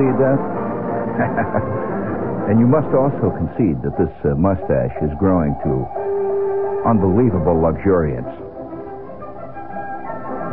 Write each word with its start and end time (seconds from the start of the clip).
concede 0.00 0.16
that? 0.16 0.40
and 2.48 2.56
you 2.56 2.64
must 2.64 2.88
also 2.96 3.28
concede 3.36 3.76
that 3.84 3.92
this 4.00 4.12
uh, 4.24 4.32
mustache 4.32 4.96
is 5.04 5.12
growing 5.20 5.52
to 5.60 5.84
unbelievable 6.88 7.60
luxuriance. 7.60 8.32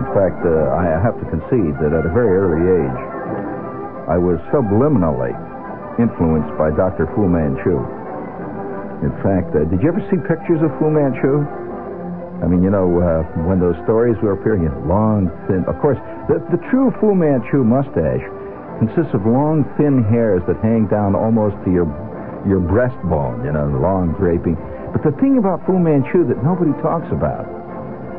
In 0.04 0.08
fact, 0.12 0.44
uh, 0.44 0.76
I 0.76 1.00
have 1.00 1.16
to 1.16 1.26
concede 1.32 1.80
that 1.80 1.96
at 1.96 2.04
a 2.04 2.12
very 2.12 2.36
early 2.36 2.64
age, 2.84 3.02
I 4.12 4.20
was 4.20 4.38
subliminally 4.52 5.32
influenced 5.96 6.52
by 6.60 6.70
Dr. 6.76 7.08
Fu 7.16 7.26
Manchu. 7.26 7.80
In 9.02 9.14
fact, 9.24 9.56
uh, 9.56 9.64
did 9.72 9.80
you 9.80 9.88
ever 9.90 10.04
see 10.12 10.20
pictures 10.28 10.60
of 10.60 10.76
Fu 10.78 10.92
Manchu? 10.92 11.48
I 12.44 12.46
mean, 12.46 12.62
you 12.62 12.70
know, 12.70 12.86
uh, 13.02 13.24
when 13.48 13.64
those 13.64 13.80
stories 13.88 14.20
were 14.22 14.38
appearing, 14.38 14.70
long, 14.86 15.32
thin. 15.48 15.66
Of 15.66 15.80
course, 15.82 15.98
the, 16.30 16.38
the 16.54 16.62
true 16.70 16.94
Fu 17.00 17.16
Manchu 17.16 17.64
mustache 17.64 18.28
consists 18.80 19.14
of 19.14 19.26
long, 19.26 19.66
thin 19.78 20.04
hairs 20.06 20.42
that 20.48 20.58
hang 20.62 20.88
down 20.88 21.16
almost 21.16 21.58
to 21.66 21.70
your 21.72 21.88
your 22.46 22.64
breastbone, 22.64 23.44
you 23.44 23.52
know, 23.52 23.68
the 23.68 23.82
long 23.82 24.16
draping. 24.16 24.56
But 24.96 25.04
the 25.04 25.12
thing 25.20 25.36
about 25.38 25.66
Fu 25.68 25.76
Manchu 25.76 26.24
that 26.32 26.40
nobody 26.46 26.72
talks 26.80 27.10
about. 27.12 27.44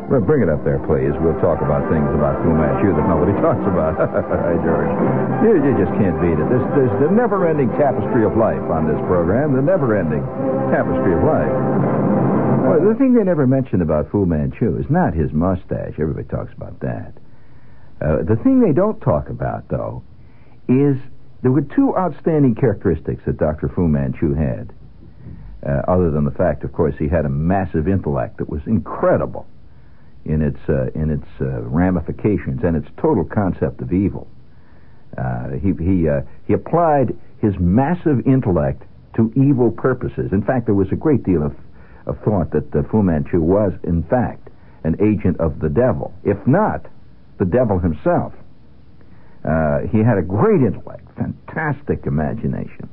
Well, 0.08 0.24
bring 0.24 0.40
it 0.40 0.48
up 0.48 0.64
there, 0.64 0.80
please. 0.88 1.12
We'll 1.20 1.36
talk 1.40 1.60
about 1.60 1.84
things 1.92 2.08
about 2.16 2.40
Fu 2.40 2.48
Manchu 2.52 2.96
that 2.96 3.06
nobody 3.08 3.32
talks 3.44 3.64
about. 3.64 3.96
Hi, 4.00 4.56
George. 4.64 4.92
You, 5.44 5.52
you 5.64 5.72
just 5.76 5.92
can't 5.96 6.16
beat 6.20 6.36
it. 6.36 6.46
There's, 6.48 6.64
there's 6.76 6.96
the 7.00 7.12
never-ending 7.12 7.68
tapestry 7.76 8.24
of 8.24 8.36
life 8.36 8.64
on 8.72 8.88
this 8.88 9.00
program. 9.04 9.52
The 9.52 9.64
never-ending 9.64 10.24
tapestry 10.72 11.12
of 11.12 11.22
life. 11.24 11.52
Well, 12.68 12.80
the 12.84 12.96
thing 12.96 13.12
they 13.16 13.24
never 13.24 13.46
mention 13.46 13.80
about 13.80 14.10
Fu 14.10 14.24
Manchu 14.24 14.76
is 14.76 14.88
not 14.88 15.12
his 15.12 15.32
mustache. 15.32 15.96
Everybody 16.00 16.28
talks 16.28 16.52
about 16.56 16.80
that. 16.80 17.12
Uh, 18.00 18.24
the 18.24 18.36
thing 18.44 18.60
they 18.60 18.72
don't 18.72 19.00
talk 19.00 19.28
about, 19.28 19.68
though, 19.68 20.04
is 20.68 20.96
there 21.42 21.52
were 21.52 21.62
two 21.62 21.96
outstanding 21.96 22.54
characteristics 22.54 23.22
that 23.26 23.38
Dr. 23.38 23.68
Fu 23.68 23.88
Manchu 23.88 24.34
had. 24.34 24.72
Uh, 25.64 25.82
other 25.88 26.10
than 26.10 26.24
the 26.24 26.30
fact, 26.30 26.62
of 26.62 26.72
course, 26.72 26.94
he 26.98 27.08
had 27.08 27.24
a 27.24 27.28
massive 27.28 27.88
intellect 27.88 28.38
that 28.38 28.48
was 28.48 28.60
incredible 28.66 29.46
in 30.24 30.42
its 30.42 30.58
uh, 30.68 30.86
in 30.94 31.10
its 31.10 31.26
uh, 31.40 31.62
ramifications 31.62 32.62
and 32.62 32.76
its 32.76 32.86
total 32.96 33.24
concept 33.24 33.80
of 33.80 33.92
evil. 33.92 34.28
Uh, 35.16 35.50
he 35.60 35.72
he 35.82 36.08
uh, 36.08 36.20
he 36.46 36.52
applied 36.52 37.16
his 37.40 37.54
massive 37.58 38.26
intellect 38.26 38.82
to 39.16 39.32
evil 39.34 39.70
purposes. 39.70 40.32
In 40.32 40.42
fact, 40.42 40.66
there 40.66 40.74
was 40.74 40.92
a 40.92 40.96
great 40.96 41.24
deal 41.24 41.42
of, 41.42 41.56
of 42.06 42.18
thought 42.20 42.50
that 42.52 42.74
uh, 42.74 42.82
Fu 42.90 43.02
Manchu 43.02 43.40
was, 43.40 43.72
in 43.82 44.02
fact, 44.04 44.48
an 44.84 44.96
agent 45.00 45.40
of 45.40 45.58
the 45.60 45.68
devil, 45.68 46.12
if 46.24 46.38
not 46.46 46.86
the 47.38 47.44
devil 47.44 47.78
himself. 47.78 48.32
Uh, 49.48 49.88
he 49.90 49.98
had 49.98 50.18
a 50.18 50.22
great 50.22 50.60
intellect, 50.60 51.08
fantastic 51.16 52.04
imagination. 52.06 52.88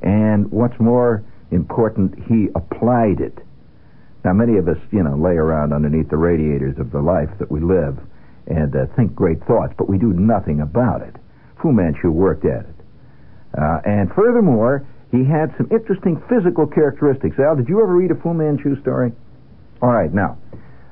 And 0.00 0.50
what's 0.50 0.78
more 0.80 1.22
important, 1.50 2.14
he 2.28 2.48
applied 2.54 3.20
it. 3.20 3.38
Now, 4.24 4.32
many 4.32 4.56
of 4.56 4.68
us, 4.68 4.78
you 4.90 5.02
know, 5.02 5.16
lay 5.16 5.36
around 5.36 5.72
underneath 5.72 6.08
the 6.08 6.16
radiators 6.16 6.78
of 6.78 6.90
the 6.92 7.00
life 7.00 7.28
that 7.38 7.50
we 7.50 7.60
live 7.60 7.98
and 8.46 8.74
uh, 8.74 8.86
think 8.96 9.14
great 9.14 9.44
thoughts, 9.44 9.74
but 9.76 9.88
we 9.88 9.98
do 9.98 10.12
nothing 10.12 10.60
about 10.60 11.02
it. 11.02 11.14
Fu 11.60 11.72
Manchu 11.72 12.10
worked 12.10 12.44
at 12.44 12.64
it. 12.64 12.76
Uh, 13.58 13.80
and 13.84 14.10
furthermore, 14.14 14.86
he 15.12 15.24
had 15.24 15.54
some 15.56 15.68
interesting 15.70 16.22
physical 16.28 16.66
characteristics. 16.66 17.38
Al, 17.38 17.56
did 17.56 17.68
you 17.68 17.82
ever 17.82 17.94
read 17.94 18.10
a 18.10 18.14
Fu 18.16 18.32
Manchu 18.32 18.80
story? 18.80 19.12
All 19.82 19.92
right, 19.92 20.12
now, 20.12 20.38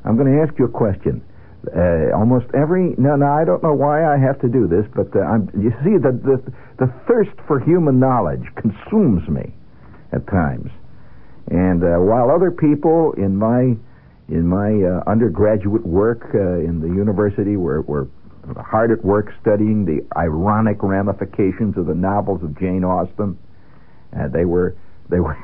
I'm 0.05 0.17
going 0.17 0.31
to 0.31 0.43
ask 0.43 0.59
you 0.59 0.67
a 0.67 0.71
question. 0.71 1.25
Uh, 1.73 2.13
almost 2.15 2.47
every 2.55 2.95
no, 2.99 3.17
no, 3.17 3.27
I 3.27 3.45
don't 3.45 3.63
know 3.63 3.73
why 3.73 4.05
I 4.05 4.19
have 4.19 4.41
to 4.41 4.49
do 4.49 4.67
this, 4.67 4.85
but 4.95 5.09
uh, 5.17 5.21
I'm, 5.21 5.49
you 5.57 5.71
see, 5.83 5.97
the, 5.97 6.13
the 6.13 6.53
the 6.79 6.93
thirst 7.09 7.33
for 7.47 7.61
human 7.61 7.99
knowledge 7.99 8.45
consumes 8.57 9.27
me 9.29 9.55
at 10.13 10.27
times, 10.27 10.71
and 11.49 11.83
uh, 11.83 11.97
while 12.03 12.31
other 12.31 12.51
people 12.51 13.15
in 13.17 13.37
my 13.37 13.77
in 14.29 14.47
my 14.47 14.73
uh, 14.83 15.11
undergraduate 15.11 15.87
work 15.87 16.27
uh, 16.35 16.59
in 16.61 16.81
the 16.81 16.89
university 16.89 17.57
were 17.57 17.83
were 17.83 18.09
hard 18.59 18.91
at 18.91 19.03
work 19.05 19.33
studying 19.41 19.85
the 19.85 20.05
ironic 20.19 20.83
ramifications 20.83 21.79
of 21.79 21.87
the 21.87 21.95
novels 21.95 22.43
of 22.43 22.59
Jane 22.59 22.85
Austen, 22.85 23.39
uh, 24.13 24.29
they 24.29 24.45
were 24.45 24.77
they 25.09 25.21
were 25.21 25.37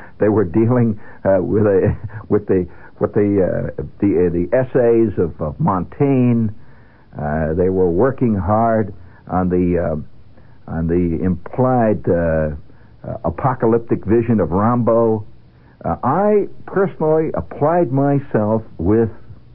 they 0.18 0.28
were 0.28 0.44
dealing 0.44 0.98
with 1.24 1.66
a 1.66 1.96
with 2.28 2.46
the 2.46 2.66
with 3.00 3.14
the 3.14 3.40
uh, 3.40 3.82
the 4.00 4.28
uh, 4.28 4.30
the 4.30 4.46
essays 4.52 5.18
of, 5.18 5.40
of 5.40 5.58
Montaigne. 5.58 6.48
Uh, 7.18 7.54
they 7.54 7.70
were 7.70 7.90
working 7.90 8.36
hard 8.36 8.94
on 9.26 9.48
the 9.48 9.78
uh, 9.78 10.70
on 10.70 10.86
the 10.86 11.24
implied 11.24 12.06
uh, 12.08 12.54
uh, 13.02 13.16
apocalyptic 13.24 14.04
vision 14.04 14.38
of 14.38 14.50
Rimbaud. 14.50 15.26
I 15.82 16.44
personally 16.66 17.30
applied 17.34 17.90
myself 17.90 18.62
with 18.76 19.08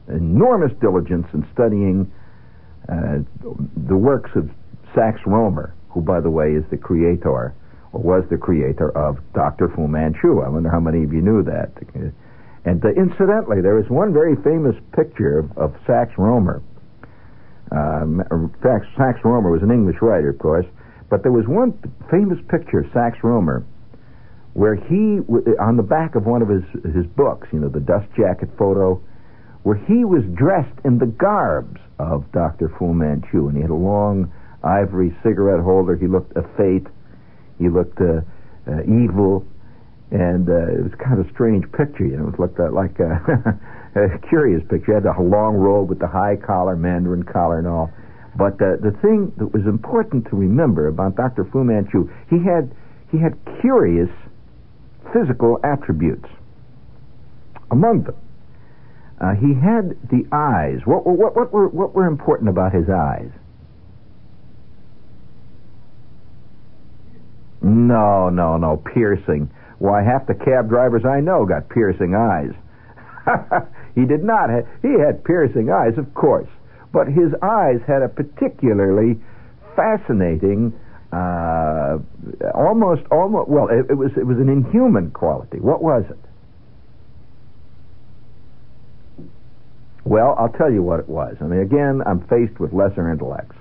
enormous 0.08 0.72
diligence 0.80 1.26
in 1.32 1.46
studying 1.54 2.12
the 2.88 3.96
works 3.96 4.30
of 4.34 4.50
Sax 4.92 5.20
Rohmer, 5.24 5.70
who, 5.88 6.00
by 6.00 6.20
the 6.20 6.30
way, 6.30 6.50
is 6.50 6.64
the 6.70 6.76
creator 6.76 7.54
or 7.92 8.02
was 8.02 8.24
the 8.28 8.36
creator 8.36 8.90
of 8.98 9.18
Dr. 9.34 9.68
Fu 9.68 9.86
Manchu. 9.86 10.40
I 10.40 10.48
wonder 10.48 10.68
how 10.68 10.80
many 10.80 11.04
of 11.04 11.12
you 11.12 11.22
knew 11.22 11.44
that. 11.44 11.70
And 12.66 12.84
uh, 12.84 12.88
incidentally, 12.98 13.62
there 13.62 13.78
is 13.78 13.88
one 13.88 14.12
very 14.12 14.34
famous 14.42 14.74
picture 14.94 15.48
of, 15.56 15.72
Sax 15.86 16.12
Rohmer. 16.18 16.60
Um, 17.70 18.22
Sax, 18.60 18.84
Sax 18.98 19.20
Rohmer 19.22 19.52
was 19.52 19.62
an 19.62 19.70
English 19.70 19.96
writer, 20.02 20.30
of 20.30 20.38
course, 20.38 20.66
but 21.08 21.22
there 21.22 21.32
was 21.32 21.46
one 21.46 21.78
famous 22.10 22.38
picture 22.50 22.80
of 22.80 22.86
Sax 22.92 23.18
Rohmer 23.22 23.64
where 24.54 24.74
he, 24.74 25.20
on 25.60 25.76
the 25.76 25.82
back 25.82 26.14
of 26.14 26.24
one 26.24 26.40
of 26.40 26.48
his, 26.48 26.64
his 26.94 27.04
books, 27.14 27.46
you 27.52 27.60
know, 27.60 27.68
the 27.68 27.80
dust 27.80 28.08
jacket 28.16 28.48
photo, 28.56 29.00
where 29.64 29.76
he 29.76 30.02
was 30.02 30.24
dressed 30.32 30.80
in 30.82 30.96
the 30.96 31.04
garbs 31.04 31.78
of 31.98 32.24
Dr. 32.32 32.72
Fu 32.78 32.94
Manchu, 32.94 33.48
and 33.48 33.56
he 33.56 33.60
had 33.60 33.70
a 33.70 33.74
long 33.74 34.32
ivory 34.64 35.14
cigarette 35.22 35.62
holder. 35.62 35.94
He 35.94 36.06
looked 36.06 36.32
effete. 36.36 36.86
He 37.58 37.68
looked 37.68 38.00
uh, 38.00 38.24
uh, 38.66 38.82
evil 38.88 39.44
and 40.10 40.48
uh, 40.48 40.78
it 40.78 40.82
was 40.82 40.92
kind 41.02 41.18
of 41.18 41.26
a 41.26 41.30
strange 41.32 41.64
picture. 41.72 42.06
You 42.06 42.16
know, 42.18 42.28
it 42.28 42.38
looked 42.38 42.58
like 42.58 42.98
a, 43.00 43.58
a 43.98 44.18
curious 44.28 44.62
picture. 44.70 44.96
It 44.96 45.02
had 45.02 45.06
a 45.06 45.22
long 45.22 45.56
robe 45.56 45.88
with 45.88 45.98
the 45.98 46.06
high 46.06 46.36
collar, 46.36 46.76
mandarin 46.76 47.24
collar, 47.24 47.58
and 47.58 47.66
all. 47.66 47.90
But 48.36 48.54
uh, 48.60 48.76
the 48.82 48.94
thing 49.02 49.32
that 49.38 49.52
was 49.52 49.64
important 49.66 50.28
to 50.30 50.36
remember 50.36 50.88
about 50.88 51.16
Dr. 51.16 51.48
Fu 51.50 51.64
Manchu, 51.64 52.08
he 52.28 52.36
had 52.44 52.70
he 53.10 53.18
had 53.18 53.38
curious 53.60 54.10
physical 55.12 55.58
attributes. 55.64 56.28
Among 57.70 58.04
them, 58.04 58.14
uh, 59.20 59.34
he 59.34 59.54
had 59.54 59.96
the 60.10 60.26
eyes. 60.30 60.80
What, 60.84 61.06
what, 61.06 61.34
what, 61.34 61.52
were, 61.52 61.68
what 61.68 61.94
were 61.94 62.06
important 62.06 62.48
about 62.50 62.72
his 62.72 62.88
eyes? 62.88 63.30
No, 67.62 68.28
no, 68.28 68.56
no, 68.56 68.76
piercing. 68.76 69.50
Why, 69.78 70.02
half 70.02 70.26
the 70.26 70.34
cab 70.34 70.68
drivers 70.68 71.04
I 71.04 71.20
know 71.20 71.44
got 71.44 71.68
piercing 71.68 72.14
eyes. 72.14 72.52
he 73.94 74.04
did 74.06 74.24
not. 74.24 74.48
Have, 74.48 74.66
he 74.82 74.98
had 74.98 75.24
piercing 75.24 75.70
eyes, 75.70 75.98
of 75.98 76.12
course, 76.14 76.48
but 76.92 77.08
his 77.08 77.32
eyes 77.42 77.80
had 77.86 78.02
a 78.02 78.08
particularly 78.08 79.20
fascinating, 79.74 80.72
uh, 81.12 81.98
almost, 82.54 83.02
almost. 83.10 83.48
Well, 83.48 83.68
it, 83.68 83.90
it 83.90 83.94
was 83.94 84.12
it 84.16 84.26
was 84.26 84.38
an 84.38 84.48
inhuman 84.48 85.10
quality. 85.10 85.58
What 85.60 85.82
was 85.82 86.04
it? 86.08 86.18
Well, 90.04 90.36
I'll 90.38 90.52
tell 90.56 90.72
you 90.72 90.82
what 90.82 91.00
it 91.00 91.08
was. 91.08 91.36
I 91.40 91.44
mean, 91.44 91.60
again, 91.60 92.00
I'm 92.06 92.20
faced 92.28 92.60
with 92.60 92.72
lesser 92.72 93.10
intellects. 93.10 93.56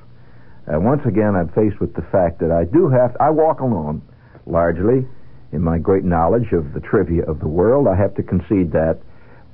And 0.67 0.85
once 0.85 1.01
again, 1.05 1.35
I'm 1.35 1.49
faced 1.49 1.79
with 1.79 1.93
the 1.95 2.03
fact 2.03 2.39
that 2.39 2.51
I 2.51 2.65
do 2.65 2.87
have. 2.89 3.17
I 3.19 3.31
walk 3.31 3.59
alone, 3.59 4.01
largely 4.45 5.07
in 5.55 5.61
my 5.61 5.79
great 5.79 6.03
knowledge 6.03 6.51
of 6.51 6.73
the 6.73 6.79
trivia 6.79 7.23
of 7.23 7.39
the 7.39 7.47
world. 7.47 7.87
I 7.87 7.95
have 7.95 8.13
to 8.15 8.23
concede 8.23 8.71
that. 8.73 8.99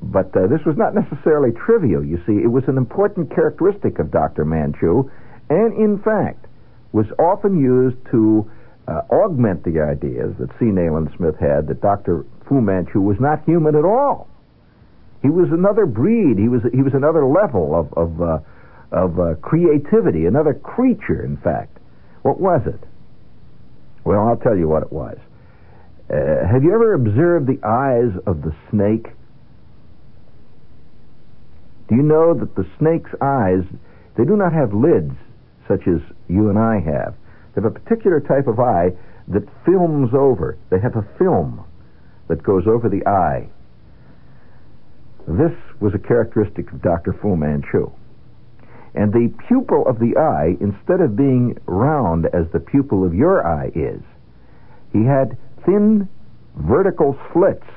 But 0.02 0.36
uh, 0.36 0.48
this 0.48 0.66
was 0.66 0.76
not 0.76 0.96
necessarily 0.96 1.52
trivial, 1.52 2.04
you 2.04 2.18
see. 2.26 2.42
It 2.44 2.52
was 2.52 2.64
an 2.68 2.78
important 2.78 3.34
characteristic 3.34 4.00
of 4.00 4.12
Dr. 4.12 4.44
Manchu, 4.44 5.10
and 5.50 5.74
in 5.78 6.02
fact, 6.02 6.48
was 6.92 7.06
often 7.20 7.60
used 7.60 7.98
to 8.12 8.50
uh, 8.88 9.02
augment 9.12 9.64
the 9.64 9.80
ideas 9.80 10.34
that 10.40 10.50
C. 10.60 10.66
Nayland 10.66 11.16
Smith 11.16 11.36
had 11.40 11.68
that 11.68 11.82
Dr. 11.82 12.26
Fu 12.48 12.60
Manchu 12.62 13.00
was 13.00 13.18
not 13.20 13.46
human 13.46 13.76
at 13.76 13.86
all. 13.86 14.28
He 15.22 15.30
was 15.30 15.50
another 15.52 15.86
breed. 15.86 16.40
He 16.40 16.50
was 16.50 16.64
he 16.74 16.82
was 16.82 16.94
another 16.96 17.26
level 17.26 17.76
of 17.76 17.94
of 17.94 18.22
uh, 18.22 18.40
of 18.92 19.20
uh, 19.20 19.36
creativity, 19.36 20.26
another 20.26 20.56
creature. 20.56 21.24
In 21.24 21.38
fact, 21.38 21.78
what 22.24 22.40
was 22.40 22.62
it? 22.66 22.82
Well, 24.04 24.28
I'll 24.28 24.38
tell 24.38 24.58
you 24.58 24.68
what 24.68 24.82
it 24.82 24.92
was. 24.92 25.18
Uh, 26.12 26.46
have 26.46 26.64
you 26.64 26.74
ever 26.74 26.94
observed 26.94 27.48
the 27.48 27.60
eyes 27.66 28.12
of 28.28 28.42
the 28.42 28.54
snake? 28.70 29.08
Do 31.88 31.96
you 31.96 32.04
know 32.04 32.34
that 32.34 32.56
the 32.56 32.68
snake's 32.80 33.12
eyes, 33.22 33.64
they 34.18 34.26
do 34.26 34.36
not 34.36 34.52
have 34.52 34.74
lids 34.74 35.14
such 35.68 35.88
as 35.88 36.02
you 36.28 36.50
and 36.50 36.60
I 36.60 36.82
have. 36.82 37.16
They 37.54 37.62
have 37.62 37.72
a 37.72 37.80
particular 37.80 38.20
type 38.20 38.48
of 38.48 38.60
eye 38.60 38.92
that 39.30 39.48
films 39.66 40.10
over. 40.14 40.58
They 40.70 40.80
have 40.80 40.96
a 40.96 41.08
film 41.18 41.64
that 42.28 42.44
goes 42.44 42.64
over 42.68 42.90
the 42.90 43.06
eye. 43.08 43.48
This 45.28 45.56
was 45.80 45.94
a 45.94 46.00
characteristic 46.00 46.72
of 46.74 46.82
Dr. 46.82 47.14
Fu 47.22 47.38
Manchu. 47.38 47.92
And 48.94 49.14
the 49.14 49.34
pupil 49.48 49.86
of 49.88 50.00
the 50.00 50.18
eye, 50.18 50.58
instead 50.60 51.00
of 51.00 51.16
being 51.16 51.58
round 51.66 52.26
as 52.34 52.52
the 52.52 52.60
pupil 52.60 53.06
of 53.06 53.14
your 53.14 53.46
eye 53.48 53.72
is, 53.74 54.02
he 54.92 55.06
had 55.06 55.38
thin 55.66 56.10
vertical 56.56 57.18
slits, 57.32 57.68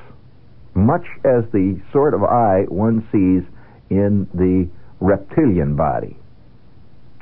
much 0.73 1.05
as 1.23 1.43
the 1.51 1.79
sort 1.91 2.13
of 2.13 2.23
eye 2.23 2.65
one 2.67 3.07
sees 3.11 3.43
in 3.89 4.27
the 4.33 4.69
reptilian 4.99 5.75
body. 5.75 6.17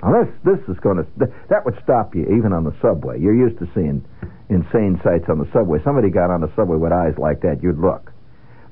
Now 0.02 0.24
this 0.24 0.34
this 0.44 0.60
is 0.68 0.80
going 0.82 0.98
to 0.98 1.06
that 1.50 1.66
would 1.66 1.80
stop 1.84 2.14
you 2.16 2.24
even 2.24 2.52
on 2.52 2.64
the 2.64 2.76
subway. 2.82 3.20
You're 3.20 3.36
used 3.36 3.60
to 3.60 3.70
seeing 3.74 4.04
insane 4.50 5.00
sights 5.04 5.26
on 5.30 5.38
the 5.40 5.50
subway. 5.54 5.80
Somebody 5.84 6.10
got 6.10 6.30
on 6.30 6.42
the 6.42 6.52
subway 6.56 6.78
with 6.78 6.92
eyes 6.92 7.14
like 7.18 7.42
that, 7.42 7.64
you'd 7.64 7.80
look. 7.80 8.12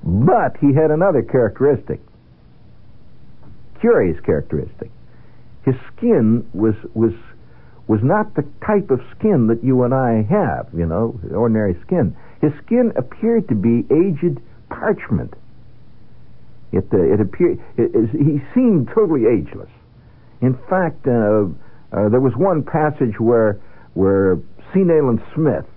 But 0.04 0.58
he 0.60 0.74
had 0.74 0.92
another 0.92 1.22
characteristic, 1.22 2.02
curious 3.80 4.20
characteristic. 4.26 4.92
His 5.64 5.76
skin 5.96 6.50
was 6.54 6.76
was 6.94 7.14
was 7.92 8.00
not 8.02 8.36
the 8.36 8.48
type 8.66 8.90
of 8.90 9.02
skin 9.20 9.48
that 9.48 9.62
you 9.62 9.84
and 9.84 9.94
I 9.94 10.24
have, 10.32 10.70
you 10.74 10.86
know, 10.86 11.20
ordinary 11.36 11.76
skin. 11.86 12.16
His 12.40 12.54
skin 12.64 12.94
appeared 12.96 13.50
to 13.50 13.56
be 13.56 13.84
aged 13.92 14.40
parchment. 14.70 15.34
It 16.72 16.88
uh, 16.94 17.02
it 17.02 17.20
appeared 17.20 17.60
it, 17.76 17.92
it, 17.94 18.10
he 18.12 18.40
seemed 18.56 18.88
totally 18.96 19.28
ageless. 19.28 19.68
In 20.40 20.58
fact, 20.70 21.06
uh, 21.06 21.52
uh, 21.92 22.08
there 22.08 22.24
was 22.24 22.32
one 22.38 22.64
passage 22.64 23.20
where 23.20 23.60
where 23.94 24.38
C. 24.72 24.88
Nayland 24.88 25.22
Smith, 25.36 25.68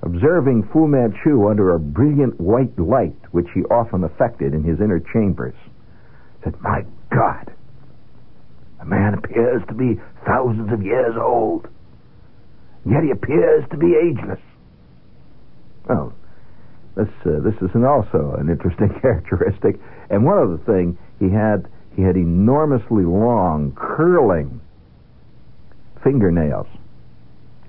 observing 0.00 0.66
Fu 0.72 0.88
Manchu 0.88 1.46
under 1.46 1.74
a 1.74 1.78
brilliant 1.78 2.40
white 2.40 2.72
light, 2.78 3.20
which 3.32 3.48
he 3.52 3.60
often 3.64 4.02
affected 4.02 4.54
in 4.54 4.64
his 4.64 4.80
inner 4.80 4.98
chambers, 5.12 5.56
said, 6.42 6.54
"My 6.62 6.86
God, 7.10 7.52
the 8.84 8.90
man 8.90 9.14
appears 9.14 9.62
to 9.68 9.74
be 9.74 9.98
thousands 10.26 10.72
of 10.72 10.82
years 10.82 11.14
old, 11.16 11.66
yet 12.84 13.02
he 13.02 13.10
appears 13.10 13.64
to 13.70 13.76
be 13.76 13.94
ageless." 13.96 14.40
Well, 15.88 16.12
this 16.94 17.08
uh, 17.24 17.40
this 17.40 17.54
is 17.62 17.74
an 17.74 17.84
also 17.84 18.36
an 18.38 18.50
interesting 18.50 18.90
characteristic. 19.00 19.80
And 20.10 20.24
one 20.24 20.38
other 20.38 20.58
thing, 20.66 20.98
he 21.18 21.30
had 21.30 21.66
he 21.96 22.02
had 22.02 22.16
enormously 22.16 23.04
long, 23.04 23.72
curling 23.74 24.60
fingernails, 26.02 26.66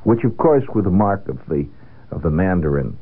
which 0.03 0.23
of 0.25 0.35
course 0.38 0.63
were 0.73 0.81
the 0.81 0.89
mark 0.89 1.27
of 1.29 1.39
the 1.47 1.65
of 2.11 2.23
the 2.23 2.29
Mandarin 2.29 2.97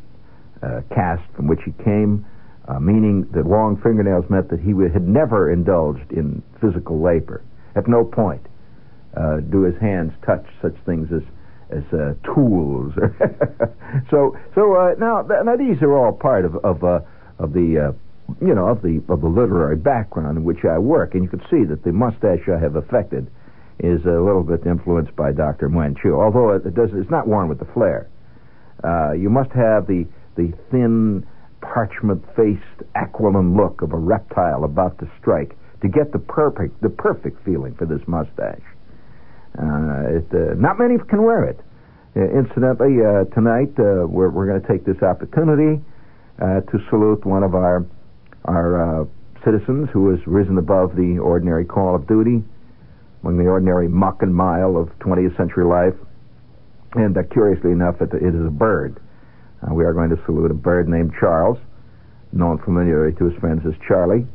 uh, 0.62 0.82
caste 0.94 1.24
from 1.36 1.48
which 1.48 1.62
he 1.66 1.72
came, 1.84 2.26
uh, 2.68 2.80
meaning 2.80 3.28
that 3.34 3.48
long 3.48 3.76
fingernails 3.82 4.30
meant 4.30 4.50
that 4.50 4.60
he 4.60 4.72
had 4.92 5.08
never 5.08 5.52
indulged 5.52 6.12
in 6.12 6.44
physical 6.62 7.02
labor. 7.02 7.42
At 7.76 7.88
no 7.88 8.04
point 8.04 8.46
uh, 9.16 9.38
do 9.38 9.64
his 9.64 9.80
hands 9.80 10.12
touch 10.26 10.46
such 10.62 10.76
things 10.86 11.10
as 11.12 11.24
as 11.70 11.84
uh, 11.94 12.14
tools. 12.34 12.94
so 14.12 14.38
so 14.54 14.76
uh, 14.76 14.96
now 15.00 15.22
now 15.22 15.56
these 15.56 15.82
are 15.82 15.96
all 15.98 16.12
part 16.12 16.46
of 16.46 16.56
of 16.58 16.84
uh, 16.84 17.00
of 17.40 17.54
the 17.54 17.90
uh, 17.90 18.46
you 18.46 18.54
know 18.54 18.68
of 18.68 18.82
the 18.82 19.02
of 19.10 19.22
the 19.22 19.28
literary 19.28 19.76
background 19.76 20.38
in 20.38 20.44
which 20.44 20.66
I 20.66 20.78
work, 20.78 21.14
and 21.14 21.24
you 21.24 21.30
can 21.30 21.42
see 21.50 21.64
that 21.66 21.84
the 21.84 21.92
mustache 21.92 22.48
I 22.48 22.60
have 22.60 22.76
affected 22.76 23.30
is 23.80 24.06
a 24.06 24.22
little 24.22 24.44
bit 24.44 24.66
influenced 24.66 25.16
by 25.16 25.32
Dr. 25.32 25.68
Manchu, 25.68 26.14
although 26.14 26.52
it 26.52 26.74
does 26.76 26.90
it's 26.94 27.10
not 27.10 27.28
worn 27.28 27.50
with 27.50 27.60
the 27.60 27.68
flair. 27.74 28.08
Uh, 28.84 29.14
you 29.14 29.30
must 29.30 29.52
have 29.52 29.88
the 29.88 30.06
the 30.36 30.54
thin 30.72 31.26
parchment-faced 31.62 32.84
aquiline 32.96 33.56
look 33.56 33.82
of 33.82 33.94
a 33.94 33.98
reptile 33.98 34.66
about 34.66 34.98
to 35.00 35.10
strike 35.20 35.56
to 35.84 35.90
get 35.90 36.12
the 36.12 36.20
perfect 36.20 36.82
the 36.82 36.90
perfect 36.90 37.44
feeling 37.46 37.76
for 37.76 37.86
this 37.86 38.02
mustache. 38.08 38.64
Uh, 39.60 40.18
it, 40.18 40.26
uh, 40.34 40.56
not 40.56 40.80
many 40.80 40.98
can 41.10 41.22
wear 41.22 41.44
it. 41.44 41.60
Uh, 42.16 42.22
incidentally, 42.22 43.04
uh, 43.04 43.26
tonight 43.36 43.70
uh, 43.78 44.08
we're, 44.08 44.30
we're 44.30 44.48
going 44.48 44.62
to 44.62 44.68
take 44.68 44.86
this 44.86 45.02
opportunity 45.04 45.84
uh, 46.42 46.62
to 46.72 46.80
salute 46.90 47.24
one 47.26 47.44
of 47.44 47.54
our 47.54 47.86
our 48.46 49.08
citizens 49.46 49.90
who 49.94 50.10
has 50.10 50.20
risen 50.26 50.58
above 50.58 50.96
the 50.96 51.20
ordinary 51.20 51.66
call 51.66 51.96
of 51.96 52.08
duty, 52.08 52.44
among 53.22 53.38
the 53.38 53.48
ordinary 53.48 53.88
muck 53.88 54.22
and 54.22 54.34
mile 54.34 54.76
of 54.78 54.88
20th 55.00 55.36
century 55.38 55.66
life. 55.66 55.96
And 56.94 57.18
curiously 57.32 57.72
enough, 57.72 58.02
it, 58.02 58.14
it 58.14 58.36
is 58.36 58.46
a 58.46 58.52
bird. 58.52 59.00
we 59.72 59.84
are 59.84 59.94
going 59.94 60.10
to 60.10 60.20
salute 60.26 60.52
a 60.52 60.54
bird 60.54 60.88
named 60.88 61.14
Charles, 61.20 61.58
known 62.32 62.58
familiarly 62.64 63.16
to 63.16 63.26
his 63.30 63.40
friends 63.40 63.62
as 63.66 63.74
Charlie. 63.88 64.28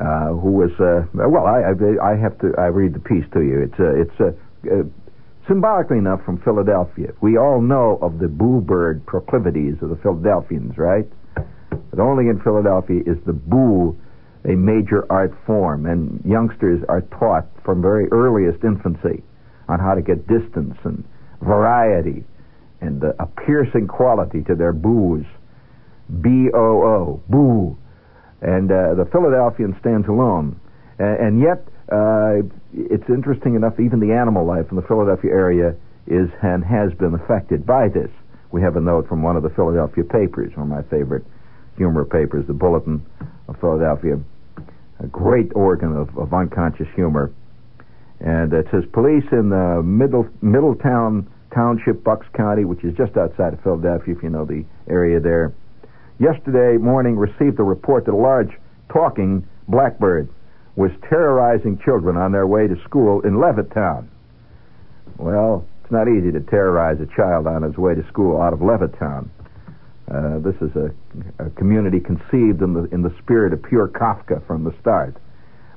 Uh, 0.00 0.28
who 0.28 0.52
was 0.52 0.70
uh, 0.78 1.02
well. 1.12 1.44
I, 1.44 1.74
I, 1.74 2.12
I 2.12 2.16
have 2.16 2.38
to. 2.38 2.54
I 2.56 2.66
read 2.66 2.94
the 2.94 3.00
piece 3.00 3.24
to 3.32 3.40
you. 3.40 3.66
It's 3.66 3.80
uh, 3.80 3.98
it's 3.98 4.20
uh, 4.20 4.86
symbolically 5.48 5.98
enough 5.98 6.24
from 6.24 6.38
Philadelphia. 6.42 7.12
We 7.20 7.36
all 7.36 7.60
know 7.60 7.98
of 8.00 8.20
the 8.20 8.28
boo 8.28 8.60
bird 8.60 9.04
proclivities 9.06 9.74
of 9.82 9.88
the 9.90 9.96
Philadelphians, 9.96 10.78
right? 10.78 11.08
But 11.34 11.98
only 11.98 12.28
in 12.28 12.38
Philadelphia 12.44 13.00
is 13.06 13.18
the 13.26 13.32
boo 13.32 13.98
a 14.44 14.54
major 14.54 15.04
art 15.10 15.34
form, 15.44 15.86
and 15.86 16.22
youngsters 16.24 16.80
are 16.88 17.00
taught 17.18 17.48
from 17.64 17.82
very 17.82 18.06
earliest 18.12 18.62
infancy 18.62 19.24
on 19.68 19.80
how 19.80 19.94
to 19.96 20.00
get 20.00 20.28
distance 20.28 20.76
and 20.84 21.02
variety 21.42 22.24
and 22.80 23.02
uh, 23.02 23.14
a 23.18 23.26
piercing 23.26 23.88
quality 23.88 24.42
to 24.44 24.54
their 24.54 24.72
boos. 24.72 25.26
B 26.22 26.50
O 26.54 26.82
O, 26.82 27.22
boo 27.28 27.76
and 28.40 28.70
uh, 28.70 28.94
the 28.94 29.08
Philadelphian 29.10 29.76
stands 29.80 30.08
alone. 30.08 30.58
And, 30.98 31.18
and 31.18 31.40
yet, 31.40 31.66
uh, 31.90 32.46
it's 32.72 33.08
interesting 33.08 33.54
enough, 33.54 33.80
even 33.80 34.00
the 34.00 34.12
animal 34.12 34.46
life 34.46 34.66
in 34.70 34.76
the 34.76 34.82
Philadelphia 34.82 35.30
area 35.30 35.74
is 36.06 36.28
and 36.42 36.64
has 36.64 36.92
been 36.94 37.14
affected 37.14 37.66
by 37.66 37.88
this. 37.88 38.10
We 38.50 38.62
have 38.62 38.76
a 38.76 38.80
note 38.80 39.08
from 39.08 39.22
one 39.22 39.36
of 39.36 39.42
the 39.42 39.50
Philadelphia 39.50 40.04
papers, 40.04 40.52
one 40.56 40.70
of 40.70 40.72
my 40.72 40.82
favorite 40.88 41.24
humor 41.76 42.04
papers, 42.04 42.46
the 42.46 42.54
Bulletin 42.54 43.04
of 43.46 43.58
Philadelphia, 43.60 44.18
a 45.00 45.06
great 45.06 45.52
organ 45.54 45.96
of, 45.96 46.16
of 46.16 46.32
unconscious 46.32 46.88
humor. 46.94 47.32
And 48.20 48.52
it 48.52 48.66
says 48.70 48.84
police 48.92 49.24
in 49.30 49.50
the 49.50 49.82
middle 49.84 50.28
Middletown 50.42 51.30
Township, 51.54 52.04
Bucks 52.04 52.26
County, 52.34 52.64
which 52.64 52.84
is 52.84 52.94
just 52.96 53.16
outside 53.16 53.54
of 53.54 53.62
Philadelphia, 53.62 54.14
if 54.16 54.22
you 54.22 54.28
know 54.28 54.44
the 54.44 54.64
area 54.88 55.20
there 55.20 55.54
yesterday 56.18 56.76
morning 56.76 57.16
received 57.16 57.58
a 57.58 57.62
report 57.62 58.04
that 58.06 58.12
a 58.12 58.16
large 58.16 58.50
talking 58.92 59.46
blackbird 59.68 60.28
was 60.76 60.90
terrorizing 61.08 61.78
children 61.84 62.16
on 62.16 62.32
their 62.32 62.46
way 62.46 62.66
to 62.68 62.76
school 62.84 63.20
in 63.22 63.34
Levittown. 63.34 64.06
Well, 65.16 65.66
it's 65.82 65.90
not 65.90 66.06
easy 66.08 66.30
to 66.32 66.40
terrorize 66.40 67.00
a 67.00 67.06
child 67.16 67.46
on 67.46 67.62
his 67.62 67.76
way 67.76 67.94
to 67.94 68.06
school 68.08 68.40
out 68.40 68.52
of 68.52 68.60
Levittown. 68.60 69.28
Uh, 70.08 70.38
this 70.38 70.54
is 70.62 70.74
a, 70.76 70.90
a, 71.44 71.50
community 71.50 72.00
conceived 72.00 72.62
in 72.62 72.72
the 72.72 72.84
in 72.92 73.02
the 73.02 73.14
spirit 73.18 73.52
of 73.52 73.62
pure 73.62 73.88
Kafka 73.88 74.46
from 74.46 74.64
the 74.64 74.74
start. 74.80 75.16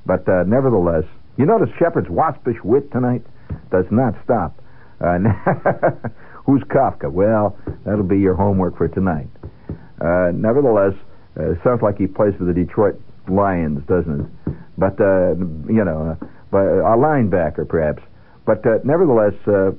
But 0.06 0.28
uh, 0.30 0.44
nevertheless, 0.44 1.04
you 1.38 1.46
notice 1.46 1.70
Shepherd's 1.78 2.10
waspish 2.10 2.56
wit 2.64 2.92
tonight 2.92 3.24
does 3.72 3.86
not 3.92 4.16
stop. 4.24 4.58
Uh, 5.02 5.18
who's 6.46 6.62
Kafka? 6.64 7.12
Well, 7.12 7.58
that'll 7.84 8.04
be 8.04 8.20
your 8.20 8.36
homework 8.36 8.78
for 8.78 8.88
tonight. 8.88 9.28
Uh, 10.02 10.32
nevertheless, 10.34 10.94
uh, 11.40 11.54
sounds 11.64 11.82
like 11.82 11.98
he 11.98 12.08
plays 12.08 12.34
for 12.38 12.46
the 12.46 12.54
Detroit 12.54 13.00
Lions, 13.30 13.86
doesn't 13.88 14.22
it? 14.22 14.56
But 14.78 15.00
uh, 15.00 15.36
you 15.70 15.86
know, 15.86 16.18
uh, 16.20 16.26
but 16.50 16.66
a 16.66 16.98
linebacker 16.98 17.68
perhaps. 17.68 18.02
But 18.46 18.66
uh, 18.66 18.80
nevertheless, 18.84 19.36
uh, 19.48 19.72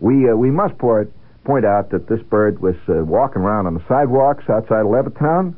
we 0.00 0.30
uh, 0.30 0.34
we 0.34 0.50
must 0.50 0.78
point 0.78 1.12
point 1.44 1.66
out 1.66 1.90
that 1.90 2.08
this 2.08 2.20
bird 2.22 2.60
was 2.60 2.74
uh, 2.88 3.04
walking 3.04 3.42
around 3.42 3.66
on 3.66 3.74
the 3.74 3.84
sidewalks 3.86 4.44
outside 4.48 4.80
of 4.80 4.86
Levittown, 4.86 5.54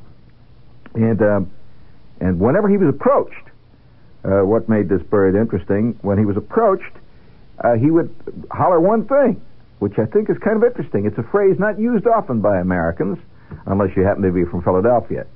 and 0.94 1.22
um, 1.22 1.50
and 2.20 2.40
whenever 2.40 2.68
he 2.68 2.76
was 2.76 2.88
approached, 2.88 3.48
uh, 4.24 4.44
what 4.44 4.68
made 4.68 4.88
this 4.88 5.02
bird 5.02 5.36
interesting? 5.36 5.96
When 6.02 6.18
he 6.18 6.24
was 6.24 6.36
approached, 6.36 6.92
uh, 7.62 7.74
he 7.74 7.90
would 7.90 8.12
holler 8.50 8.80
one 8.80 9.06
thing, 9.06 9.40
which 9.78 9.94
I 9.98 10.06
think 10.06 10.28
is 10.28 10.36
kind 10.38 10.56
of 10.56 10.64
interesting. 10.64 11.06
It's 11.06 11.18
a 11.18 11.30
phrase 11.30 11.56
not 11.58 11.78
used 11.78 12.06
often 12.06 12.40
by 12.40 12.58
Americans 12.58 13.18
unless 13.66 13.96
you 13.96 14.04
happen 14.04 14.22
to 14.22 14.30
be 14.32 14.44
from 14.44 14.62
Philadelphia. 14.62 15.26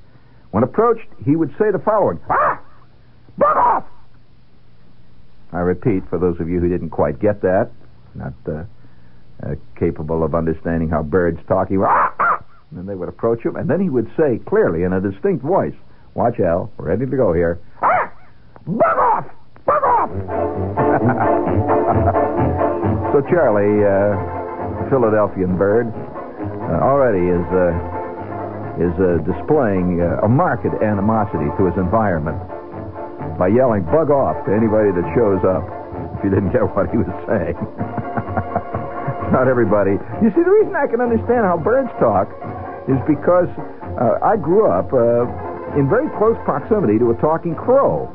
When 0.51 0.63
approached, 0.63 1.07
he 1.25 1.35
would 1.35 1.49
say 1.57 1.71
the 1.71 1.79
following 1.79 2.19
Ah! 2.29 2.61
Bug 3.37 3.57
off! 3.57 3.83
I 5.51 5.59
repeat, 5.59 6.03
for 6.09 6.17
those 6.19 6.39
of 6.39 6.47
you 6.49 6.59
who 6.59 6.69
didn't 6.69 6.89
quite 6.91 7.19
get 7.19 7.41
that, 7.41 7.71
not 8.15 8.33
uh, 8.47 8.63
uh, 9.43 9.55
capable 9.79 10.23
of 10.23 10.33
understanding 10.35 10.89
how 10.89 11.03
birds 11.03 11.39
talk, 11.47 11.69
he 11.69 11.77
would, 11.77 11.87
ah, 11.87 12.13
ah! 12.19 12.43
They 12.71 12.95
would 12.95 13.09
approach 13.09 13.43
him, 13.43 13.55
and 13.55 13.69
then 13.69 13.79
he 13.79 13.89
would 13.89 14.09
say 14.17 14.39
clearly 14.47 14.81
in 14.83 14.93
a 14.93 15.01
distinct 15.01 15.43
voice, 15.43 15.75
Watch, 16.15 16.39
Al, 16.39 16.71
we're 16.77 16.87
ready 16.89 17.05
to 17.05 17.17
go 17.17 17.33
here. 17.33 17.59
Ah! 17.81 18.11
Bug 18.65 18.97
off! 18.97 19.25
Bug 19.65 19.83
off! 19.83 20.09
so 23.13 23.21
Charlie, 23.29 23.85
uh, 23.85 24.89
Philadelphian 24.89 25.55
bird, 25.57 25.87
uh, 25.87 26.79
already 26.81 27.27
is 27.29 27.45
uh, 27.53 27.69
is 28.81 28.93
uh, 28.97 29.21
displaying 29.21 30.01
uh, 30.01 30.25
a 30.25 30.29
marked 30.29 30.65
animosity 30.65 31.49
to 31.57 31.69
his 31.69 31.77
environment 31.77 32.37
by 33.37 33.49
yelling 33.49 33.85
"bug 33.89 34.09
off" 34.09 34.37
to 34.45 34.51
anybody 34.53 34.89
that 34.93 35.05
shows 35.13 35.41
up. 35.45 35.65
If 36.17 36.25
you 36.25 36.31
didn't 36.33 36.53
get 36.53 36.65
what 36.73 36.89
he 36.89 36.97
was 36.97 37.09
saying, 37.29 37.57
not 39.35 39.45
everybody. 39.49 39.97
You 40.21 40.29
see, 40.33 40.41
the 40.41 40.53
reason 40.61 40.73
I 40.73 40.89
can 40.89 41.01
understand 41.01 41.45
how 41.45 41.57
birds 41.57 41.89
talk 42.01 42.29
is 42.89 42.97
because 43.07 43.49
uh, 43.97 44.19
I 44.25 44.37
grew 44.37 44.69
up 44.69 44.89
uh, 44.93 45.25
in 45.77 45.89
very 45.89 46.09
close 46.17 46.37
proximity 46.45 46.97
to 46.99 47.11
a 47.13 47.17
talking 47.17 47.55
crow 47.55 48.09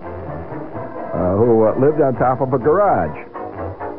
uh, 1.14 1.34
who 1.34 1.66
uh, 1.66 1.74
lived 1.78 2.02
on 2.02 2.14
top 2.18 2.40
of 2.40 2.52
a 2.52 2.58
garage, 2.58 3.16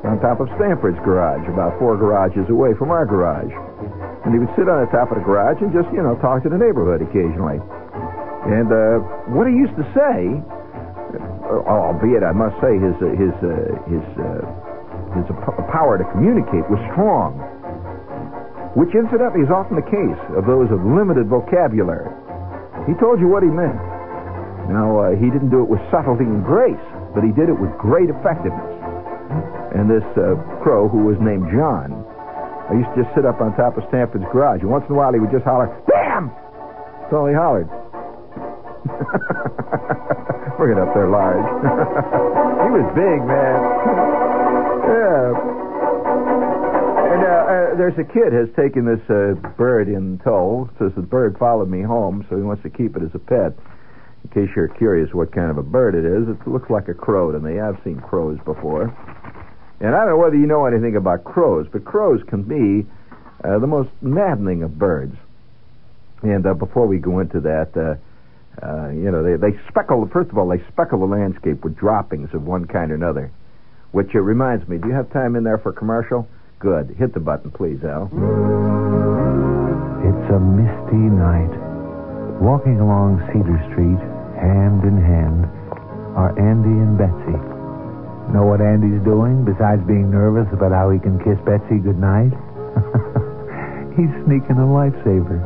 on 0.05 0.19
top 0.21 0.39
of 0.39 0.47
Stanford's 0.55 0.99
garage, 1.03 1.43
about 1.49 1.75
four 1.79 1.97
garages 1.97 2.47
away 2.49 2.71
from 2.77 2.91
our 2.91 3.05
garage. 3.05 3.51
And 4.25 4.35
he 4.35 4.39
would 4.39 4.51
sit 4.59 4.67
on 4.67 4.83
the 4.83 4.91
top 4.91 5.11
of 5.11 5.17
the 5.17 5.23
garage 5.23 5.63
and 5.63 5.71
just, 5.71 5.87
you 5.95 6.03
know, 6.03 6.19
talk 6.19 6.43
to 6.43 6.51
the 6.51 6.59
neighborhood 6.59 6.99
occasionally. 6.99 7.63
And 8.51 8.67
uh, 8.71 8.99
what 9.31 9.47
he 9.47 9.55
used 9.55 9.75
to 9.79 9.85
say, 9.95 10.19
uh, 10.39 11.63
albeit 11.67 12.23
I 12.23 12.31
must 12.31 12.55
say 12.63 12.75
his 12.79 12.95
uh, 12.99 13.15
his 13.15 13.35
uh, 13.43 13.51
his 13.87 14.05
uh, 14.15 14.43
his 15.19 15.25
power 15.71 15.97
to 15.97 16.05
communicate 16.15 16.63
was 16.71 16.79
strong, 16.93 17.35
which 18.75 18.95
incidentally 18.95 19.43
is 19.43 19.51
often 19.51 19.75
the 19.75 19.87
case 19.87 20.21
of 20.39 20.45
those 20.47 20.71
of 20.71 20.83
limited 20.83 21.27
vocabulary. 21.27 22.07
He 22.87 22.95
told 22.95 23.19
you 23.19 23.27
what 23.27 23.43
he 23.43 23.51
meant. 23.51 23.79
Now 24.71 24.99
uh, 24.99 25.17
he 25.17 25.27
didn't 25.33 25.49
do 25.49 25.65
it 25.65 25.69
with 25.69 25.81
subtlety 25.89 26.29
and 26.29 26.45
grace, 26.45 26.79
but 27.13 27.25
he 27.25 27.31
did 27.33 27.49
it 27.49 27.57
with 27.57 27.73
great 27.75 28.07
effectiveness. 28.07 28.71
And 29.73 29.89
this 29.89 30.05
uh, 30.17 30.37
crow, 30.61 30.89
who 30.89 31.05
was 31.05 31.17
named 31.21 31.49
John, 31.53 32.05
I 32.69 32.73
used 32.77 32.89
to 32.93 33.03
just 33.03 33.15
sit 33.15 33.25
up 33.25 33.41
on 33.41 33.55
top 33.57 33.77
of 33.77 33.83
Stanford's 33.89 34.25
garage, 34.31 34.61
and 34.61 34.69
once 34.69 34.85
in 34.87 34.93
a 34.93 34.97
while 34.97 35.11
he 35.11 35.19
would 35.19 35.31
just 35.31 35.43
holler, 35.43 35.67
"Bam!" 35.89 36.29
That's 37.01 37.13
all 37.13 37.25
he 37.25 37.33
hollered. 37.33 37.65
Bring 40.57 40.77
it 40.77 40.81
up 40.81 40.93
there 40.93 41.09
large. 41.09 41.41
he 42.61 42.69
was 42.69 42.85
big, 42.93 43.19
man. 43.25 43.59
yeah. 44.85 45.33
And 47.09 47.21
uh, 47.25 47.27
uh, 47.27 47.75
there's 47.75 47.97
a 47.97 48.03
kid 48.03 48.33
has 48.33 48.49
taken 48.55 48.85
this 48.85 49.01
uh, 49.09 49.33
bird 49.57 49.87
in 49.87 50.19
tow. 50.23 50.69
Says 50.77 50.91
the 50.95 51.01
bird 51.01 51.37
followed 51.39 51.69
me 51.69 51.81
home, 51.81 52.25
so 52.29 52.35
he 52.37 52.43
wants 52.43 52.61
to 52.63 52.69
keep 52.69 52.95
it 52.95 53.01
as 53.03 53.09
a 53.15 53.19
pet. 53.19 53.57
In 54.23 54.29
case 54.29 54.53
you're 54.55 54.67
curious 54.67 55.09
what 55.13 55.31
kind 55.33 55.49
of 55.49 55.57
a 55.57 55.63
bird 55.63 55.95
it 55.95 56.05
is, 56.05 56.27
it 56.29 56.47
looks 56.47 56.69
like 56.69 56.87
a 56.87 56.93
crow 56.93 57.31
to 57.31 57.39
me. 57.39 57.59
I've 57.59 57.81
seen 57.83 57.99
crows 57.99 58.37
before. 58.45 58.93
And 59.79 59.95
I 59.95 59.99
don't 59.99 60.09
know 60.09 60.17
whether 60.17 60.35
you 60.35 60.45
know 60.45 60.65
anything 60.65 60.95
about 60.95 61.23
crows, 61.23 61.67
but 61.71 61.85
crows 61.85 62.21
can 62.27 62.43
be 62.43 62.87
uh, 63.43 63.59
the 63.59 63.67
most 63.67 63.89
maddening 64.01 64.63
of 64.63 64.77
birds. 64.77 65.15
And 66.21 66.45
uh, 66.45 66.53
before 66.53 66.85
we 66.85 66.97
go 66.97 67.19
into 67.19 67.39
that, 67.41 67.71
uh, 67.77 67.95
uh, 68.65 68.89
you 68.89 69.09
know, 69.09 69.23
they, 69.23 69.37
they 69.37 69.57
speckle, 69.69 70.09
first 70.11 70.29
of 70.31 70.37
all, 70.37 70.49
they 70.49 70.61
speckle 70.67 70.99
the 70.99 71.05
landscape 71.05 71.63
with 71.63 71.77
droppings 71.77 72.33
of 72.33 72.43
one 72.43 72.65
kind 72.65 72.91
or 72.91 72.95
another. 72.95 73.31
Which 73.91 74.13
uh, 74.13 74.19
reminds 74.19 74.67
me, 74.67 74.77
do 74.77 74.89
you 74.89 74.93
have 74.93 75.09
time 75.11 75.35
in 75.35 75.43
there 75.45 75.57
for 75.57 75.71
commercial? 75.71 76.27
Good. 76.59 76.95
Hit 76.99 77.13
the 77.13 77.21
button, 77.21 77.51
please, 77.51 77.81
Al. 77.85 78.11
It's 80.03 80.29
a 80.29 80.39
misty 80.39 81.07
night. 81.07 81.55
Walking 82.41 82.79
along 82.81 83.19
Cedar 83.31 83.59
Street, 83.71 83.99
hand 84.35 84.83
in 84.83 84.97
hand, 84.99 85.45
are 86.15 86.37
Andy 86.37 86.67
and 86.67 86.97
Betsy. 86.97 87.58
Know 88.33 88.45
what 88.45 88.61
Andy's 88.61 89.01
doing 89.03 89.43
besides 89.43 89.81
being 89.87 90.11
nervous 90.11 90.45
about 90.53 90.71
how 90.71 90.91
he 90.91 90.99
can 90.99 91.17
kiss 91.25 91.37
Betsy 91.49 91.81
goodnight? 91.81 92.29
He's 93.97 94.13
sneaking 94.25 94.61
a 94.61 94.69
lifesaver. 94.69 95.41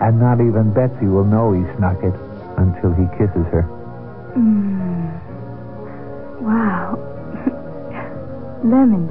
And 0.00 0.20
not 0.22 0.38
even 0.38 0.72
Betsy 0.72 1.06
will 1.06 1.26
know 1.26 1.50
he 1.50 1.66
snuck 1.76 1.98
it 2.06 2.14
until 2.56 2.94
he 2.94 3.10
kisses 3.18 3.42
her. 3.50 3.66
Mm. 4.38 5.10
Wow. 6.38 6.94
Lemon, 8.62 9.10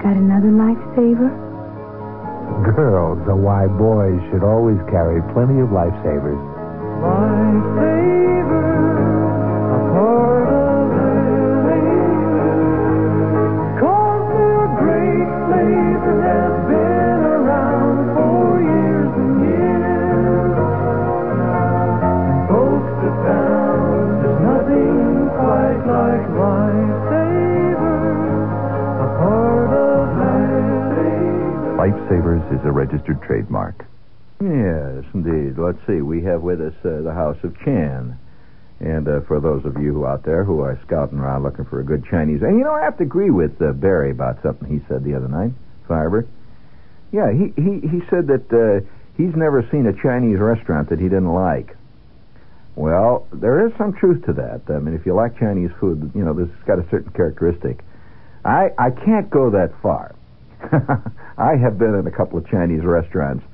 got 0.00 0.16
another 0.16 0.48
lifesaver? 0.48 1.28
Girls 2.74 3.20
are 3.28 3.36
why 3.36 3.66
boys 3.66 4.20
should 4.32 4.42
always 4.42 4.80
carry 4.88 5.20
plenty 5.36 5.60
of 5.60 5.68
lifesavers. 5.68 6.40
Lifesaver, 7.04 8.23
Lifesavers 32.04 32.60
is 32.60 32.64
a 32.66 32.70
registered 32.70 33.22
trademark. 33.22 33.86
Yes, 34.40 35.04
indeed. 35.14 35.56
Let's 35.56 35.78
see. 35.86 36.02
We 36.02 36.22
have 36.24 36.42
with 36.42 36.60
us 36.60 36.74
uh, 36.84 37.00
the 37.00 37.14
House 37.14 37.38
of 37.42 37.58
Chan. 37.64 38.18
And 38.80 39.08
uh, 39.08 39.20
for 39.22 39.40
those 39.40 39.64
of 39.64 39.80
you 39.80 40.06
out 40.06 40.22
there 40.22 40.44
who 40.44 40.60
are 40.60 40.78
scouting 40.86 41.18
around 41.18 41.44
looking 41.44 41.64
for 41.64 41.80
a 41.80 41.84
good 41.84 42.04
Chinese, 42.04 42.42
and 42.42 42.58
you 42.58 42.64
know, 42.64 42.74
I 42.74 42.82
have 42.82 42.98
to 42.98 43.04
agree 43.04 43.30
with 43.30 43.60
uh, 43.62 43.72
Barry 43.72 44.10
about 44.10 44.42
something 44.42 44.68
he 44.68 44.84
said 44.86 45.02
the 45.02 45.14
other 45.14 45.28
night, 45.28 45.52
Farber. 45.88 46.26
Yeah, 47.10 47.32
he 47.32 47.54
he 47.56 47.80
he 47.80 48.02
said 48.10 48.26
that 48.26 48.52
uh, 48.52 48.84
he's 49.16 49.34
never 49.34 49.66
seen 49.72 49.86
a 49.86 49.94
Chinese 50.02 50.38
restaurant 50.40 50.90
that 50.90 50.98
he 50.98 51.04
didn't 51.04 51.32
like. 51.32 51.74
Well, 52.76 53.26
there 53.32 53.66
is 53.66 53.72
some 53.78 53.94
truth 53.94 54.26
to 54.26 54.34
that. 54.34 54.62
I 54.68 54.78
mean, 54.80 54.94
if 54.94 55.06
you 55.06 55.14
like 55.14 55.38
Chinese 55.38 55.70
food, 55.80 56.10
you 56.14 56.24
know, 56.24 56.34
this 56.34 56.48
has 56.48 56.64
got 56.66 56.78
a 56.78 56.86
certain 56.90 57.12
characteristic. 57.12 57.82
I 58.44 58.72
I 58.76 58.90
can't 58.90 59.30
go 59.30 59.50
that 59.50 59.72
far. 59.80 60.14
I 61.38 61.56
have 61.56 61.78
been 61.78 61.94
in 61.94 62.06
a 62.06 62.10
couple 62.10 62.38
of 62.38 62.48
Chinese 62.48 62.84
restaurants 62.84 63.44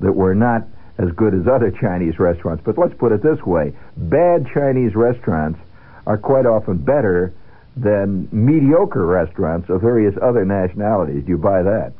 that 0.00 0.12
were 0.12 0.34
not 0.34 0.66
as 0.98 1.10
good 1.16 1.34
as 1.34 1.46
other 1.46 1.70
Chinese 1.70 2.18
restaurants. 2.18 2.62
But 2.64 2.76
let's 2.78 2.94
put 2.98 3.12
it 3.12 3.22
this 3.22 3.40
way 3.44 3.72
bad 3.96 4.46
Chinese 4.52 4.94
restaurants 4.94 5.58
are 6.06 6.18
quite 6.18 6.46
often 6.46 6.78
better 6.78 7.32
than 7.76 8.28
mediocre 8.32 9.06
restaurants 9.06 9.70
of 9.70 9.80
various 9.80 10.14
other 10.20 10.44
nationalities. 10.44 11.24
Do 11.24 11.30
you 11.30 11.38
buy 11.38 11.62
that? 11.62 11.92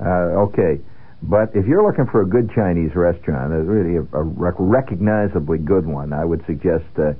Uh, 0.00 0.46
okay. 0.48 0.80
But 1.22 1.50
if 1.54 1.66
you're 1.66 1.84
looking 1.84 2.06
for 2.06 2.22
a 2.22 2.26
good 2.26 2.50
Chinese 2.54 2.94
restaurant, 2.94 3.52
really 3.52 3.96
a, 3.96 4.16
a 4.16 4.22
rec- 4.22 4.54
recognizably 4.58 5.58
good 5.58 5.86
one, 5.86 6.12
I 6.12 6.24
would 6.24 6.44
suggest 6.46 6.86
uh, 6.96 7.12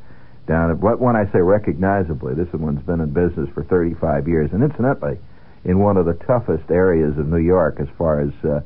down 0.47 0.71
at 0.71 0.79
what 0.79 1.01
when 1.01 1.17
I 1.17 1.31
say 1.33 1.41
recognizably, 1.41 2.35
this 2.35 2.49
one's 2.53 2.83
been 2.83 3.01
in 3.01 3.11
business 3.11 3.49
for 3.53 3.63
35 3.65 4.27
years, 4.27 4.51
and 4.53 4.63
incidentally, 4.63 5.19
in 5.65 5.79
one 5.79 5.97
of 5.97 6.07
the 6.07 6.15
toughest 6.27 6.71
areas 6.71 7.17
of 7.19 7.27
New 7.27 7.39
York 7.39 7.79
as 7.81 7.89
far 7.99 8.21
as 8.21 8.33
uh, 8.45 8.61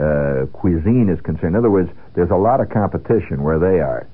uh, 0.00 0.46
cuisine 0.46 1.08
is 1.08 1.20
concerned. 1.22 1.54
In 1.54 1.56
other 1.56 1.70
words, 1.70 1.90
there's 2.14 2.30
a 2.30 2.36
lot 2.36 2.60
of 2.60 2.70
competition 2.70 3.42
where 3.42 3.58
they 3.58 3.78
are, 3.80 4.06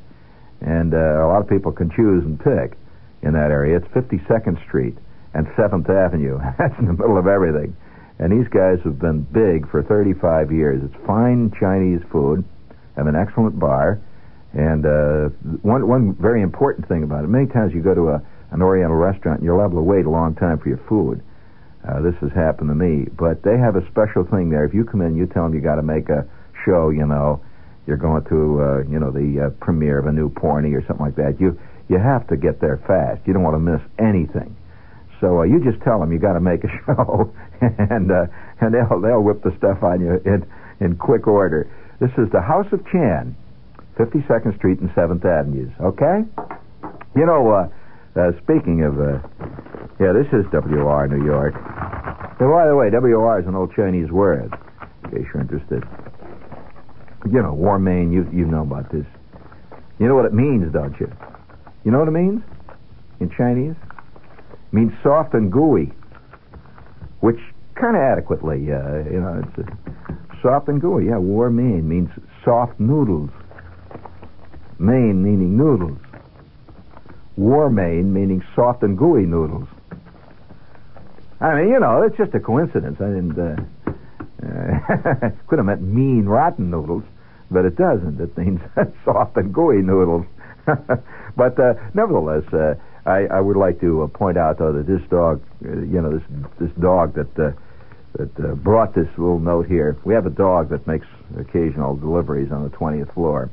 and 0.61 0.93
uh, 0.93 1.25
a 1.25 1.29
lot 1.29 1.41
of 1.41 1.49
people 1.49 1.73
can 1.73 1.91
choose 1.91 2.25
and 2.25 2.39
pick 2.39 2.77
in 3.23 3.33
that 3.33 3.50
area. 3.50 3.79
It's 3.79 3.89
52nd 3.89 4.62
Street 4.67 4.97
and 5.35 5.47
7th 5.57 5.89
Avenue. 5.89 6.39
That's 6.59 6.79
in 6.79 6.87
the 6.87 6.93
middle 6.93 7.19
of 7.19 7.27
everything. 7.27 7.77
And 8.19 8.31
these 8.31 8.49
guys 8.53 8.79
have 8.85 8.99
been 8.99 9.23
big 9.23 9.71
for 9.71 9.83
35 9.83 10.53
years. 10.53 10.83
It's 10.85 11.07
fine 11.07 11.53
Chinese 11.59 12.00
food, 12.12 12.45
have 12.97 13.07
an 13.07 13.17
excellent 13.17 13.59
bar, 13.59 13.99
and 14.53 14.85
uh, 14.85 15.31
one 15.62 15.87
one 15.87 16.15
very 16.21 16.43
important 16.43 16.87
thing 16.89 17.03
about 17.03 17.25
it. 17.25 17.29
Many 17.29 17.47
times 17.47 17.73
you 17.73 17.81
go 17.81 17.95
to 17.95 18.09
a 18.11 18.23
an 18.50 18.62
Oriental 18.62 18.97
restaurant, 18.97 19.39
and 19.39 19.47
you're 19.47 19.57
liable 19.57 19.79
to 19.79 19.83
wait 19.83 20.05
a 20.07 20.11
long 20.11 20.35
time 20.35 20.59
for 20.59 20.69
your 20.69 20.81
food. 20.89 21.23
Uh, 21.87 22.02
this 22.02 22.14
has 22.20 22.30
happened 22.32 22.68
to 22.68 22.75
me, 22.75 23.06
but 23.16 23.42
they 23.42 23.56
have 23.56 23.76
a 23.76 23.84
special 23.90 24.25
thing 24.25 24.50
there. 24.50 24.64
If 24.64 24.75
you 24.75 24.84
come 24.84 25.00
in, 25.00 25.16
you 25.16 25.26
tell 25.26 25.44
them 25.44 25.54
you 25.54 25.60
got 25.60 25.76
to 25.76 25.82
make 25.82 26.08
a 26.10 26.28
show. 26.64 26.90
You 26.90 27.06
know, 27.06 27.40
you're 27.87 27.96
going 27.96 28.25
to, 28.25 28.60
uh, 28.60 28.78
you 28.90 29.00
know, 29.00 29.10
the 29.10 29.46
uh, 29.46 29.50
premiere 29.64 29.99
of 29.99 30.06
a 30.06 30.12
new 30.12 30.28
porny 30.28 30.76
or 30.76 30.84
something 30.87 31.04
like 31.04 31.16
that. 31.16 31.40
You 31.40 31.58
you 31.88 31.99
have 31.99 32.28
to 32.28 32.37
get 32.37 32.60
there 32.60 32.76
fast. 32.87 33.26
You 33.26 33.32
don't 33.32 33.42
want 33.42 33.56
to 33.56 33.64
miss 33.64 33.80
anything. 33.99 34.56
So 35.20 35.40
uh, 35.40 35.42
you 35.42 35.62
just 35.64 35.82
tell 35.82 36.00
them 36.00 36.12
you 36.12 36.18
got 36.18 36.34
to 36.34 36.40
make 36.40 36.64
a 36.64 36.68
show, 36.87 37.32
and 37.60 38.10
uh, 38.12 38.26
and 38.60 38.75
they'll 38.75 39.00
they'll 39.00 39.22
whip 39.22 39.42
the 39.42 39.56
stuff 39.56 39.82
on 39.82 40.00
you 40.00 40.20
in 40.25 40.44
in 40.80 40.96
quick 40.96 41.26
order. 41.26 41.70
This 42.00 42.10
is 42.16 42.30
the 42.32 42.40
House 42.40 42.66
of 42.72 42.80
Chan, 42.90 43.37
52nd 43.99 44.56
Street 44.56 44.80
and 44.80 44.88
7th 44.90 45.25
Avenues. 45.25 45.70
Okay. 45.80 46.25
You 47.14 47.26
know, 47.26 47.50
uh, 47.50 47.68
uh, 48.17 48.33
speaking 48.43 48.83
of, 48.85 49.00
uh, 49.00 49.19
yeah, 50.00 50.12
this 50.12 50.26
is 50.33 50.47
WOR 50.52 51.09
New 51.09 51.25
York. 51.25 51.55
And 51.55 52.50
by 52.50 52.67
the 52.67 52.75
way, 52.75 52.90
WOR 52.90 53.40
is 53.40 53.47
an 53.47 53.55
old 53.55 53.75
Chinese 53.75 54.11
word, 54.11 54.52
in 55.05 55.11
case 55.11 55.26
you're 55.33 55.43
interested. 55.43 55.85
You 57.31 57.43
know, 57.43 57.52
War 57.52 57.79
Main, 57.79 58.11
you 58.11 58.26
you 58.33 58.47
know 58.47 58.62
about 58.62 58.90
this. 58.90 59.05
You 59.99 60.09
know 60.09 60.14
what 60.14 60.25
it 60.25 60.33
means, 60.33 60.73
don't 60.73 60.99
you? 60.99 61.12
You 61.85 61.90
know 61.90 61.99
what 61.99 62.09
it 62.09 62.12
means? 62.12 62.43
in 63.21 63.31
Chinese? 63.31 63.76
means 64.73 64.93
soft 65.02 65.35
and 65.35 65.50
gooey, 65.50 65.93
which 67.21 67.38
kind 67.75 67.97
of 67.97 68.02
adequately, 68.02 68.71
uh, 68.73 69.02
you 69.11 69.21
know, 69.21 69.43
it's 69.43 69.69
uh, 69.69 70.12
soft 70.43 70.69
and 70.69 70.81
gooey. 70.81 71.07
Yeah, 71.07 71.19
war 71.19 71.50
mein 71.50 71.88
means 71.88 72.09
soft 72.45 72.79
noodles. 72.79 73.31
Main 74.79 75.23
meaning 75.23 75.57
noodles. 75.57 75.99
War 77.37 77.70
mein 77.70 78.12
meaning 78.12 78.42
soft 78.54 78.82
and 78.82 78.99
gooey 78.99 79.25
noodles. 79.26 79.68
I 81.40 81.54
mean, 81.54 81.68
you 81.70 81.80
know, 81.80 82.02
it's 82.02 82.16
just 82.16 82.34
a 82.34 82.40
coincidence. 82.40 82.99
I 83.00 83.06
didn't. 83.06 83.38
Uh, 83.38 83.56
uh, 84.42 85.30
could 85.46 85.58
have 85.58 85.66
meant 85.66 85.82
mean, 85.82 86.26
rotten 86.26 86.70
noodles, 86.70 87.04
but 87.50 87.64
it 87.64 87.76
doesn't. 87.76 88.20
It 88.20 88.37
means 88.37 88.60
soft 89.04 89.37
and 89.37 89.52
gooey 89.52 89.82
noodles. 89.82 90.26
but 91.37 91.58
uh, 91.58 91.75
nevertheless, 91.94 92.44
uh, 92.52 92.75
I, 93.06 93.26
I 93.26 93.40
would 93.40 93.56
like 93.56 93.80
to 93.80 94.02
uh, 94.02 94.06
point 94.08 94.37
out, 94.37 94.58
though, 94.58 94.72
that 94.72 94.87
this 94.87 95.00
dog, 95.08 95.42
uh, 95.64 95.68
you 95.68 96.00
know, 96.00 96.12
this 96.12 96.22
this 96.58 96.70
dog 96.80 97.14
that 97.14 97.38
uh, 97.38 97.52
that 98.18 98.44
uh, 98.44 98.54
brought 98.54 98.94
this 98.94 99.08
little 99.16 99.38
note 99.38 99.66
here. 99.66 99.96
We 100.04 100.14
have 100.14 100.26
a 100.26 100.30
dog 100.30 100.70
that 100.70 100.87
makes 100.87 101.06
occasional 101.38 101.96
deliveries 101.96 102.52
on 102.52 102.64
the 102.64 102.70
twentieth 102.70 103.12
floor. 103.12 103.50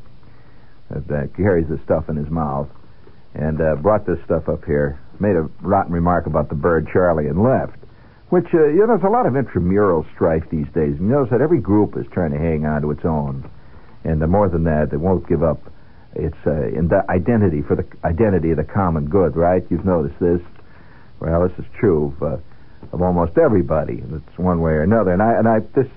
That 0.89 1.35
carries 1.35 1.67
the 1.67 1.79
stuff 1.83 2.07
in 2.07 2.15
his 2.15 2.29
mouth, 2.29 2.69
and 3.33 3.61
uh, 3.61 3.75
brought 3.75 4.05
this 4.05 4.19
stuff 4.25 4.47
up 4.49 4.65
here. 4.65 4.99
Made 5.19 5.35
a 5.35 5.49
rotten 5.61 5.93
remark 5.93 6.27
about 6.27 6.49
the 6.49 6.55
bird 6.55 6.87
Charlie 6.91 7.27
and 7.27 7.41
left. 7.41 7.77
Which 8.29 8.47
uh, 8.53 8.67
you 8.67 8.79
know, 8.79 8.87
there's 8.87 9.03
a 9.03 9.09
lot 9.09 9.25
of 9.25 9.35
intramural 9.35 10.05
strife 10.13 10.43
these 10.51 10.67
days. 10.75 10.95
You 10.99 11.07
notice 11.07 11.31
that 11.31 11.41
every 11.41 11.59
group 11.59 11.95
is 11.97 12.05
trying 12.11 12.31
to 12.31 12.37
hang 12.37 12.65
on 12.65 12.81
to 12.81 12.91
its 12.91 13.05
own, 13.05 13.49
and 14.03 14.21
uh, 14.21 14.27
more 14.27 14.49
than 14.49 14.65
that, 14.65 14.91
they 14.91 14.97
won't 14.97 15.27
give 15.27 15.43
up 15.43 15.61
it's 16.17 16.37
uh, 16.45 16.67
in 16.67 16.87
the 16.87 17.05
identity 17.09 17.61
for 17.61 17.75
the 17.75 17.85
identity 18.03 18.51
of 18.51 18.57
the 18.57 18.63
common 18.63 19.05
good, 19.05 19.35
right? 19.35 19.63
You've 19.69 19.85
noticed 19.85 20.19
this. 20.19 20.41
Well, 21.19 21.47
this 21.47 21.57
is 21.59 21.65
true 21.79 22.13
of, 22.19 22.23
uh, 22.23 22.37
of 22.93 23.01
almost 23.01 23.37
everybody. 23.37 24.01
It's 24.03 24.37
one 24.37 24.61
way 24.61 24.71
or 24.71 24.81
another. 24.81 25.11
And 25.11 25.21
I 25.21 25.33
and 25.33 25.47
I 25.47 25.59
this 25.75 25.87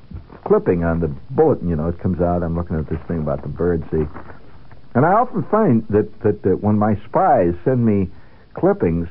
clipping 0.44 0.84
on 0.84 1.00
the 1.00 1.08
bulletin, 1.30 1.68
you 1.68 1.76
know, 1.76 1.88
it 1.88 1.98
comes 2.00 2.20
out. 2.20 2.42
I'm 2.42 2.56
looking 2.56 2.78
at 2.78 2.88
this 2.88 3.00
thing 3.08 3.18
about 3.18 3.42
the 3.42 3.48
bird 3.48 3.82
see, 3.90 4.04
and 4.94 5.06
I 5.06 5.12
often 5.12 5.44
find 5.50 5.86
that 5.88 6.08
that, 6.22 6.42
that 6.42 6.62
when 6.62 6.78
my 6.78 6.96
spies 7.08 7.54
send 7.64 7.84
me 7.84 8.10
clippings, 8.54 9.08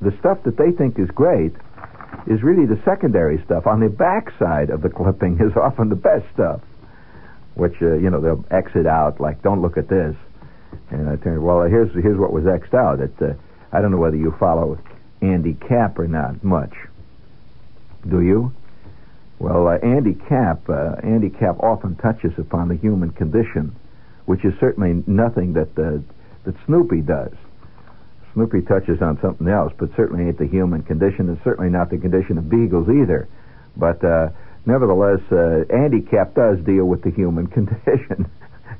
the 0.00 0.14
stuff 0.20 0.38
that 0.44 0.56
they 0.56 0.70
think 0.72 0.98
is 0.98 1.10
great 1.10 1.52
is 2.26 2.42
really 2.42 2.66
the 2.66 2.80
secondary 2.84 3.42
stuff. 3.44 3.66
On 3.66 3.80
the 3.80 3.88
backside 3.88 4.70
of 4.70 4.82
the 4.82 4.90
clipping 4.90 5.38
is 5.40 5.56
often 5.56 5.88
the 5.88 5.96
best 5.96 6.26
stuff, 6.34 6.60
which 7.54 7.74
uh, 7.80 7.94
you 7.94 8.10
know 8.10 8.20
they'll 8.20 8.44
exit 8.50 8.86
out 8.86 9.20
like, 9.20 9.42
"Don't 9.42 9.62
look 9.62 9.76
at 9.76 9.88
this." 9.88 10.14
And 10.90 11.08
I 11.08 11.16
turned, 11.16 11.42
well, 11.42 11.62
here's 11.62 11.92
here's 11.94 12.18
what 12.18 12.32
was 12.32 12.46
X'd 12.46 12.74
out. 12.74 13.00
It, 13.00 13.14
uh, 13.20 13.34
I 13.72 13.80
don't 13.80 13.90
know 13.90 13.98
whether 13.98 14.16
you 14.16 14.34
follow 14.38 14.78
Andy 15.22 15.54
Capp 15.54 15.98
or 15.98 16.06
not 16.06 16.44
much. 16.44 16.72
Do 18.08 18.20
you? 18.20 18.52
Well, 19.38 19.68
uh, 19.68 19.78
Andy 19.78 20.14
Capp, 20.14 20.68
uh, 20.68 20.96
Andy 21.02 21.30
Capp 21.30 21.60
often 21.60 21.96
touches 21.96 22.32
upon 22.38 22.68
the 22.68 22.76
human 22.76 23.10
condition, 23.10 23.76
which 24.26 24.44
is 24.44 24.52
certainly 24.60 25.02
nothing 25.06 25.54
that 25.54 25.68
uh, 25.78 25.98
that 26.44 26.54
Snoopy 26.66 27.00
does. 27.00 27.32
Snoopy 28.34 28.62
touches 28.62 29.00
on 29.00 29.18
something 29.20 29.48
else, 29.48 29.72
but 29.78 29.88
certainly 29.96 30.24
ain't 30.24 30.38
the 30.38 30.46
human 30.46 30.82
condition, 30.82 31.28
and 31.28 31.40
certainly 31.42 31.70
not 31.70 31.90
the 31.90 31.98
condition 31.98 32.38
of 32.38 32.48
beagles 32.48 32.88
either. 32.88 33.26
But 33.76 34.04
uh, 34.04 34.28
nevertheless, 34.66 35.20
uh, 35.32 35.64
Andy 35.74 36.02
Capp 36.02 36.34
does 36.34 36.58
deal 36.60 36.84
with 36.84 37.02
the 37.02 37.10
human 37.10 37.46
condition 37.58 38.30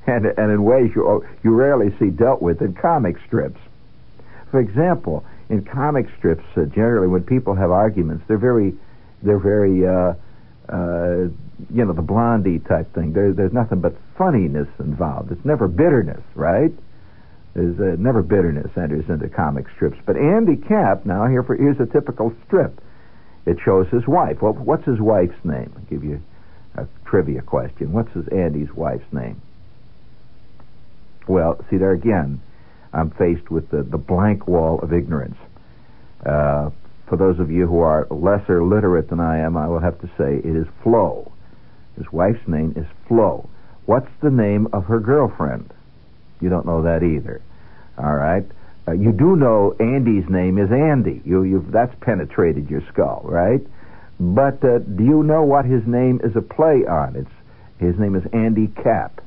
and, 0.07 0.27
and 0.27 0.51
in 0.51 0.63
ways 0.63 0.91
you, 0.95 1.25
you 1.43 1.51
rarely 1.51 1.95
see 1.99 2.11
dealt 2.11 2.41
with 2.41 2.63
in 2.63 2.75
comic 2.75 3.17
strips. 3.27 3.61
For 4.51 4.61
example, 4.61 5.25
in 5.49 5.65
comic 5.65 6.07
strips, 6.19 6.45
uh, 6.57 6.65
generally 6.65 7.09
when 7.09 7.23
people 7.23 7.55
have 7.55 7.71
arguments, 7.71 8.25
they're 8.29 8.39
very, 8.39 8.75
they're 9.23 9.39
very, 9.39 9.87
uh, 10.69 11.29
you 11.73 11.85
know, 11.85 11.93
the 11.93 12.03
Blondie 12.03 12.59
type 12.59 12.93
thing. 12.95 13.13
There, 13.13 13.33
there's 13.33 13.53
nothing 13.53 13.81
but 13.81 13.95
funniness 14.19 14.69
involved. 14.79 15.33
It's 15.33 15.45
never 15.45 15.69
bitterness, 15.69 16.23
right? 16.35 16.73
There's 17.55 17.79
uh, 17.81 17.97
never 17.99 18.23
bitterness 18.23 18.71
enters 18.77 19.09
into 19.09 19.29
comic 19.29 19.67
strips. 19.75 19.97
But 20.05 20.17
Andy 20.17 20.57
Capp, 20.57 21.07
now 21.07 21.27
here 21.27 21.43
for 21.43 21.57
here's 21.57 21.81
a 21.81 21.87
typical 21.87 22.35
strip. 22.47 22.81
It 23.47 23.59
shows 23.65 23.87
his 23.89 24.07
wife. 24.07 24.43
Well, 24.43 24.53
what's 24.53 24.85
his 24.85 25.01
wife's 25.01 25.43
name? 25.45 25.73
I'll 25.77 25.85
give 25.85 26.05
you 26.05 26.21
a 26.75 26.87
trivia 27.05 27.43
question. 27.43 27.93
What's 27.93 28.13
his 28.13 28.29
Andy's 28.29 28.73
wife's 28.75 29.11
name? 29.13 29.41
Well, 31.29 31.65
see 31.71 31.77
there 31.77 31.93
again, 31.93 32.41
I'm 32.93 33.11
faced 33.11 33.51
with 33.51 33.71
the, 33.71 33.83
the 33.83 33.99
blank 33.99 34.47
wall 34.47 34.81
of 34.81 34.93
ignorance. 34.93 35.39
Uh, 36.25 36.71
for 37.09 37.17
those 37.17 37.39
of 37.39 37.51
you 37.51 37.67
who 37.67 37.81
are 37.81 38.07
lesser 38.11 38.65
literate 38.65 39.09
than 39.09 39.21
I 39.21 39.39
am, 39.39 39.57
I 39.57 39.69
will 39.69 39.81
have 39.81 40.01
to 40.01 40.11
say 40.19 40.37
it 40.37 40.57
is 40.57 40.67
Flo. 40.83 41.33
His 41.97 42.11
wife's 42.13 42.47
name 42.47 42.75
is 42.77 42.87
Flo. 43.09 43.49
What's 43.87 44.11
the 44.21 44.31
name 44.31 44.69
of 44.73 44.85
her 44.87 45.01
girlfriend? 45.01 45.73
You 46.41 46.49
don't 46.49 46.67
know 46.67 46.83
that 46.83 47.03
either. 47.03 47.41
All 47.97 48.15
right. 48.15 48.45
Uh, 48.87 48.93
you 48.93 49.13
do 49.13 49.37
know 49.37 49.75
Andy's 49.81 50.29
name 50.29 50.59
is 50.59 50.71
Andy. 50.71 51.23
You, 51.25 51.65
that's 51.71 51.95
penetrated 52.01 52.71
your 52.71 52.83
skull, 52.93 53.23
right? 53.25 53.61
But 54.21 54.63
uh, 54.65 54.79
do 54.79 55.05
you 55.05 55.23
know 55.23 55.43
what 55.43 55.65
his 55.65 55.87
name 55.87 56.21
is 56.23 56.37
a 56.37 56.43
play 56.43 56.85
on? 56.87 57.17
It's 57.17 57.31
his 57.79 57.99
name 57.99 58.15
is 58.15 58.23
Andy 58.33 58.69
Capp. 58.69 59.21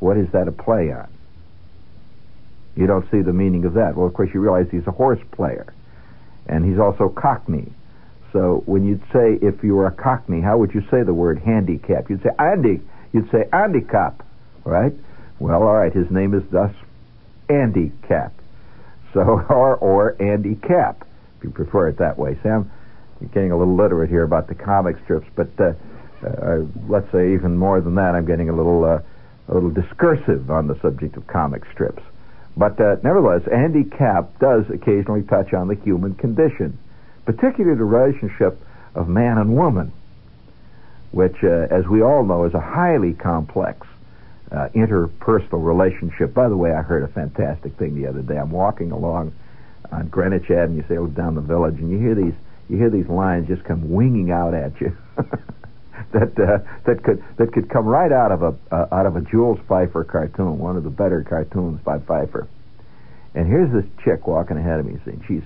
What 0.00 0.16
is 0.16 0.28
that 0.32 0.48
a 0.48 0.52
play 0.52 0.92
on? 0.92 1.08
You 2.76 2.86
don't 2.86 3.08
see 3.10 3.20
the 3.20 3.32
meaning 3.32 3.64
of 3.64 3.74
that. 3.74 3.96
Well, 3.96 4.06
of 4.06 4.14
course, 4.14 4.30
you 4.32 4.40
realize 4.40 4.66
he's 4.70 4.86
a 4.86 4.92
horse 4.92 5.20
player, 5.32 5.72
and 6.46 6.64
he's 6.64 6.78
also 6.78 7.08
Cockney. 7.08 7.72
So 8.32 8.62
when 8.66 8.84
you'd 8.84 9.02
say 9.12 9.38
if 9.42 9.62
you 9.62 9.74
were 9.74 9.86
a 9.86 9.92
Cockney, 9.92 10.40
how 10.40 10.58
would 10.58 10.72
you 10.74 10.82
say 10.90 11.02
the 11.02 11.14
word 11.14 11.38
handicap? 11.38 12.10
You'd 12.10 12.22
say 12.22 12.30
Andy. 12.38 12.80
You'd 13.12 13.30
say 13.30 13.48
Andy 13.52 13.80
Cap, 13.80 14.24
right? 14.64 14.92
Well, 15.38 15.62
all 15.62 15.74
right. 15.74 15.92
His 15.92 16.10
name 16.10 16.34
is 16.34 16.42
thus 16.50 16.72
Andy 17.48 17.92
Cap. 18.06 18.32
So 19.12 19.20
or 19.48 19.76
or 19.76 20.20
Andy 20.22 20.54
Cap, 20.54 21.06
if 21.38 21.44
you 21.44 21.50
prefer 21.50 21.88
it 21.88 21.98
that 21.98 22.18
way. 22.18 22.38
Sam, 22.42 22.70
you're 23.20 23.30
getting 23.30 23.52
a 23.52 23.58
little 23.58 23.76
literate 23.76 24.10
here 24.10 24.22
about 24.22 24.48
the 24.48 24.54
comic 24.54 24.96
strips, 25.04 25.26
but 25.34 25.48
uh, 25.58 25.72
uh, 26.24 26.58
let's 26.88 27.10
say 27.12 27.34
even 27.34 27.56
more 27.56 27.80
than 27.80 27.94
that, 27.96 28.14
I'm 28.14 28.26
getting 28.26 28.48
a 28.48 28.54
little 28.54 28.84
uh, 28.84 29.00
a 29.48 29.54
little 29.54 29.70
discursive 29.70 30.50
on 30.50 30.68
the 30.68 30.78
subject 30.80 31.16
of 31.16 31.26
comic 31.26 31.62
strips. 31.72 32.02
But 32.60 32.78
uh, 32.78 32.96
nevertheless, 33.02 33.48
Andy 33.50 33.84
Capp 33.84 34.38
does 34.38 34.68
occasionally 34.68 35.22
touch 35.22 35.54
on 35.54 35.68
the 35.68 35.76
human 35.76 36.14
condition, 36.14 36.78
particularly 37.24 37.74
the 37.78 37.84
relationship 37.84 38.60
of 38.94 39.08
man 39.08 39.38
and 39.38 39.56
woman, 39.56 39.90
which, 41.10 41.42
uh, 41.42 41.68
as 41.70 41.86
we 41.86 42.02
all 42.02 42.22
know, 42.22 42.44
is 42.44 42.52
a 42.52 42.60
highly 42.60 43.14
complex 43.14 43.86
uh, 44.52 44.68
interpersonal 44.74 45.64
relationship. 45.64 46.34
By 46.34 46.50
the 46.50 46.56
way, 46.56 46.74
I 46.74 46.82
heard 46.82 47.02
a 47.02 47.08
fantastic 47.08 47.78
thing 47.78 47.94
the 47.94 48.06
other 48.06 48.20
day. 48.20 48.36
I'm 48.36 48.50
walking 48.50 48.92
along 48.92 49.32
on 49.90 50.08
Greenwich 50.08 50.50
Avenue, 50.50 50.82
say, 50.86 50.96
down 51.14 51.36
the 51.36 51.40
village, 51.40 51.78
and 51.78 51.90
you 51.90 51.98
hear 51.98 52.14
these 52.14 52.34
you 52.68 52.76
hear 52.76 52.90
these 52.90 53.08
lines 53.08 53.48
just 53.48 53.64
come 53.64 53.90
winging 53.90 54.30
out 54.30 54.52
at 54.52 54.78
you. 54.82 54.94
that 56.12 56.38
uh, 56.38 56.58
that 56.86 57.02
could 57.02 57.22
that 57.36 57.52
could 57.52 57.68
come 57.68 57.86
right 57.86 58.12
out 58.12 58.32
of 58.32 58.42
a 58.42 58.54
uh, 58.70 58.86
out 58.92 59.06
of 59.06 59.16
a 59.16 59.20
Jules 59.20 59.58
Feiffer 59.68 60.06
cartoon, 60.06 60.58
one 60.58 60.76
of 60.76 60.84
the 60.84 60.90
better 60.90 61.24
cartoons 61.28 61.80
by 61.84 61.98
Feiffer. 61.98 62.46
And 63.34 63.46
here's 63.46 63.72
this 63.72 63.84
chick 64.04 64.26
walking 64.26 64.56
ahead 64.56 64.80
of 64.80 64.86
me. 64.86 64.98
See, 65.04 65.18
she's 65.28 65.42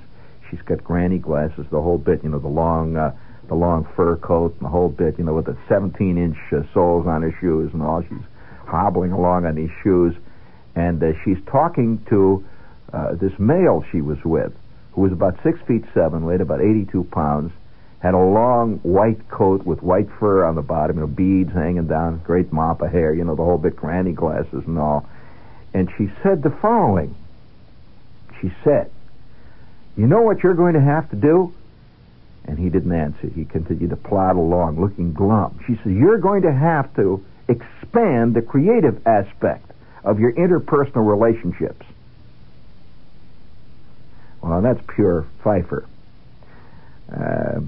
she's 0.50 0.62
got 0.62 0.82
granny 0.82 1.18
glasses, 1.18 1.66
the 1.70 1.80
whole 1.80 1.98
bit. 1.98 2.22
You 2.22 2.30
know, 2.30 2.38
the 2.38 2.48
long 2.48 2.96
uh, 2.96 3.14
the 3.48 3.54
long 3.54 3.86
fur 3.96 4.16
coat 4.16 4.52
and 4.54 4.66
the 4.66 4.70
whole 4.70 4.88
bit. 4.88 5.18
You 5.18 5.24
know, 5.24 5.34
with 5.34 5.46
the 5.46 5.56
17 5.68 6.16
inch 6.16 6.36
uh, 6.52 6.62
soles 6.72 7.06
on 7.06 7.22
her 7.22 7.36
shoes 7.40 7.70
and 7.72 7.82
all. 7.82 8.02
She's 8.02 8.26
hobbling 8.66 9.12
along 9.12 9.44
on 9.44 9.54
these 9.54 9.70
shoes, 9.82 10.14
and 10.74 11.02
uh, 11.02 11.12
she's 11.24 11.38
talking 11.46 12.04
to 12.08 12.44
uh, 12.92 13.14
this 13.14 13.32
male 13.38 13.84
she 13.92 14.00
was 14.00 14.18
with, 14.24 14.52
who 14.92 15.02
was 15.02 15.12
about 15.12 15.36
six 15.42 15.58
feet 15.66 15.84
seven, 15.92 16.24
weighed 16.24 16.40
about 16.40 16.60
82 16.60 17.04
pounds 17.12 17.52
had 18.04 18.12
a 18.12 18.18
long 18.18 18.80
white 18.82 19.30
coat 19.30 19.64
with 19.64 19.82
white 19.82 20.10
fur 20.20 20.44
on 20.44 20.56
the 20.56 20.62
bottom, 20.62 20.96
you 20.96 21.00
know, 21.00 21.06
beads 21.06 21.50
hanging 21.54 21.86
down, 21.86 22.18
great 22.18 22.52
mop 22.52 22.82
of 22.82 22.90
hair, 22.90 23.14
you 23.14 23.24
know, 23.24 23.34
the 23.34 23.42
whole 23.42 23.56
bit, 23.56 23.74
granny 23.74 24.12
glasses 24.12 24.62
and 24.66 24.78
all. 24.78 25.08
And 25.72 25.90
she 25.96 26.12
said 26.22 26.42
the 26.42 26.50
following. 26.50 27.16
She 28.42 28.52
said, 28.62 28.90
You 29.96 30.06
know 30.06 30.20
what 30.20 30.42
you're 30.42 30.52
going 30.52 30.74
to 30.74 30.82
have 30.82 31.08
to 31.12 31.16
do? 31.16 31.54
And 32.44 32.58
he 32.58 32.68
didn't 32.68 32.92
answer. 32.92 33.26
He 33.26 33.46
continued 33.46 33.88
to 33.88 33.96
plod 33.96 34.36
along, 34.36 34.78
looking 34.78 35.14
glum. 35.14 35.60
She 35.66 35.76
said, 35.76 35.94
You're 35.94 36.18
going 36.18 36.42
to 36.42 36.52
have 36.52 36.94
to 36.96 37.24
expand 37.48 38.34
the 38.34 38.42
creative 38.42 39.00
aspect 39.06 39.70
of 40.04 40.20
your 40.20 40.34
interpersonal 40.34 41.08
relationships. 41.08 41.86
Well, 44.42 44.60
that's 44.60 44.82
pure 44.94 45.24
Feiffer. 45.42 45.86
Uh, 47.10 47.60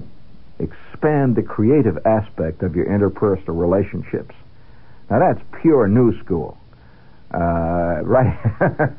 expand 0.97 1.35
the 1.35 1.43
creative 1.43 1.97
aspect 2.05 2.63
of 2.63 2.75
your 2.75 2.85
interpersonal 2.85 3.59
relationships. 3.59 4.33
Now 5.09 5.19
that's 5.19 5.41
pure 5.61 5.87
new 5.87 6.17
school, 6.23 6.57
uh, 7.33 7.37
right, 8.03 8.37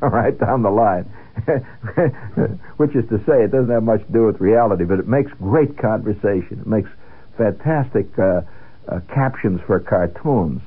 right 0.01 0.39
down 0.39 0.63
the 0.63 0.71
line. 0.71 1.13
which 2.79 2.97
is 2.97 3.09
to 3.09 3.19
say, 3.19 3.45
it 3.45 3.53
doesn't 3.53 3.71
have 3.71 3.85
much 3.85 4.05
to 4.05 4.13
do 4.13 4.27
with 4.27 4.41
reality, 4.41 4.83
but 4.83 4.99
it 4.99 5.07
makes 5.07 5.31
great 5.39 5.79
conversation. 5.79 6.59
It 6.61 6.67
makes 6.67 6.91
fantastic 7.37 8.07
uh, 8.19 8.41
uh, 8.89 8.99
captions 9.15 9.61
for 9.65 9.79
cartoons. 9.79 10.61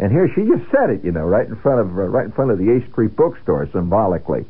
And 0.00 0.10
here 0.10 0.28
she 0.34 0.42
just 0.42 0.68
said 0.72 0.90
it, 0.90 1.04
you 1.04 1.12
know, 1.12 1.22
right 1.22 1.46
in 1.46 1.54
front 1.56 1.80
of 1.80 1.86
uh, 1.96 2.02
right 2.02 2.26
in 2.26 2.32
front 2.32 2.50
of 2.50 2.58
the 2.58 2.64
8th 2.64 2.90
Street 2.90 3.14
bookstore, 3.16 3.68
symbolically, 3.72 4.44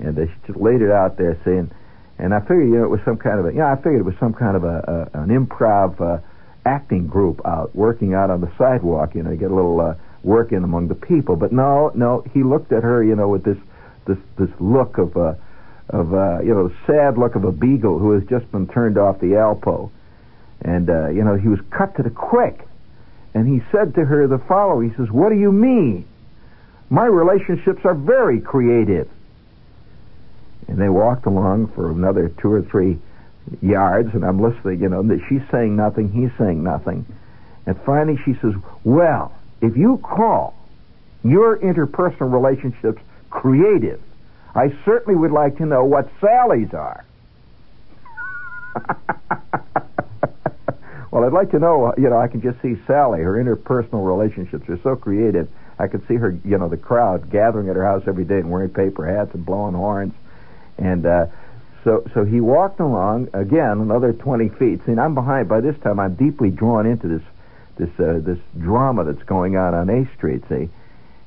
and 0.00 0.16
she 0.16 0.46
just 0.46 0.58
laid 0.58 0.82
it 0.82 0.90
out 0.90 1.16
there, 1.16 1.38
saying, 1.44 1.70
and 2.18 2.32
I 2.32 2.40
figured, 2.40 2.68
you 2.68 2.76
know, 2.76 2.84
it 2.84 2.90
was 2.90 3.00
some 3.04 3.16
kind 3.16 3.40
of 3.40 3.46
a, 3.46 3.52
you 3.52 3.58
know, 3.58 3.66
I 3.66 3.76
figured 3.76 4.00
it 4.00 4.04
was 4.04 4.14
some 4.20 4.34
kind 4.34 4.56
of 4.56 4.64
a, 4.64 5.10
a 5.14 5.20
an 5.22 5.28
improv 5.28 6.00
uh, 6.00 6.20
acting 6.64 7.06
group 7.06 7.40
out 7.44 7.74
working 7.74 8.14
out 8.14 8.30
on 8.30 8.40
the 8.40 8.50
sidewalk, 8.56 9.14
you 9.14 9.22
know, 9.22 9.34
get 9.36 9.50
a 9.50 9.54
little 9.54 9.80
uh, 9.80 9.94
work 10.22 10.52
in 10.52 10.64
among 10.64 10.88
the 10.88 10.94
people. 10.94 11.36
But 11.36 11.52
no, 11.52 11.90
no, 11.94 12.24
he 12.32 12.42
looked 12.42 12.72
at 12.72 12.82
her, 12.82 13.02
you 13.02 13.16
know, 13.16 13.28
with 13.28 13.44
this 13.44 13.58
this 14.06 14.18
this 14.38 14.50
look 14.60 14.98
of 14.98 15.16
uh, 15.16 15.34
of 15.90 16.14
uh, 16.14 16.40
you 16.40 16.54
know, 16.54 16.70
sad 16.86 17.18
look 17.18 17.34
of 17.34 17.44
a 17.44 17.52
beagle 17.52 17.98
who 17.98 18.12
has 18.12 18.22
just 18.28 18.50
been 18.52 18.68
turned 18.68 18.96
off 18.96 19.20
the 19.20 19.34
Alpo, 19.34 19.90
and 20.62 20.88
uh, 20.88 21.08
you 21.08 21.24
know, 21.24 21.36
he 21.36 21.48
was 21.48 21.60
cut 21.70 21.96
to 21.96 22.02
the 22.02 22.10
quick. 22.10 22.66
And 23.34 23.48
he 23.48 23.60
said 23.72 23.96
to 23.96 24.04
her 24.04 24.28
the 24.28 24.38
following 24.38 24.90
He 24.90 24.96
says, 24.96 25.10
What 25.10 25.30
do 25.30 25.36
you 25.36 25.50
mean? 25.50 26.06
My 26.88 27.04
relationships 27.04 27.80
are 27.84 27.94
very 27.94 28.40
creative. 28.40 29.10
And 30.68 30.80
they 30.80 30.88
walked 30.88 31.26
along 31.26 31.72
for 31.74 31.90
another 31.90 32.30
two 32.40 32.52
or 32.52 32.62
three 32.62 32.98
yards, 33.60 34.14
and 34.14 34.24
I'm 34.24 34.40
listening, 34.40 34.80
you 34.80 34.88
know, 34.88 35.02
that 35.02 35.20
she's 35.28 35.42
saying 35.50 35.76
nothing, 35.76 36.10
he's 36.10 36.30
saying 36.38 36.62
nothing. 36.62 37.04
And 37.66 37.78
finally 37.84 38.18
she 38.24 38.34
says, 38.40 38.54
Well, 38.82 39.32
if 39.60 39.76
you 39.76 39.98
call 39.98 40.54
your 41.22 41.58
interpersonal 41.58 42.32
relationships 42.32 43.02
creative, 43.30 44.00
I 44.54 44.74
certainly 44.84 45.18
would 45.18 45.32
like 45.32 45.58
to 45.58 45.66
know 45.66 45.84
what 45.84 46.08
Sally's 46.20 46.72
are. 46.72 47.04
Well, 51.14 51.24
I'd 51.24 51.32
like 51.32 51.52
to 51.52 51.60
know, 51.60 51.94
you 51.96 52.10
know, 52.10 52.18
I 52.18 52.26
can 52.26 52.42
just 52.42 52.60
see 52.60 52.74
Sally, 52.88 53.20
her 53.20 53.34
interpersonal 53.34 54.04
relationships 54.04 54.68
are 54.68 54.80
so 54.82 54.96
creative. 54.96 55.48
I 55.78 55.86
could 55.86 56.04
see 56.08 56.16
her, 56.16 56.36
you 56.44 56.58
know, 56.58 56.68
the 56.68 56.76
crowd 56.76 57.30
gathering 57.30 57.68
at 57.68 57.76
her 57.76 57.84
house 57.84 58.02
every 58.08 58.24
day 58.24 58.38
and 58.38 58.50
wearing 58.50 58.70
paper 58.70 59.06
hats 59.06 59.32
and 59.32 59.46
blowing 59.46 59.76
horns. 59.76 60.12
And 60.78 61.06
uh, 61.06 61.26
so 61.84 62.04
so 62.14 62.24
he 62.24 62.40
walked 62.40 62.80
along, 62.80 63.28
again, 63.32 63.80
another 63.80 64.12
20 64.12 64.48
feet. 64.50 64.80
See, 64.86 64.92
I'm 64.92 65.14
behind. 65.14 65.48
By 65.48 65.60
this 65.60 65.76
time, 65.82 66.00
I'm 66.00 66.14
deeply 66.14 66.50
drawn 66.50 66.86
into 66.86 67.08
this 67.08 67.22
this 67.76 67.90
uh, 68.00 68.20
this 68.22 68.38
drama 68.58 69.04
that's 69.04 69.22
going 69.24 69.56
on 69.56 69.74
on 69.74 69.86
8th 69.88 70.14
Street, 70.16 70.42
see. 70.48 70.68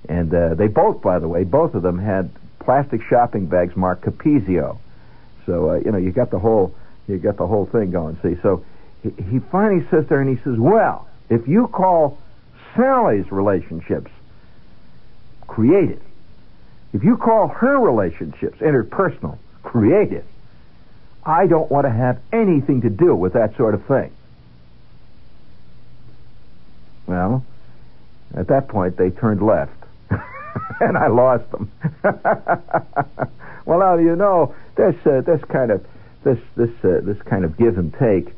And 0.09 0.33
uh, 0.33 0.55
they 0.55 0.67
both, 0.67 1.01
by 1.01 1.19
the 1.19 1.27
way, 1.27 1.43
both 1.43 1.73
of 1.73 1.81
them 1.81 1.99
had 1.99 2.31
plastic 2.59 3.01
shopping 3.09 3.47
bags 3.47 3.75
marked 3.75 4.03
Capezio. 4.03 4.77
So, 5.45 5.71
uh, 5.71 5.75
you 5.75 5.91
know, 5.91 5.97
you 5.97 6.11
got 6.11 6.31
the 6.31 6.39
whole 6.39 6.75
you 7.07 7.17
got 7.17 7.37
the 7.37 7.47
whole 7.47 7.65
thing 7.65 7.91
going, 7.91 8.17
see. 8.21 8.39
So 8.41 8.65
he, 9.01 9.09
he 9.31 9.39
finally 9.39 9.85
sits 9.89 10.09
there 10.09 10.19
and 10.19 10.37
he 10.37 10.43
says, 10.43 10.57
Well, 10.57 11.07
if 11.29 11.47
you 11.47 11.67
call 11.67 12.17
Sally's 12.75 13.31
relationships 13.31 14.11
creative, 15.47 16.01
if 16.93 17.03
you 17.03 17.17
call 17.17 17.47
her 17.47 17.79
relationships 17.79 18.59
interpersonal 18.59 19.37
creative, 19.63 20.25
I 21.25 21.47
don't 21.47 21.69
want 21.69 21.85
to 21.85 21.91
have 21.91 22.19
anything 22.31 22.81
to 22.81 22.89
do 22.89 23.15
with 23.15 23.33
that 23.33 23.57
sort 23.57 23.73
of 23.73 23.85
thing. 23.85 24.11
Well, 27.05 27.45
at 28.33 28.47
that 28.47 28.67
point, 28.67 28.97
they 28.97 29.09
turned 29.09 29.41
left. 29.41 29.73
and 30.79 30.97
I 30.97 31.07
lost 31.07 31.49
them. 31.51 31.71
well, 33.65 33.79
now 33.79 33.97
you 33.97 34.15
know 34.15 34.55
this 34.75 34.95
uh, 35.05 35.21
this 35.21 35.43
kind 35.45 35.71
of 35.71 35.85
this 36.23 36.39
this 36.55 36.69
uh, 36.83 37.01
this 37.03 37.21
kind 37.23 37.45
of 37.45 37.57
give 37.57 37.77
and 37.77 37.93
take 37.93 38.33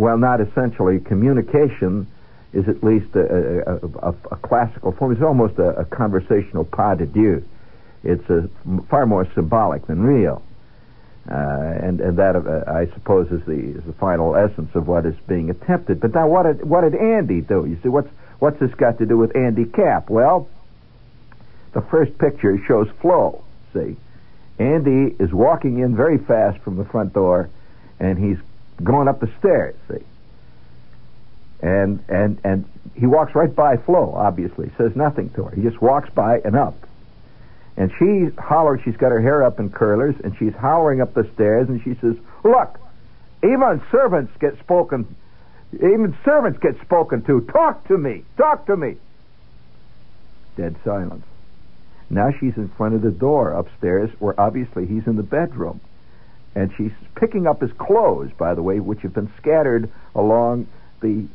while 0.00 0.16
not 0.16 0.40
essentially 0.40 0.98
communication, 0.98 2.06
is 2.54 2.66
at 2.68 2.82
least 2.82 3.14
a, 3.14 3.68
a, 3.68 4.08
a, 4.08 4.14
a 4.32 4.36
classical 4.36 4.92
form. 4.92 5.12
It's 5.12 5.22
almost 5.22 5.58
a, 5.58 5.84
conversational 5.84 6.64
pas 6.64 6.96
de 6.96 7.04
deux. 7.04 7.44
It's 8.02 8.28
a, 8.30 8.48
far 8.88 9.06
more 9.06 9.26
symbolic 9.34 9.86
than 9.86 10.02
real. 10.02 10.42
Uh, 11.30 11.34
and, 11.34 12.00
and 12.00 12.18
that, 12.18 12.34
uh, 12.34 12.64
I 12.66 12.86
suppose, 12.94 13.30
is 13.30 13.44
the, 13.44 13.78
is 13.78 13.84
the 13.84 13.92
final 13.92 14.34
essence 14.34 14.74
of 14.74 14.88
what 14.88 15.06
is 15.06 15.14
being 15.28 15.50
attempted. 15.50 16.00
But 16.00 16.14
now, 16.14 16.28
what 16.28 16.44
did, 16.44 16.64
what 16.64 16.80
did 16.80 16.94
Andy 16.94 17.40
do? 17.40 17.66
You 17.66 17.78
see, 17.82 17.88
what's, 17.88 18.08
what's 18.38 18.58
this 18.58 18.72
got 18.74 18.98
to 18.98 19.06
do 19.06 19.16
with 19.18 19.36
Andy 19.36 19.66
Capp? 19.66 20.08
Well, 20.08 20.48
the 21.72 21.82
first 21.82 22.16
picture 22.18 22.58
shows 22.66 22.88
Flo, 23.00 23.44
see. 23.72 23.96
Andy 24.58 25.14
is 25.18 25.32
walking 25.32 25.78
in 25.78 25.94
very 25.96 26.18
fast 26.18 26.58
from 26.60 26.76
the 26.76 26.84
front 26.84 27.12
door, 27.12 27.48
and 27.98 28.18
he's 28.18 28.38
going 28.82 29.08
up 29.08 29.20
the 29.20 29.30
stairs, 29.38 29.74
see. 29.88 30.04
And 31.62 32.02
and 32.08 32.40
and 32.42 32.64
he 32.94 33.06
walks 33.06 33.34
right 33.34 33.54
by 33.54 33.76
Flo, 33.76 34.14
obviously, 34.14 34.70
says 34.78 34.96
nothing 34.96 35.30
to 35.30 35.44
her. 35.44 35.54
He 35.54 35.62
just 35.62 35.80
walks 35.80 36.10
by 36.10 36.40
and 36.44 36.56
up. 36.56 36.74
And 37.76 37.90
she 37.98 38.34
hollers, 38.40 38.80
she's 38.84 38.96
got 38.96 39.10
her 39.10 39.20
hair 39.20 39.42
up 39.42 39.58
in 39.58 39.70
curlers, 39.70 40.14
and 40.22 40.36
she's 40.38 40.54
hollering 40.54 41.00
up 41.00 41.14
the 41.14 41.28
stairs, 41.34 41.68
and 41.68 41.80
she 41.82 41.94
says, 42.00 42.16
Look, 42.44 42.78
even 43.42 43.80
servants 43.90 44.32
get 44.40 44.58
spoken 44.58 45.16
even 45.74 46.16
servants 46.24 46.58
get 46.60 46.80
spoken 46.80 47.22
to. 47.22 47.40
Talk 47.42 47.86
to 47.88 47.96
me. 47.96 48.24
Talk 48.36 48.66
to 48.66 48.76
me. 48.76 48.96
Dead 50.56 50.76
silence. 50.84 51.24
Now 52.08 52.32
she's 52.32 52.56
in 52.56 52.68
front 52.76 52.94
of 52.94 53.02
the 53.02 53.12
door 53.12 53.52
upstairs 53.52 54.10
where 54.18 54.38
obviously 54.38 54.86
he's 54.86 55.06
in 55.06 55.16
the 55.16 55.22
bedroom 55.22 55.80
and 56.56 56.72
she's 56.76 56.90
picking 57.14 57.46
up 57.46 57.60
his 57.60 57.70
clothes, 57.78 58.30
by 58.36 58.54
the 58.54 58.62
way, 58.62 58.80
which 58.80 59.02
have 59.02 59.14
been 59.14 59.32
scattered 59.38 59.88
along 60.16 60.66
the 61.00 61.28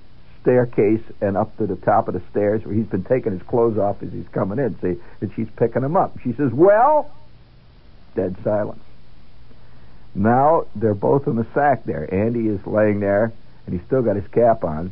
staircase 0.46 1.02
and 1.22 1.36
up 1.36 1.58
to 1.58 1.66
the 1.66 1.76
top 1.76 2.08
of 2.08 2.14
the 2.14 2.22
stairs 2.30 2.64
where 2.64 2.76
he's 2.76 2.86
been 2.86 3.04
taking 3.04 3.32
his 3.32 3.42
clothes 3.42 3.80
off 3.80 4.04
as 4.04 4.12
he's 4.12 4.28
coming 4.32 4.60
in, 4.60 4.80
see, 4.80 5.02
and 5.20 5.34
she's 5.36 5.48
picking 5.58 5.82
them 5.82 5.98
up. 5.98 6.20
She 6.24 6.34
says, 6.34 6.54
Well, 6.54 7.12
dead 8.14 8.36
silence. 8.44 8.84
Now 10.14 10.68
they're 10.76 10.94
both 10.94 11.28
in 11.28 11.36
the 11.36 11.48
sack 11.56 11.84
there. 11.86 12.14
Andy 12.14 12.48
is 12.48 12.66
laying 12.68 13.00
there, 13.00 13.34
and 13.66 13.74
he's 13.74 13.86
still 13.88 14.04
got 14.04 14.16
his 14.16 14.28
cap 14.28 14.64
on, 14.64 14.92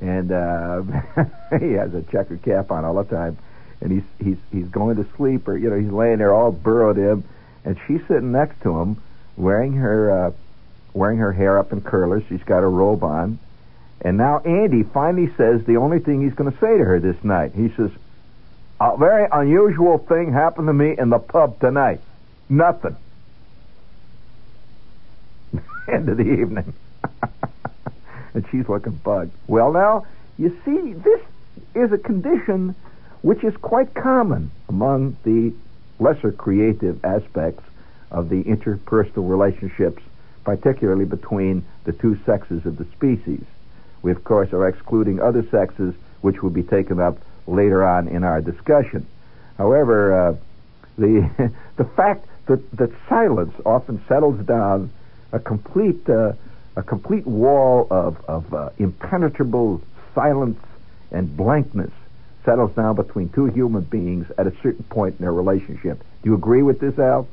and 0.00 0.32
uh, 0.32 0.82
he 1.60 1.72
has 1.72 1.94
a 1.94 2.02
checkered 2.10 2.42
cap 2.42 2.70
on 2.70 2.86
all 2.86 2.94
the 2.94 3.04
time, 3.04 3.36
and 3.82 3.92
he's 3.92 4.02
he's 4.18 4.38
he's 4.50 4.68
going 4.68 4.96
to 4.96 5.06
sleep, 5.16 5.46
or 5.46 5.56
you 5.58 5.68
know, 5.68 5.78
he's 5.78 5.92
laying 5.92 6.18
there 6.18 6.32
all 6.32 6.50
burrowed 6.50 6.96
in, 6.96 7.22
and 7.66 7.78
she's 7.86 8.00
sitting 8.08 8.32
next 8.32 8.62
to 8.62 8.80
him 8.80 9.02
wearing 9.36 9.74
her 9.74 10.10
uh, 10.10 10.30
wearing 10.94 11.18
her 11.18 11.32
hair 11.32 11.58
up 11.58 11.72
in 11.72 11.82
curlers. 11.82 12.24
She's 12.28 12.42
got 12.42 12.60
a 12.64 12.68
robe 12.68 13.04
on. 13.04 13.38
And 14.00 14.16
now 14.16 14.38
Andy 14.40 14.84
finally 14.84 15.32
says 15.36 15.64
the 15.64 15.76
only 15.76 15.98
thing 15.98 16.22
he's 16.22 16.34
going 16.34 16.52
to 16.52 16.58
say 16.58 16.78
to 16.78 16.84
her 16.84 17.00
this 17.00 17.22
night. 17.24 17.52
He 17.54 17.68
says, 17.76 17.90
"A 18.80 18.96
very 18.96 19.28
unusual 19.30 19.98
thing 19.98 20.32
happened 20.32 20.68
to 20.68 20.72
me 20.72 20.96
in 20.96 21.10
the 21.10 21.18
pub 21.18 21.58
tonight. 21.60 22.00
Nothing." 22.48 22.96
End 25.88 26.08
of 26.08 26.16
the 26.16 26.30
evening. 26.30 26.72
and 28.34 28.44
she's 28.50 28.68
looking 28.68 28.92
bugged. 28.92 29.32
Well, 29.48 29.72
now 29.72 30.06
you 30.38 30.56
see, 30.64 30.92
this 30.92 31.20
is 31.74 31.92
a 31.92 31.98
condition 31.98 32.74
which 33.22 33.42
is 33.42 33.56
quite 33.56 33.94
common 33.94 34.50
among 34.68 35.16
the 35.24 35.52
lesser 35.98 36.30
creative 36.30 37.04
aspects 37.04 37.64
of 38.10 38.28
the 38.28 38.44
interpersonal 38.44 39.28
relationships, 39.28 40.02
particularly 40.44 41.04
between 41.04 41.64
the 41.84 41.92
two 41.92 42.16
sexes 42.24 42.64
of 42.64 42.76
the 42.76 42.84
species. 42.96 43.44
We, 44.02 44.12
of 44.12 44.24
course, 44.24 44.52
are 44.52 44.68
excluding 44.68 45.20
other 45.20 45.46
sexes, 45.50 45.94
which 46.20 46.42
will 46.42 46.50
be 46.50 46.62
taken 46.62 47.00
up 47.00 47.18
later 47.46 47.84
on 47.84 48.08
in 48.08 48.24
our 48.24 48.40
discussion. 48.40 49.06
However, 49.56 50.28
uh, 50.28 50.36
the 50.96 51.52
the 51.76 51.84
fact 51.84 52.26
that, 52.46 52.70
that 52.76 52.90
silence 53.08 53.54
often 53.64 54.02
settles 54.08 54.44
down 54.46 54.90
a 55.32 55.38
complete 55.38 56.08
uh, 56.08 56.32
a 56.76 56.82
complete 56.82 57.26
wall 57.26 57.86
of 57.90 58.22
of 58.28 58.52
uh, 58.54 58.70
impenetrable 58.78 59.82
silence 60.14 60.58
and 61.10 61.36
blankness 61.36 61.92
settles 62.44 62.72
down 62.74 62.96
between 62.96 63.28
two 63.30 63.46
human 63.46 63.82
beings 63.82 64.26
at 64.38 64.46
a 64.46 64.52
certain 64.62 64.84
point 64.84 65.16
in 65.18 65.22
their 65.22 65.32
relationship. 65.32 65.98
Do 66.22 66.30
you 66.30 66.34
agree 66.34 66.62
with 66.62 66.80
this, 66.80 66.98
Al? 66.98 67.28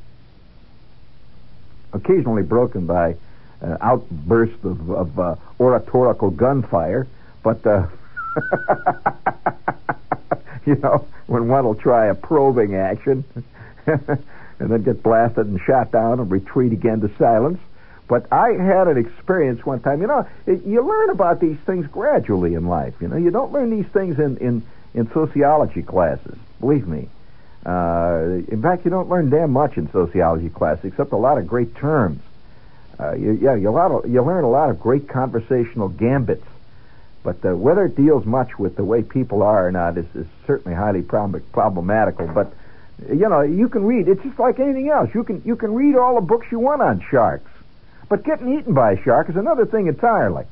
occasionally 1.95 2.43
broken 2.43 2.86
by 2.86 3.15
uh, 3.62 3.78
outbursts 3.82 4.63
of, 4.63 4.89
of 4.89 5.20
uh, 5.20 5.36
oratorical 5.60 6.30
gunfire, 6.30 7.08
but 7.44 7.65
uh, 7.65 7.88
you 10.65 10.76
know 10.76 11.08
when 11.28 11.48
one 11.48 11.65
will 11.65 11.76
try 11.76 12.08
a 12.08 12.15
probing 12.15 12.76
action 12.76 13.24
and 13.86 14.20
then 14.60 14.84
get 14.84 15.04
blasted 15.04 15.48
and 15.48 15.60
shot 15.62 15.91
down 15.91 16.20
and 16.20 16.32
retreat 16.32 16.74
again 16.74 17.02
to 17.02 17.12
silence. 17.18 17.60
But 18.08 18.32
I 18.32 18.52
had 18.52 18.88
an 18.88 18.98
experience 18.98 19.65
one 19.65 19.80
time. 19.80 20.02
You 20.02 20.08
know, 20.08 20.28
it, 20.46 20.63
you 20.63 20.82
learn 20.82 21.10
about 21.10 21.39
these 21.39 21.58
things 21.65 21.88
gradually 21.88 22.54
in 22.54 22.68
life. 22.68 22.94
You 23.02 23.08
know, 23.08 23.18
you 23.18 23.32
don't 23.32 23.52
learn 23.52 23.72
these 23.72 23.88
things 23.88 24.20
in 24.20 24.38
in 24.38 24.63
in 24.94 25.12
sociology 25.12 25.82
classes. 25.82 26.38
Believe 26.60 26.88
me. 26.88 27.10
Uh, 27.65 28.41
in 28.48 28.62
fact, 28.62 28.86
you 28.86 28.91
don't 28.91 29.10
learn 29.10 29.32
damn 29.32 29.52
much 29.52 29.76
in 29.76 29.91
sociology 29.91 30.50
class 30.50 30.78
except 30.84 31.13
a 31.13 31.18
lot 31.18 31.39
of 31.39 31.48
great 31.48 31.76
terms. 31.76 32.22
Uh, 32.99 33.13
you, 33.13 33.34
yeah, 33.41 33.55
you, 33.55 33.69
lot 33.69 34.08
you 34.08 34.21
learn 34.21 34.43
a 34.43 34.49
lot 34.49 34.69
of 34.69 34.79
great 34.79 35.08
conversational 35.10 35.89
gambits. 35.89 36.45
But 37.23 37.43
uh, 37.43 37.55
whether 37.55 37.86
it 37.86 37.95
deals 37.95 38.25
much 38.25 38.58
with 38.58 38.75
the 38.75 38.84
way 38.84 39.01
people 39.01 39.41
are 39.41 39.67
or 39.67 39.71
not 39.71 39.97
is, 39.97 40.05
is 40.15 40.27
certainly 40.45 40.75
highly 40.75 41.01
prob- 41.01 41.41
problematical. 41.51 42.27
But 42.27 42.53
you 43.10 43.27
know, 43.27 43.41
you 43.41 43.67
can 43.67 43.84
read. 43.84 44.08
It's 44.08 44.21
just 44.23 44.39
like 44.39 44.60
anything 44.60 44.89
else. 44.89 45.10
You 45.13 45.23
can 45.23 45.41
you 45.43 45.55
can 45.55 45.73
read 45.73 45.95
all 45.95 46.15
the 46.15 46.21
books 46.21 46.47
you 46.51 46.60
want 46.60 46.81
on 46.81 47.03
sharks, 47.10 47.51
but 48.08 48.23
getting 48.23 48.58
eaten 48.58 48.73
by 48.73 48.93
a 48.93 49.03
shark 49.03 49.29
is 49.29 49.36
another 49.36 49.65
thing 49.65 49.88
entirely. 49.88 50.45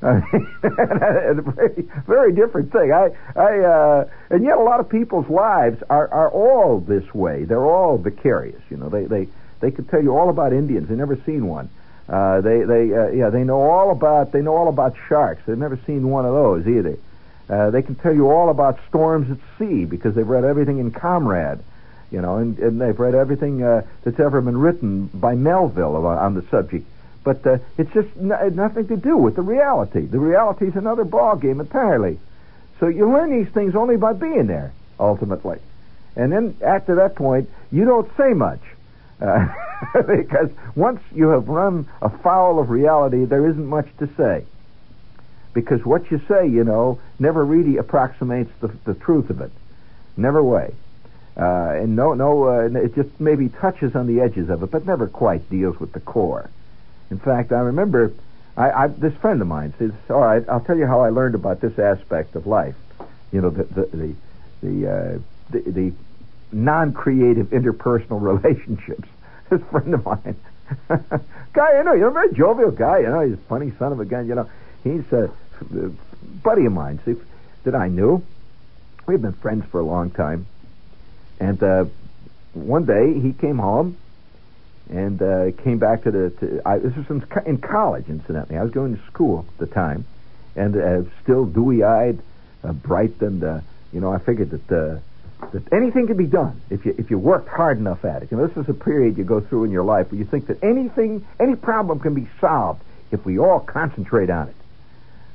a 0.02 1.34
very, 1.42 1.88
very 2.06 2.32
different 2.32 2.72
thing. 2.72 2.90
I, 2.90 3.10
I, 3.36 3.58
uh, 3.58 4.08
and 4.30 4.42
yet 4.42 4.56
a 4.56 4.62
lot 4.62 4.80
of 4.80 4.88
people's 4.88 5.28
lives 5.28 5.82
are, 5.90 6.08
are 6.08 6.30
all 6.30 6.80
this 6.80 7.12
way. 7.14 7.44
They're 7.44 7.66
all 7.66 7.98
vicarious. 7.98 8.62
You 8.70 8.78
know, 8.78 8.88
they, 8.88 9.04
they, 9.04 9.28
they 9.60 9.70
could 9.70 9.88
tell 9.88 10.02
you 10.02 10.16
all 10.16 10.28
about 10.28 10.52
Indians. 10.52 10.88
They've 10.88 10.98
never 10.98 11.16
seen 11.26 11.46
one. 11.46 11.68
Uh, 12.08 12.40
they, 12.40 12.64
they, 12.64 12.92
uh, 12.92 13.08
yeah, 13.08 13.30
they 13.30 13.44
know 13.44 13.60
all 13.60 13.92
about, 13.92 14.32
they 14.32 14.42
know 14.42 14.56
all 14.56 14.68
about 14.68 14.96
sharks. 15.08 15.42
They've 15.46 15.56
never 15.56 15.78
seen 15.86 16.08
one 16.08 16.24
of 16.26 16.32
those 16.32 16.66
either. 16.66 16.98
Uh, 17.48 17.70
they 17.70 17.82
can 17.82 17.94
tell 17.94 18.14
you 18.14 18.30
all 18.30 18.48
about 18.48 18.78
storms 18.88 19.30
at 19.30 19.38
sea 19.58 19.84
because 19.84 20.14
they've 20.14 20.26
read 20.26 20.44
everything 20.44 20.78
in 20.78 20.90
Conrad, 20.90 21.62
you 22.10 22.20
know, 22.20 22.36
and, 22.36 22.58
and 22.58 22.80
they've 22.80 22.98
read 22.98 23.14
everything 23.14 23.62
uh, 23.62 23.82
that's 24.02 24.18
ever 24.18 24.40
been 24.40 24.58
written 24.58 25.06
by 25.06 25.34
Melville 25.34 26.04
on 26.06 26.34
the 26.34 26.42
subject. 26.50 26.86
But 27.22 27.46
uh, 27.46 27.58
it's 27.76 27.92
just 27.92 28.08
n- 28.16 28.56
nothing 28.56 28.88
to 28.88 28.96
do 28.96 29.16
with 29.16 29.36
the 29.36 29.42
reality. 29.42 30.00
The 30.00 30.18
reality 30.18 30.66
is 30.66 30.76
another 30.76 31.04
ball 31.04 31.36
game 31.36 31.60
entirely. 31.60 32.18
So 32.78 32.86
you 32.86 33.10
learn 33.10 33.30
these 33.30 33.52
things 33.52 33.74
only 33.76 33.96
by 33.96 34.14
being 34.14 34.46
there, 34.46 34.72
ultimately. 34.98 35.58
And 36.16 36.32
then 36.32 36.56
after 36.64 36.96
that 36.96 37.14
point, 37.14 37.50
you 37.70 37.84
don't 37.84 38.10
say 38.16 38.32
much. 38.32 38.60
Uh, 39.20 39.48
because 40.06 40.50
once 40.74 41.00
you 41.14 41.28
have 41.28 41.48
run 41.48 41.88
afoul 42.02 42.58
of 42.58 42.70
reality, 42.70 43.24
there 43.24 43.48
isn't 43.48 43.66
much 43.66 43.88
to 43.98 44.08
say. 44.16 44.44
Because 45.52 45.84
what 45.84 46.10
you 46.10 46.20
say, 46.28 46.46
you 46.46 46.64
know, 46.64 47.00
never 47.18 47.44
really 47.44 47.76
approximates 47.76 48.50
the, 48.60 48.68
the 48.84 48.94
truth 48.94 49.30
of 49.30 49.40
it. 49.40 49.50
Never 50.16 50.42
way. 50.42 50.74
Uh, 51.36 51.72
and 51.82 51.96
no, 51.96 52.14
no, 52.14 52.44
uh, 52.44 52.68
it 52.78 52.94
just 52.94 53.08
maybe 53.20 53.48
touches 53.48 53.94
on 53.96 54.06
the 54.06 54.20
edges 54.20 54.48
of 54.50 54.62
it, 54.62 54.70
but 54.70 54.86
never 54.86 55.06
quite 55.06 55.48
deals 55.48 55.78
with 55.80 55.92
the 55.92 56.00
core. 56.00 56.50
In 57.10 57.18
fact, 57.18 57.52
I 57.52 57.60
remember 57.60 58.12
I, 58.56 58.70
I, 58.70 58.86
this 58.88 59.14
friend 59.14 59.40
of 59.40 59.48
mine 59.48 59.72
says, 59.78 59.92
"All 60.08 60.20
right, 60.20 60.46
I'll 60.48 60.60
tell 60.60 60.76
you 60.76 60.86
how 60.86 61.00
I 61.00 61.10
learned 61.10 61.34
about 61.34 61.60
this 61.60 61.78
aspect 61.78 62.36
of 62.36 62.46
life. 62.46 62.74
You 63.32 63.40
know, 63.40 63.50
the 63.50 63.64
the 63.64 63.86
the 63.96 64.14
the, 64.62 64.90
uh, 64.90 65.18
the, 65.50 65.70
the 65.70 65.92
non-creative 66.52 67.48
interpersonal 67.48 68.20
relationships." 68.42 69.08
This 69.48 69.60
friend 69.70 69.94
of 69.94 70.04
mine, 70.04 70.36
guy, 71.52 71.78
you 71.78 71.84
know, 71.84 71.92
you're 71.92 72.08
a 72.08 72.12
very 72.12 72.32
jovial 72.32 72.70
guy. 72.70 72.98
You 73.00 73.08
know, 73.08 73.20
he's 73.20 73.34
a 73.34 73.48
funny 73.48 73.72
son 73.78 73.92
of 73.92 74.00
a 74.00 74.04
gun. 74.04 74.28
You 74.28 74.36
know, 74.36 74.50
he's 74.84 75.12
a, 75.12 75.30
buddy 76.42 76.66
of 76.66 76.72
mine 76.72 77.00
see, 77.04 77.16
that 77.64 77.74
I 77.74 77.88
knew. 77.88 78.22
We've 79.06 79.20
been 79.20 79.32
friends 79.32 79.64
for 79.70 79.80
a 79.80 79.84
long 79.84 80.10
time, 80.10 80.46
and 81.40 81.60
uh, 81.62 81.86
one 82.52 82.84
day 82.84 83.18
he 83.18 83.32
came 83.32 83.58
home 83.58 83.96
and 84.88 85.20
uh, 85.20 85.50
came 85.62 85.78
back 85.78 86.04
to 86.04 86.10
the. 86.10 86.30
To, 86.30 86.62
I, 86.64 86.78
this 86.78 86.94
was 86.94 87.06
in, 87.10 87.24
in 87.46 87.58
college, 87.58 88.08
incidentally. 88.08 88.56
I 88.56 88.62
was 88.62 88.72
going 88.72 88.96
to 88.96 89.02
school 89.06 89.46
at 89.48 89.58
the 89.58 89.66
time, 89.66 90.04
and 90.54 90.76
uh, 90.76 91.10
still 91.22 91.44
dewy-eyed, 91.46 92.20
uh, 92.62 92.72
bright, 92.72 93.20
and 93.20 93.42
uh, 93.42 93.60
you 93.92 94.00
know, 94.00 94.12
I 94.12 94.18
figured 94.18 94.50
that 94.50 94.72
uh, 94.72 95.00
that 95.52 95.72
anything 95.72 96.06
can 96.06 96.16
be 96.16 96.26
done 96.26 96.60
if 96.70 96.84
you 96.84 96.94
if 96.98 97.10
you 97.10 97.18
worked 97.18 97.48
hard 97.48 97.78
enough 97.78 98.04
at 98.04 98.22
it. 98.22 98.30
You 98.30 98.36
know, 98.36 98.46
this 98.46 98.56
is 98.56 98.68
a 98.68 98.74
period 98.74 99.18
you 99.18 99.24
go 99.24 99.40
through 99.40 99.64
in 99.64 99.70
your 99.70 99.84
life 99.84 100.10
where 100.10 100.18
you 100.18 100.24
think 100.24 100.46
that 100.46 100.62
anything, 100.62 101.26
any 101.38 101.56
problem 101.56 102.00
can 102.00 102.14
be 102.14 102.28
solved 102.40 102.82
if 103.10 103.24
we 103.24 103.38
all 103.38 103.60
concentrate 103.60 104.30
on 104.30 104.48
it. 104.48 104.56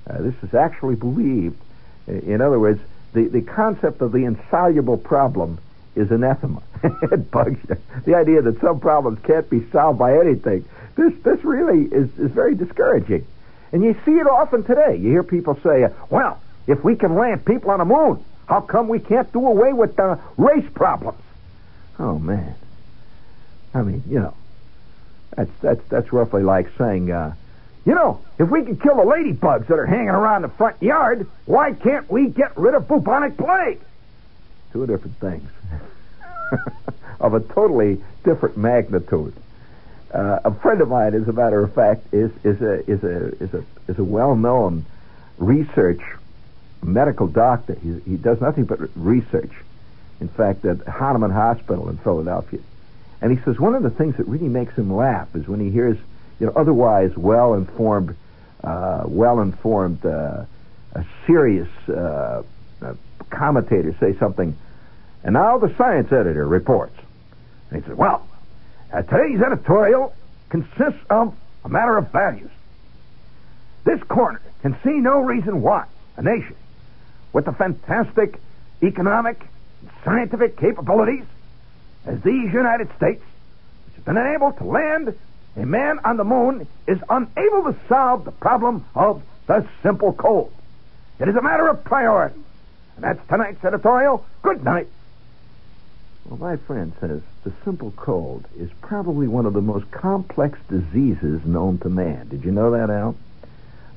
Uh, 0.07 0.21
this 0.21 0.35
is 0.43 0.53
actually 0.53 0.95
believed. 0.95 1.59
In 2.07 2.41
other 2.41 2.59
words, 2.59 2.81
the 3.13 3.27
the 3.27 3.41
concept 3.41 4.01
of 4.01 4.11
the 4.11 4.25
insoluble 4.25 4.97
problem 4.97 5.59
is 5.95 6.11
anathema. 6.11 6.61
it 6.83 7.31
bugs 7.31 7.59
you. 7.67 7.77
The 8.05 8.15
idea 8.15 8.41
that 8.41 8.59
some 8.61 8.79
problems 8.79 9.19
can't 9.23 9.49
be 9.49 9.65
solved 9.71 9.99
by 9.99 10.19
anything. 10.19 10.65
This 10.95 11.13
this 11.23 11.43
really 11.43 11.85
is, 11.85 12.09
is 12.19 12.31
very 12.31 12.55
discouraging. 12.55 13.25
And 13.71 13.83
you 13.83 13.93
see 14.05 14.11
it 14.11 14.27
often 14.27 14.63
today. 14.63 14.95
You 14.95 15.09
hear 15.09 15.23
people 15.23 15.59
say, 15.61 15.87
well, 16.09 16.39
if 16.67 16.83
we 16.83 16.95
can 16.95 17.15
land 17.15 17.45
people 17.45 17.71
on 17.71 17.79
the 17.79 17.85
moon, 17.85 18.23
how 18.47 18.61
come 18.61 18.87
we 18.87 18.99
can't 18.99 19.31
do 19.31 19.45
away 19.45 19.73
with 19.73 19.95
the 19.95 20.19
race 20.37 20.69
problems? 20.73 21.21
Oh 21.99 22.19
man. 22.19 22.55
I 23.73 23.81
mean, 23.81 24.03
you 24.07 24.19
know, 24.19 24.33
that's 25.35 25.51
that's 25.61 25.81
that's 25.89 26.13
roughly 26.13 26.43
like 26.43 26.69
saying, 26.77 27.11
uh, 27.11 27.35
you 27.85 27.93
know, 27.93 28.21
if 28.39 28.49
we 28.49 28.63
can 28.63 28.77
kill 28.77 28.95
the 28.95 29.03
ladybugs 29.03 29.67
that 29.67 29.77
are 29.77 29.85
hanging 29.85 30.09
around 30.09 30.43
the 30.43 30.49
front 30.49 30.81
yard, 30.81 31.27
why 31.45 31.73
can't 31.73 32.09
we 32.09 32.27
get 32.27 32.57
rid 32.57 32.73
of 32.73 32.87
bubonic 32.87 33.37
plague? 33.37 33.81
Two 34.71 34.85
different 34.87 35.19
things. 35.19 35.49
of 37.19 37.33
a 37.33 37.39
totally 37.39 38.03
different 38.23 38.57
magnitude. 38.57 39.33
Uh, 40.13 40.39
a 40.45 40.53
friend 40.53 40.81
of 40.81 40.89
mine, 40.89 41.13
as 41.13 41.27
a 41.27 41.33
matter 41.33 41.61
of 41.63 41.73
fact, 41.73 42.13
is 42.13 42.31
is 42.43 42.61
a 42.61 42.89
is 42.89 43.03
a 43.03 43.43
is 43.43 43.53
a 43.53 43.63
is 43.87 43.99
a 43.99 44.03
well-known 44.03 44.85
research 45.37 46.01
medical 46.85 47.27
doctor. 47.27 47.75
He 47.75 47.99
he 48.09 48.17
does 48.17 48.41
nothing 48.41 48.65
but 48.65 48.79
research. 48.95 49.51
In 50.21 50.29
fact, 50.29 50.63
at 50.65 50.87
Hahnemann 50.87 51.31
Hospital 51.31 51.89
in 51.89 51.97
Philadelphia, 51.97 52.61
and 53.21 53.37
he 53.37 53.43
says 53.43 53.59
one 53.59 53.75
of 53.75 53.83
the 53.83 53.89
things 53.89 54.15
that 54.17 54.27
really 54.27 54.47
makes 54.47 54.73
him 54.75 54.93
laugh 54.93 55.27
is 55.35 55.47
when 55.47 55.59
he 55.59 55.69
hears 55.69 55.97
you 56.39 56.45
know 56.45 56.53
otherwise 56.55 57.15
well-informed, 57.17 58.15
uh, 58.63 59.03
well-informed, 59.05 60.05
uh, 60.05 60.45
serious 61.27 61.67
uh, 61.89 62.43
commentators 63.29 63.95
say 63.99 64.17
something 64.17 64.55
and 65.25 65.33
now 65.33 65.57
the 65.57 65.73
science 65.75 66.11
editor 66.11 66.47
reports. 66.47 66.95
And 67.69 67.81
he 67.81 67.89
says, 67.89 67.97
well, 67.97 68.25
uh, 68.93 69.01
today's 69.01 69.41
editorial 69.41 70.13
consists 70.49 71.03
of 71.09 71.33
a 71.65 71.69
matter 71.69 71.97
of 71.97 72.11
values. 72.11 72.51
This 73.85 74.01
corner 74.03 74.39
can 74.61 74.77
see 74.83 74.91
no 74.91 75.19
reason 75.21 75.63
why 75.63 75.87
a 76.15 76.21
nation 76.21 76.55
with 77.35 77.43
the 77.43 77.51
fantastic 77.51 78.39
economic 78.81 79.45
and 79.81 79.89
scientific 80.05 80.57
capabilities 80.57 81.25
as 82.05 82.21
these 82.21 82.53
United 82.53 82.87
States, 82.95 83.21
which 83.85 83.95
has 83.95 84.05
been 84.05 84.15
unable 84.15 84.53
to 84.53 84.63
land 84.63 85.13
a 85.57 85.65
man 85.65 85.99
on 86.05 86.15
the 86.15 86.23
moon, 86.23 86.65
is 86.87 86.97
unable 87.09 87.73
to 87.73 87.75
solve 87.89 88.23
the 88.23 88.31
problem 88.31 88.85
of 88.95 89.21
the 89.47 89.67
simple 89.83 90.13
cold. 90.13 90.53
It 91.19 91.27
is 91.27 91.35
a 91.35 91.41
matter 91.41 91.67
of 91.67 91.83
priority. 91.83 92.39
And 92.95 93.03
that's 93.03 93.27
tonight's 93.27 93.63
editorial. 93.65 94.25
Good 94.41 94.63
night. 94.63 94.87
Well, 96.23 96.39
my 96.39 96.55
friend 96.55 96.93
says 97.01 97.21
the 97.43 97.51
simple 97.65 97.91
cold 97.97 98.45
is 98.57 98.69
probably 98.79 99.27
one 99.27 99.45
of 99.45 99.51
the 99.51 99.61
most 99.61 99.91
complex 99.91 100.57
diseases 100.69 101.43
known 101.43 101.79
to 101.79 101.89
man. 101.89 102.29
Did 102.29 102.45
you 102.45 102.51
know 102.51 102.71
that, 102.71 102.89
Al? 102.89 103.17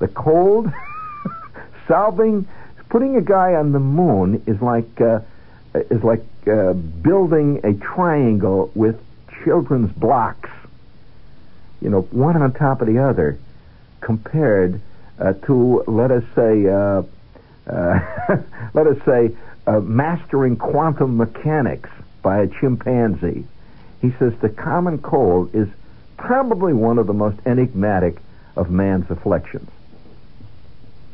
The 0.01 0.09
cold, 0.09 0.73
solving, 1.89 2.49
putting 2.89 3.17
a 3.17 3.23
guy 3.23 3.55
on 3.55 3.73
the 3.73 3.79
moon 3.79 4.43
is 4.47 4.61
like 4.61 5.01
uh, 5.01 5.21
is 5.75 6.03
like 6.03 6.25
uh, 6.47 6.73
building 6.73 7.61
a 7.65 7.75
triangle 7.75 8.71
with 8.75 9.01
children's 9.45 9.93
blocks. 9.93 10.51
You 11.81 11.91
know, 11.91 12.03
one 12.03 12.37
on 12.37 12.53
top 12.53 12.81
of 12.81 12.89
the 12.89 12.99
other, 12.99 13.39
compared 14.01 14.81
uh, 15.19 15.35
to 15.35 15.85
let 15.87 16.11
us 16.11 16.25
say, 16.35 16.67
uh, 16.67 17.03
uh, 17.67 18.01
let 18.75 18.87
us 18.87 18.97
say, 19.05 19.37
uh, 19.67 19.81
mastering 19.81 20.57
quantum 20.57 21.17
mechanics 21.17 21.91
by 22.23 22.41
a 22.41 22.47
chimpanzee. 22.49 23.45
He 24.01 24.11
says 24.19 24.33
the 24.41 24.49
common 24.49 24.99
cold 24.99 25.55
is 25.55 25.69
probably 26.17 26.73
one 26.73 26.99
of 26.99 27.07
the 27.07 27.13
most 27.13 27.39
enigmatic 27.47 28.17
of 28.57 28.71
man's 28.71 29.11
afflictions. 29.11 29.71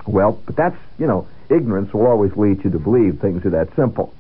Well, 0.07 0.41
but 0.47 0.57
that's, 0.57 0.77
you 0.99 1.07
know, 1.07 1.27
ignorance 1.49 1.93
will 1.93 2.07
always 2.07 2.35
lead 2.37 2.65
you 2.65 2.71
to 2.71 2.79
believe 2.79 3.21
things 3.21 3.45
are 3.45 3.51
that 3.51 3.75
simple. 3.77 4.15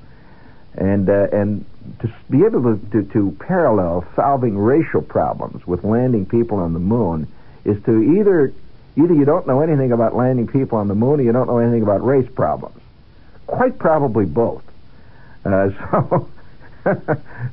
And, 0.75 1.09
uh, 1.09 1.29
and 1.33 1.65
to 2.01 2.13
be 2.29 2.45
able 2.45 2.77
to, 2.77 2.87
to, 2.91 3.03
to 3.13 3.37
parallel 3.39 4.05
solving 4.17 4.59
racial 4.59 5.03
problems 5.03 5.67
with 5.67 5.85
landing 5.85 6.27
people 6.27 6.59
on 6.59 6.73
the 6.73 6.81
moon 6.81 7.29
is 7.65 7.83
to 7.85 8.03
either, 8.19 8.53
either 8.97 9.15
you 9.15 9.25
don't 9.25 9.47
know 9.47 9.61
anything 9.61 9.93
about 9.93 10.17
landing 10.17 10.49
people 10.49 10.79
on 10.79 10.89
the 10.89 10.95
moon 10.95 11.21
or 11.21 11.23
you 11.23 11.33
don't 11.33 11.47
know 11.47 11.59
anything 11.59 11.83
about 11.83 12.05
race 12.05 12.29
problems. 12.35 12.81
Quite 13.47 13.79
probably 13.79 14.25
both. 14.25 14.65
Uh, 15.45 15.71
so 15.91 16.29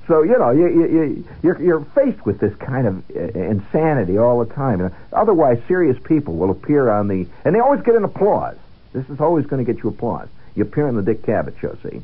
so 0.08 0.24
you 0.24 0.38
know 0.38 0.52
you, 0.52 0.68
you, 0.68 1.28
you're 1.42 1.62
you're 1.62 1.86
faced 1.96 2.26
with 2.26 2.40
this 2.40 2.54
kind 2.56 2.86
of 2.86 3.04
uh, 3.16 3.20
insanity 3.40 4.18
all 4.18 4.44
the 4.44 4.54
time. 4.54 4.94
Otherwise, 5.14 5.62
serious 5.68 5.98
people 6.04 6.36
will 6.36 6.52
appear 6.52 6.90
on 6.90 7.08
the 7.08 7.26
and 7.46 7.56
they 7.56 7.60
always 7.60 7.82
get 7.82 7.96
an 7.96 8.04
applause. 8.04 8.58
This 8.94 9.10
is 9.10 9.20
always 9.20 9.46
going 9.46 9.66
to 9.66 9.74
get 9.74 9.84
you 9.84 9.90
applause. 9.90 10.28
You 10.56 10.64
appear 10.64 10.88
on 10.88 10.96
the 10.96 11.02
Dick 11.02 11.24
Cavett 11.24 11.60
show, 11.60 11.78
see, 11.82 12.02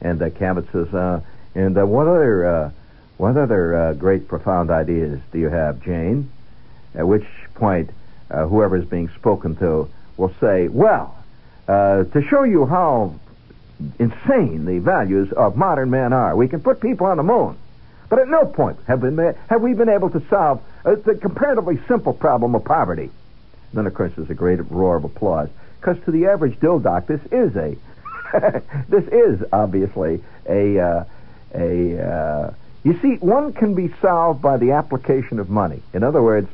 and 0.00 0.22
uh, 0.22 0.30
Cavett 0.30 0.70
says, 0.70 0.92
uh, 0.94 1.20
And 1.54 1.76
uh, 1.76 1.84
what 1.84 2.06
other 2.06 2.46
uh, 2.46 2.70
what 3.16 3.36
other 3.36 3.74
uh, 3.74 3.92
great 3.94 4.28
profound 4.28 4.70
ideas 4.70 5.20
do 5.32 5.38
you 5.38 5.48
have, 5.48 5.82
Jane? 5.82 6.30
At 6.94 7.06
which 7.06 7.26
point, 7.54 7.90
uh, 8.30 8.46
whoever 8.46 8.76
is 8.76 8.84
being 8.84 9.08
spoken 9.16 9.56
to 9.56 9.88
will 10.16 10.32
say, 10.40 10.68
"Well, 10.68 11.16
uh, 11.66 12.04
to 12.04 12.22
show 12.22 12.44
you 12.44 12.66
how 12.66 13.14
insane 13.98 14.64
the 14.64 14.78
values 14.78 15.32
of 15.32 15.56
modern 15.56 15.90
men 15.90 16.12
are, 16.12 16.36
we 16.36 16.46
can 16.46 16.60
put 16.60 16.80
people 16.80 17.06
on 17.06 17.16
the 17.16 17.24
moon." 17.24 17.56
But 18.08 18.20
at 18.20 18.28
no 18.28 18.44
point 18.46 18.78
have, 18.86 19.00
been, 19.00 19.18
have 19.50 19.60
we 19.60 19.74
been 19.74 19.90
able 19.90 20.10
to 20.10 20.22
solve 20.30 20.62
uh, 20.84 20.94
the 20.94 21.14
comparatively 21.14 21.78
simple 21.86 22.12
problem 22.14 22.54
of 22.54 22.64
poverty. 22.64 23.10
Then, 23.72 23.86
of 23.86 23.94
course, 23.94 24.12
there's 24.16 24.30
a 24.30 24.34
great 24.34 24.58
roar 24.70 24.96
of 24.96 25.04
applause. 25.04 25.48
Because 25.80 26.02
to 26.04 26.10
the 26.10 26.26
average 26.26 26.58
dildock, 26.58 27.06
this 27.06 27.20
is 27.30 27.54
a, 27.56 27.76
this 28.88 29.04
is 29.08 29.44
obviously 29.52 30.22
a, 30.48 30.78
uh, 30.78 31.04
a, 31.54 32.00
uh, 32.00 32.54
you 32.84 32.98
see, 33.00 33.16
one 33.16 33.52
can 33.52 33.74
be 33.74 33.92
solved 34.00 34.42
by 34.42 34.56
the 34.56 34.72
application 34.72 35.38
of 35.38 35.50
money. 35.50 35.82
In 35.92 36.02
other 36.02 36.22
words, 36.22 36.48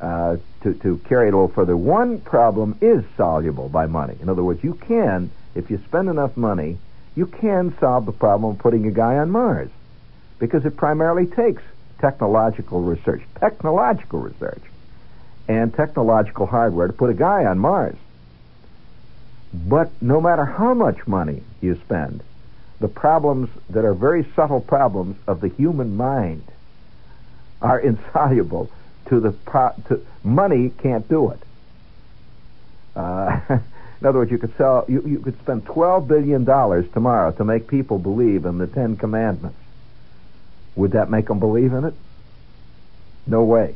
uh, 0.00 0.36
to, 0.62 0.74
to 0.74 0.98
carry 1.08 1.28
it 1.28 1.34
a 1.34 1.36
little 1.36 1.48
further, 1.48 1.76
one 1.76 2.20
problem 2.20 2.76
is 2.80 3.04
soluble 3.16 3.68
by 3.68 3.86
money. 3.86 4.16
In 4.20 4.28
other 4.28 4.44
words, 4.44 4.62
you 4.62 4.74
can, 4.74 5.30
if 5.54 5.70
you 5.70 5.80
spend 5.86 6.08
enough 6.08 6.36
money, 6.36 6.78
you 7.14 7.26
can 7.26 7.74
solve 7.78 8.04
the 8.06 8.12
problem 8.12 8.52
of 8.52 8.58
putting 8.58 8.86
a 8.86 8.90
guy 8.90 9.16
on 9.16 9.30
Mars 9.30 9.70
because 10.38 10.64
it 10.66 10.76
primarily 10.76 11.26
takes 11.26 11.62
technological 11.98 12.82
research, 12.82 13.22
technological 13.40 14.20
research, 14.20 14.62
and 15.48 15.72
technological 15.74 16.46
hardware 16.46 16.86
to 16.86 16.92
put 16.92 17.10
a 17.10 17.14
guy 17.14 17.44
on 17.44 17.58
Mars. 17.58 17.96
But 19.52 19.90
no 20.02 20.20
matter 20.20 20.44
how 20.44 20.74
much 20.74 21.06
money 21.06 21.42
you 21.60 21.76
spend, 21.84 22.22
the 22.80 22.88
problems 22.88 23.48
that 23.70 23.84
are 23.84 23.94
very 23.94 24.26
subtle 24.34 24.60
problems 24.60 25.16
of 25.26 25.40
the 25.40 25.48
human 25.48 25.96
mind 25.96 26.42
are 27.62 27.80
insoluble 27.90 28.70
to 29.06 29.20
the 29.20 29.30
pro- 29.30 29.74
to 29.88 30.04
money 30.24 30.70
can't 30.82 31.08
do 31.08 31.30
it. 31.30 31.38
Uh, 32.96 33.38
in 34.00 34.06
other 34.06 34.18
words, 34.18 34.30
you 34.30 34.38
could 34.38 34.56
sell 34.56 34.84
you, 34.88 35.02
you 35.06 35.20
could 35.20 35.38
spend 35.40 35.64
twelve 35.64 36.08
billion 36.08 36.44
dollars 36.44 36.86
tomorrow 36.92 37.30
to 37.32 37.44
make 37.44 37.68
people 37.68 37.98
believe 37.98 38.44
in 38.44 38.58
the 38.58 38.66
Ten 38.66 38.96
Commandments 38.96 39.56
would 40.76 40.92
that 40.92 41.10
make 41.10 41.26
them 41.26 41.40
believe 41.40 41.72
in 41.72 41.84
it? 41.84 41.94
No 43.26 43.42
way. 43.42 43.74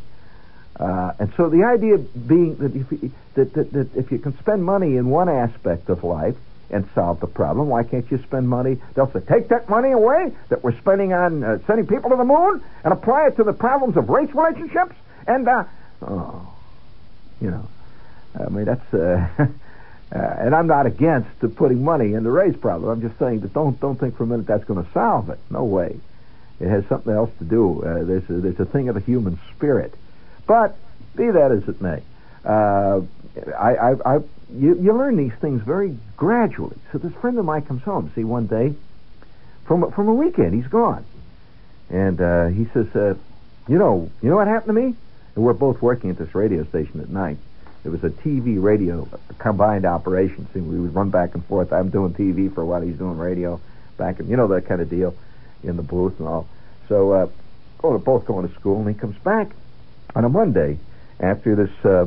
Uh, 0.80 1.12
and 1.18 1.30
so 1.36 1.50
the 1.50 1.64
idea 1.64 1.98
being 1.98 2.56
that 2.56 2.74
if, 2.74 2.90
you, 2.90 3.12
that, 3.34 3.52
that, 3.52 3.70
that 3.72 3.94
if 3.94 4.10
you 4.10 4.18
can 4.18 4.36
spend 4.38 4.64
money 4.64 4.96
in 4.96 5.10
one 5.10 5.28
aspect 5.28 5.90
of 5.90 6.02
life 6.02 6.36
and 6.70 6.88
solve 6.94 7.20
the 7.20 7.26
problem, 7.26 7.68
why 7.68 7.82
can't 7.82 8.10
you 8.10 8.16
spend 8.22 8.48
money? 8.48 8.80
They'll 8.94 9.12
say, 9.12 9.20
take 9.20 9.48
that 9.48 9.68
money 9.68 9.90
away 9.90 10.32
that 10.48 10.64
we're 10.64 10.78
spending 10.78 11.12
on 11.12 11.44
uh, 11.44 11.58
sending 11.66 11.86
people 11.86 12.10
to 12.10 12.16
the 12.16 12.24
moon 12.24 12.62
and 12.82 12.94
apply 12.94 13.26
it 13.26 13.36
to 13.36 13.44
the 13.44 13.52
problems 13.52 13.98
of 13.98 14.08
race 14.08 14.34
relationships. 14.34 14.94
And, 15.26 15.46
uh, 15.46 15.64
oh, 16.00 16.50
you 17.42 17.50
know, 17.50 17.68
I 18.42 18.48
mean, 18.48 18.64
that's, 18.64 18.94
uh, 18.94 19.28
uh, 19.38 19.48
and 20.14 20.54
I'm 20.54 20.66
not 20.66 20.86
against 20.86 21.28
putting 21.56 21.84
money 21.84 22.14
in 22.14 22.24
the 22.24 22.30
race 22.30 22.56
problem. 22.56 22.90
I'm 22.90 23.06
just 23.06 23.18
saying 23.18 23.40
that 23.40 23.52
don't, 23.52 23.78
don't 23.80 24.00
think 24.00 24.16
for 24.16 24.22
a 24.22 24.26
minute 24.26 24.46
that's 24.46 24.64
going 24.64 24.82
to 24.82 24.90
solve 24.92 25.28
it. 25.28 25.38
No 25.50 25.64
way. 25.64 26.00
It 26.58 26.68
has 26.68 26.86
something 26.86 27.12
else 27.12 27.30
to 27.38 27.44
do. 27.44 27.82
Uh, 27.82 28.04
there's, 28.04 28.30
a, 28.30 28.32
there's 28.32 28.60
a 28.60 28.64
thing 28.64 28.88
of 28.88 28.94
the 28.94 29.02
human 29.02 29.38
spirit. 29.54 29.92
But 30.50 30.76
be 31.14 31.30
that 31.30 31.52
as 31.52 31.68
it 31.68 31.80
may, 31.80 32.02
uh, 32.44 33.02
I, 33.56 33.76
I, 33.76 33.94
I, 34.04 34.14
you, 34.52 34.76
you 34.82 34.92
learn 34.92 35.16
these 35.16 35.32
things 35.40 35.62
very 35.62 35.96
gradually. 36.16 36.76
So 36.90 36.98
this 36.98 37.12
friend 37.20 37.38
of 37.38 37.44
mine 37.44 37.62
comes 37.62 37.84
home, 37.84 38.10
see, 38.16 38.24
one 38.24 38.48
day 38.48 38.74
from 39.66 39.92
from 39.92 40.08
a 40.08 40.14
weekend. 40.14 40.54
He's 40.54 40.66
gone, 40.66 41.04
and 41.88 42.20
uh, 42.20 42.46
he 42.48 42.64
says, 42.74 42.88
uh, 42.96 43.14
"You 43.68 43.78
know, 43.78 44.10
you 44.20 44.28
know 44.28 44.34
what 44.34 44.48
happened 44.48 44.74
to 44.74 44.82
me?" 44.82 44.96
And 45.36 45.44
we're 45.44 45.52
both 45.52 45.80
working 45.80 46.10
at 46.10 46.18
this 46.18 46.34
radio 46.34 46.64
station 46.64 47.00
at 47.00 47.08
night. 47.08 47.38
It 47.84 47.90
was 47.90 48.02
a 48.02 48.10
TV 48.10 48.60
radio 48.60 49.06
combined 49.38 49.84
operation. 49.84 50.48
See, 50.52 50.58
we 50.58 50.80
would 50.80 50.96
run 50.96 51.10
back 51.10 51.34
and 51.34 51.44
forth. 51.44 51.72
I'm 51.72 51.90
doing 51.90 52.12
TV 52.12 52.52
for 52.52 52.62
a 52.62 52.66
while. 52.66 52.80
He's 52.80 52.98
doing 52.98 53.18
radio 53.18 53.60
back, 53.96 54.18
and 54.18 54.28
you 54.28 54.36
know 54.36 54.48
that 54.48 54.66
kind 54.66 54.80
of 54.80 54.90
deal 54.90 55.14
in 55.62 55.76
the 55.76 55.84
booth 55.84 56.18
and 56.18 56.26
all. 56.26 56.48
So, 56.88 57.12
uh, 57.12 57.28
oh, 57.84 57.90
they're 57.90 57.98
both 58.00 58.24
going 58.24 58.48
to 58.48 58.54
school, 58.56 58.80
and 58.80 58.88
he 58.88 58.94
comes 58.94 59.16
back 59.18 59.52
on 60.14 60.24
a 60.24 60.28
Monday 60.28 60.78
after 61.18 61.54
this 61.54 61.70
uh, 61.84 62.06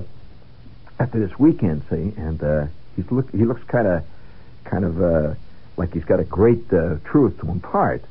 after 1.00 1.20
this 1.26 1.38
weekend, 1.40 1.84
see, 1.90 2.14
and 2.18 2.42
uh, 2.44 2.66
he's 2.96 3.10
look 3.12 3.32
he 3.32 3.46
looks 3.46 3.64
kind 3.64 3.88
of 3.88 4.04
kind 4.64 4.86
of 4.86 5.02
uh, 5.02 5.34
like 5.78 5.94
he's 5.94 6.06
got 6.06 6.20
a 6.20 6.24
great 6.24 6.72
uh, 6.74 6.96
truth 7.06 7.40
to 7.40 7.50
impart. 7.50 8.04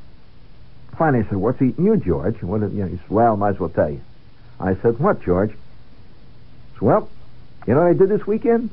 Finally, 0.97 1.25
I 1.25 1.29
said, 1.29 1.37
"What's 1.37 1.61
eating 1.61 1.85
you, 1.85 1.97
George?" 1.97 2.41
What, 2.41 2.61
you 2.61 2.83
know, 2.83 2.87
he 2.87 2.97
said, 2.97 3.09
"Well, 3.09 3.33
I 3.33 3.35
might 3.35 3.49
as 3.51 3.59
well 3.59 3.69
tell 3.69 3.89
you." 3.89 4.01
I 4.59 4.75
said, 4.75 4.99
"What, 4.99 5.23
George?" 5.23 5.51
He 5.51 5.57
said, 6.73 6.81
"Well, 6.81 7.09
you 7.67 7.73
know 7.73 7.81
what 7.81 7.89
I 7.89 7.93
did 7.93 8.09
this 8.09 8.25
weekend?" 8.27 8.69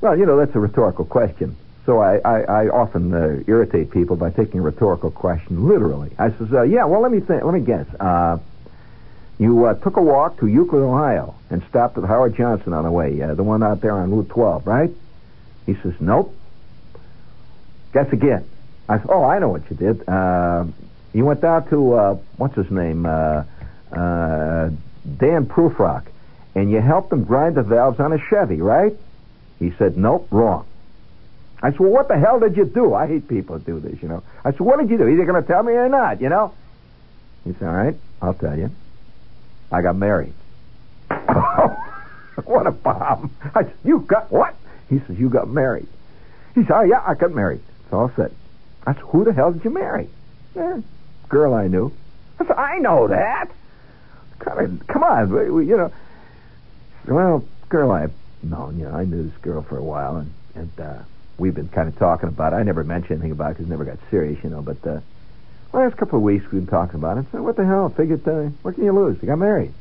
Well, 0.00 0.18
you 0.18 0.26
know 0.26 0.36
that's 0.36 0.54
a 0.54 0.60
rhetorical 0.60 1.04
question. 1.04 1.56
So 1.84 1.98
I, 1.98 2.18
I, 2.18 2.40
I 2.42 2.68
often 2.68 3.12
uh, 3.12 3.42
irritate 3.48 3.90
people 3.90 4.14
by 4.14 4.30
taking 4.30 4.60
a 4.60 4.62
rhetorical 4.62 5.10
question 5.10 5.66
literally. 5.66 6.10
I 6.16 6.30
says, 6.30 6.52
uh, 6.52 6.62
yeah, 6.62 6.84
well, 6.84 7.00
let 7.00 7.10
me 7.10 7.18
think, 7.18 7.42
let 7.42 7.54
me 7.54 7.60
guess. 7.60 7.86
Uh, 7.98 8.38
you 9.38 9.64
uh, 9.66 9.74
took 9.74 9.96
a 9.96 10.02
walk 10.02 10.38
to 10.38 10.46
Euclid, 10.46 10.82
Ohio, 10.82 11.34
and 11.50 11.62
stopped 11.68 11.98
at 11.98 12.04
Howard 12.04 12.36
Johnson 12.36 12.72
on 12.72 12.84
the 12.84 12.90
way, 12.90 13.20
uh, 13.20 13.34
the 13.34 13.42
one 13.42 13.62
out 13.62 13.80
there 13.80 13.92
on 13.92 14.10
Route 14.10 14.28
12, 14.28 14.66
right? 14.66 14.90
He 15.66 15.74
says, 15.74 15.94
nope. 16.00 16.34
Guess 17.92 18.12
again. 18.12 18.44
I 18.88 18.98
said, 18.98 19.06
oh, 19.08 19.24
I 19.24 19.38
know 19.38 19.48
what 19.48 19.68
you 19.70 19.76
did. 19.76 20.08
Uh, 20.08 20.66
you 21.12 21.24
went 21.24 21.40
down 21.40 21.68
to, 21.70 21.94
uh, 21.94 22.14
what's 22.36 22.54
his 22.54 22.70
name, 22.70 23.06
uh, 23.06 23.44
uh, 23.92 24.70
Dan 25.18 25.46
Prufrock, 25.46 26.04
and 26.54 26.70
you 26.70 26.80
helped 26.80 27.12
him 27.12 27.24
grind 27.24 27.54
the 27.54 27.62
valves 27.62 28.00
on 28.00 28.12
a 28.12 28.18
Chevy, 28.28 28.60
right? 28.60 28.94
He 29.58 29.72
said, 29.78 29.96
nope, 29.96 30.28
wrong. 30.30 30.66
I 31.62 31.70
said, 31.70 31.80
well, 31.80 31.90
what 31.90 32.08
the 32.08 32.18
hell 32.18 32.40
did 32.40 32.56
you 32.56 32.64
do? 32.64 32.94
I 32.94 33.06
hate 33.06 33.28
people 33.28 33.58
who 33.58 33.64
do 33.64 33.80
this, 33.80 34.02
you 34.02 34.08
know. 34.08 34.22
I 34.44 34.50
said, 34.50 34.60
what 34.60 34.80
did 34.80 34.90
you 34.90 34.98
do? 34.98 35.06
Either 35.06 35.24
going 35.24 35.40
to 35.40 35.46
tell 35.46 35.62
me 35.62 35.72
or 35.72 35.88
not, 35.88 36.20
you 36.20 36.28
know? 36.28 36.52
He 37.44 37.52
said, 37.52 37.68
all 37.68 37.74
right, 37.74 37.96
I'll 38.20 38.34
tell 38.34 38.58
you. 38.58 38.70
I 39.72 39.80
got 39.80 39.96
married. 39.96 40.34
Oh, 41.10 41.76
what 42.44 42.66
a 42.66 42.70
bomb. 42.70 43.34
I 43.54 43.64
said, 43.64 43.74
you 43.84 44.00
got 44.00 44.30
what? 44.30 44.54
He 44.88 45.00
says, 45.06 45.18
you 45.18 45.30
got 45.30 45.48
married. 45.48 45.88
He 46.54 46.62
said, 46.62 46.72
oh, 46.72 46.82
yeah, 46.82 47.02
I 47.06 47.14
got 47.14 47.32
married. 47.32 47.62
It's 47.84 47.92
all 47.92 48.10
set. 48.14 48.32
I 48.86 48.92
said, 48.92 49.02
who 49.02 49.24
the 49.24 49.32
hell 49.32 49.52
did 49.52 49.64
you 49.64 49.70
marry? 49.70 50.08
Eh, 50.56 50.80
girl 51.28 51.54
I 51.54 51.68
knew. 51.68 51.92
I 52.38 52.46
said, 52.46 52.56
I 52.56 52.78
know 52.78 53.08
that. 53.08 53.50
Come 54.40 54.80
come 54.88 55.02
on, 55.04 55.28
you 55.66 55.76
know. 55.76 55.92
Well, 57.06 57.44
girl 57.68 57.92
I've 57.92 58.12
known, 58.42 58.78
you 58.78 58.84
know, 58.84 58.94
I 58.94 59.04
knew 59.04 59.22
this 59.22 59.38
girl 59.40 59.62
for 59.62 59.78
a 59.78 59.82
while, 59.82 60.16
and, 60.16 60.32
and 60.54 60.80
uh, 60.80 61.02
we've 61.38 61.54
been 61.54 61.68
kind 61.68 61.88
of 61.88 61.96
talking 61.96 62.28
about. 62.28 62.52
It. 62.52 62.56
I 62.56 62.62
never 62.64 62.82
mentioned 62.82 63.12
anything 63.12 63.30
about 63.30 63.52
it 63.52 63.54
because 63.54 63.66
it 63.66 63.70
never 63.70 63.84
got 63.84 63.98
serious, 64.10 64.42
you 64.42 64.50
know. 64.50 64.60
But 64.60 64.84
uh, 64.86 65.00
last 65.72 65.96
couple 65.96 66.18
of 66.18 66.22
weeks 66.22 66.44
we've 66.44 66.64
been 66.64 66.66
talking 66.66 66.96
about 66.96 67.18
it. 67.18 67.26
So 67.32 67.42
what 67.42 67.56
the 67.56 67.64
hell? 67.64 67.88
Figured, 67.88 68.26
uh, 68.28 68.50
what 68.62 68.74
can 68.74 68.84
you 68.84 68.92
lose? 68.92 69.20
You 69.22 69.28
got 69.28 69.38
married. 69.38 69.72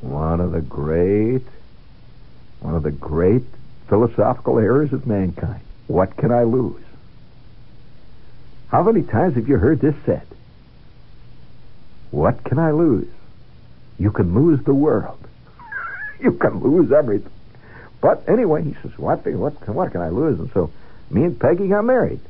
One 0.00 0.40
of 0.40 0.52
the 0.52 0.60
great, 0.60 1.42
one 2.60 2.74
of 2.74 2.82
the 2.82 2.90
great 2.90 3.42
philosophical 3.88 4.58
errors 4.58 4.92
of 4.92 5.06
mankind. 5.06 5.60
What 5.86 6.16
can 6.16 6.30
I 6.30 6.44
lose? 6.44 6.82
How 8.68 8.82
many 8.82 9.02
times 9.02 9.36
have 9.36 9.48
you 9.48 9.56
heard 9.56 9.80
this 9.80 9.94
said? 10.04 10.26
What 12.10 12.44
can 12.44 12.58
I 12.58 12.70
lose? 12.70 13.10
You 13.98 14.10
can 14.10 14.34
lose 14.34 14.64
the 14.64 14.74
world. 14.74 15.18
you 16.20 16.32
can 16.32 16.60
lose 16.60 16.90
everything. 16.92 17.30
But 18.00 18.28
anyway, 18.28 18.64
he 18.64 18.74
says, 18.82 18.98
what, 18.98 19.26
what, 19.26 19.68
what 19.68 19.92
can 19.92 20.00
I 20.00 20.08
lose? 20.10 20.38
And 20.38 20.50
so 20.52 20.70
me 21.10 21.24
and 21.24 21.38
Peggy 21.38 21.68
got 21.68 21.84
married. 21.84 22.20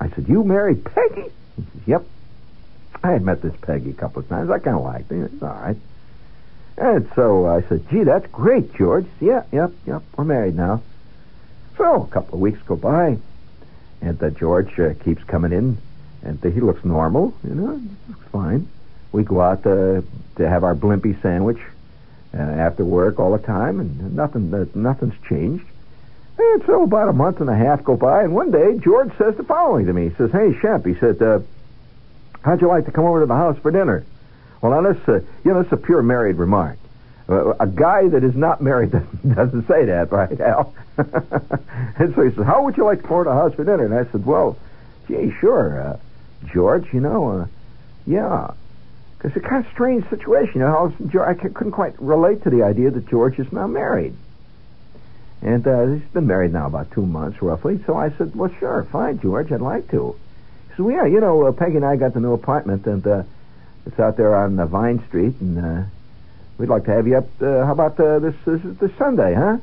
I 0.00 0.08
said, 0.10 0.28
you 0.28 0.44
married 0.44 0.84
Peggy? 0.84 1.30
He 1.56 1.62
says, 1.62 1.82
yep. 1.86 2.04
I 3.02 3.12
had 3.12 3.22
met 3.22 3.42
this 3.42 3.54
Peggy 3.62 3.90
a 3.90 3.94
couple 3.94 4.22
of 4.22 4.28
times. 4.28 4.50
I 4.50 4.58
kind 4.58 4.76
of 4.76 4.82
liked 4.82 5.10
her. 5.10 5.24
It's 5.26 5.42
all 5.42 5.48
right. 5.48 5.76
And 6.76 7.10
so 7.14 7.46
I 7.46 7.62
said, 7.62 7.88
gee, 7.90 8.04
that's 8.04 8.26
great, 8.28 8.74
George. 8.74 9.06
Yeah, 9.20 9.42
yep, 9.52 9.72
yep. 9.86 10.02
We're 10.16 10.24
married 10.24 10.56
now. 10.56 10.82
So 11.76 12.02
a 12.02 12.06
couple 12.06 12.34
of 12.34 12.40
weeks 12.40 12.60
go 12.62 12.76
by, 12.76 13.18
and 14.00 14.22
uh, 14.22 14.30
George 14.30 14.78
uh, 14.78 14.94
keeps 15.04 15.22
coming 15.24 15.52
in, 15.52 15.78
and 16.22 16.44
uh, 16.44 16.50
he 16.50 16.60
looks 16.60 16.84
normal, 16.84 17.34
you 17.44 17.54
know, 17.54 17.80
looks 18.08 18.26
fine. 18.30 18.68
We 19.12 19.22
go 19.24 19.40
out 19.40 19.62
to, 19.64 20.04
to 20.36 20.48
have 20.48 20.64
our 20.64 20.74
blimpie 20.74 21.20
sandwich 21.22 21.58
uh, 22.34 22.38
after 22.38 22.84
work 22.84 23.18
all 23.18 23.32
the 23.32 23.44
time, 23.44 23.80
and 23.80 24.14
nothing 24.14 24.50
nothing's 24.74 25.14
changed. 25.28 25.64
And 26.38 26.64
so 26.66 26.84
about 26.84 27.08
a 27.08 27.12
month 27.12 27.40
and 27.40 27.50
a 27.50 27.56
half 27.56 27.82
go 27.84 27.96
by, 27.96 28.22
and 28.22 28.34
one 28.34 28.50
day 28.50 28.78
George 28.78 29.10
says 29.18 29.36
the 29.36 29.42
following 29.42 29.86
to 29.86 29.92
me. 29.92 30.08
He 30.08 30.14
says, 30.14 30.30
"Hey, 30.30 30.52
Shemp," 30.52 30.86
he 30.86 30.94
said, 30.94 31.20
uh, 31.20 31.40
"How'd 32.42 32.60
you 32.60 32.68
like 32.68 32.84
to 32.86 32.92
come 32.92 33.04
over 33.04 33.20
to 33.20 33.26
the 33.26 33.34
house 33.34 33.58
for 33.58 33.70
dinner?" 33.70 34.04
Well, 34.60 34.80
now 34.80 34.92
this, 34.92 35.08
uh, 35.08 35.20
you 35.44 35.52
know, 35.52 35.60
is 35.60 35.72
a 35.72 35.76
pure 35.76 36.02
married 36.02 36.36
remark. 36.36 36.78
Uh, 37.28 37.54
a 37.60 37.66
guy 37.66 38.08
that 38.08 38.24
is 38.24 38.34
not 38.34 38.60
married 38.60 38.92
doesn't 39.34 39.66
say 39.66 39.84
that, 39.86 40.12
right, 40.12 40.40
Al? 40.40 40.74
and 40.96 42.14
so 42.14 42.22
he 42.22 42.34
says, 42.34 42.46
"How 42.46 42.62
would 42.64 42.76
you 42.76 42.84
like 42.84 43.02
to 43.02 43.08
come 43.08 43.16
over 43.16 43.24
to 43.24 43.30
the 43.30 43.34
house 43.34 43.54
for 43.54 43.64
dinner?" 43.64 43.84
And 43.84 43.94
I 43.94 44.10
said, 44.10 44.24
"Well, 44.24 44.56
Gee, 45.08 45.32
sure, 45.40 45.80
uh, 45.80 45.96
George, 46.52 46.92
you 46.92 47.00
know, 47.00 47.28
uh, 47.28 47.46
yeah. 48.06 48.50
Because 49.16 49.34
it's 49.34 49.44
a 49.44 49.48
kind 49.48 49.64
of 49.64 49.72
strange 49.72 50.08
situation. 50.10 50.60
You 50.60 50.60
know, 50.60 50.92
I 51.24 51.34
couldn't 51.34 51.72
quite 51.72 52.00
relate 52.00 52.44
to 52.44 52.50
the 52.50 52.62
idea 52.62 52.90
that 52.90 53.08
George 53.08 53.38
is 53.38 53.50
now 53.50 53.66
married. 53.66 54.14
And 55.40 55.66
uh, 55.66 55.86
he's 55.86 56.08
been 56.10 56.26
married 56.26 56.52
now 56.52 56.66
about 56.66 56.90
two 56.90 57.06
months, 57.06 57.40
roughly. 57.40 57.80
So 57.86 57.96
I 57.96 58.10
said, 58.10 58.34
well, 58.34 58.52
sure, 58.58 58.86
fine, 58.90 59.20
George, 59.20 59.52
I'd 59.52 59.60
like 59.60 59.90
to. 59.90 60.18
He 60.68 60.76
said, 60.76 60.84
well, 60.84 60.96
yeah, 60.96 61.06
you 61.06 61.20
know, 61.20 61.46
uh, 61.46 61.52
Peggy 61.52 61.76
and 61.76 61.84
I 61.84 61.96
got 61.96 62.14
the 62.14 62.20
new 62.20 62.32
apartment, 62.32 62.86
and 62.86 63.06
uh, 63.06 63.22
it's 63.86 63.98
out 64.00 64.16
there 64.16 64.34
on 64.34 64.58
uh, 64.58 64.66
Vine 64.66 65.04
Street, 65.06 65.34
and 65.40 65.58
uh, 65.58 65.84
we'd 66.58 66.68
like 66.68 66.84
to 66.84 66.90
have 66.90 67.06
you 67.06 67.18
up. 67.18 67.28
Uh, 67.40 67.64
how 67.64 67.72
about 67.72 67.98
uh, 68.00 68.18
this, 68.18 68.34
this 68.44 68.60
this 68.78 68.90
Sunday, 68.98 69.34
huh? 69.34 69.58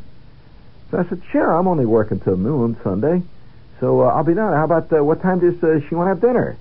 So 0.92 1.00
I 1.00 1.10
said, 1.10 1.22
sure, 1.32 1.52
I'm 1.52 1.68
only 1.68 1.86
working 1.86 2.20
till 2.20 2.38
noon 2.38 2.78
Sunday, 2.84 3.22
so 3.80 4.02
uh, 4.02 4.06
I'll 4.06 4.24
be 4.24 4.34
down. 4.34 4.54
How 4.54 4.64
about 4.64 4.92
uh, 4.94 5.04
what 5.04 5.22
time 5.22 5.40
does 5.40 5.62
uh, 5.62 5.80
she 5.88 5.96
want 5.96 6.08
to 6.08 6.10
have 6.10 6.22
dinner? 6.22 6.58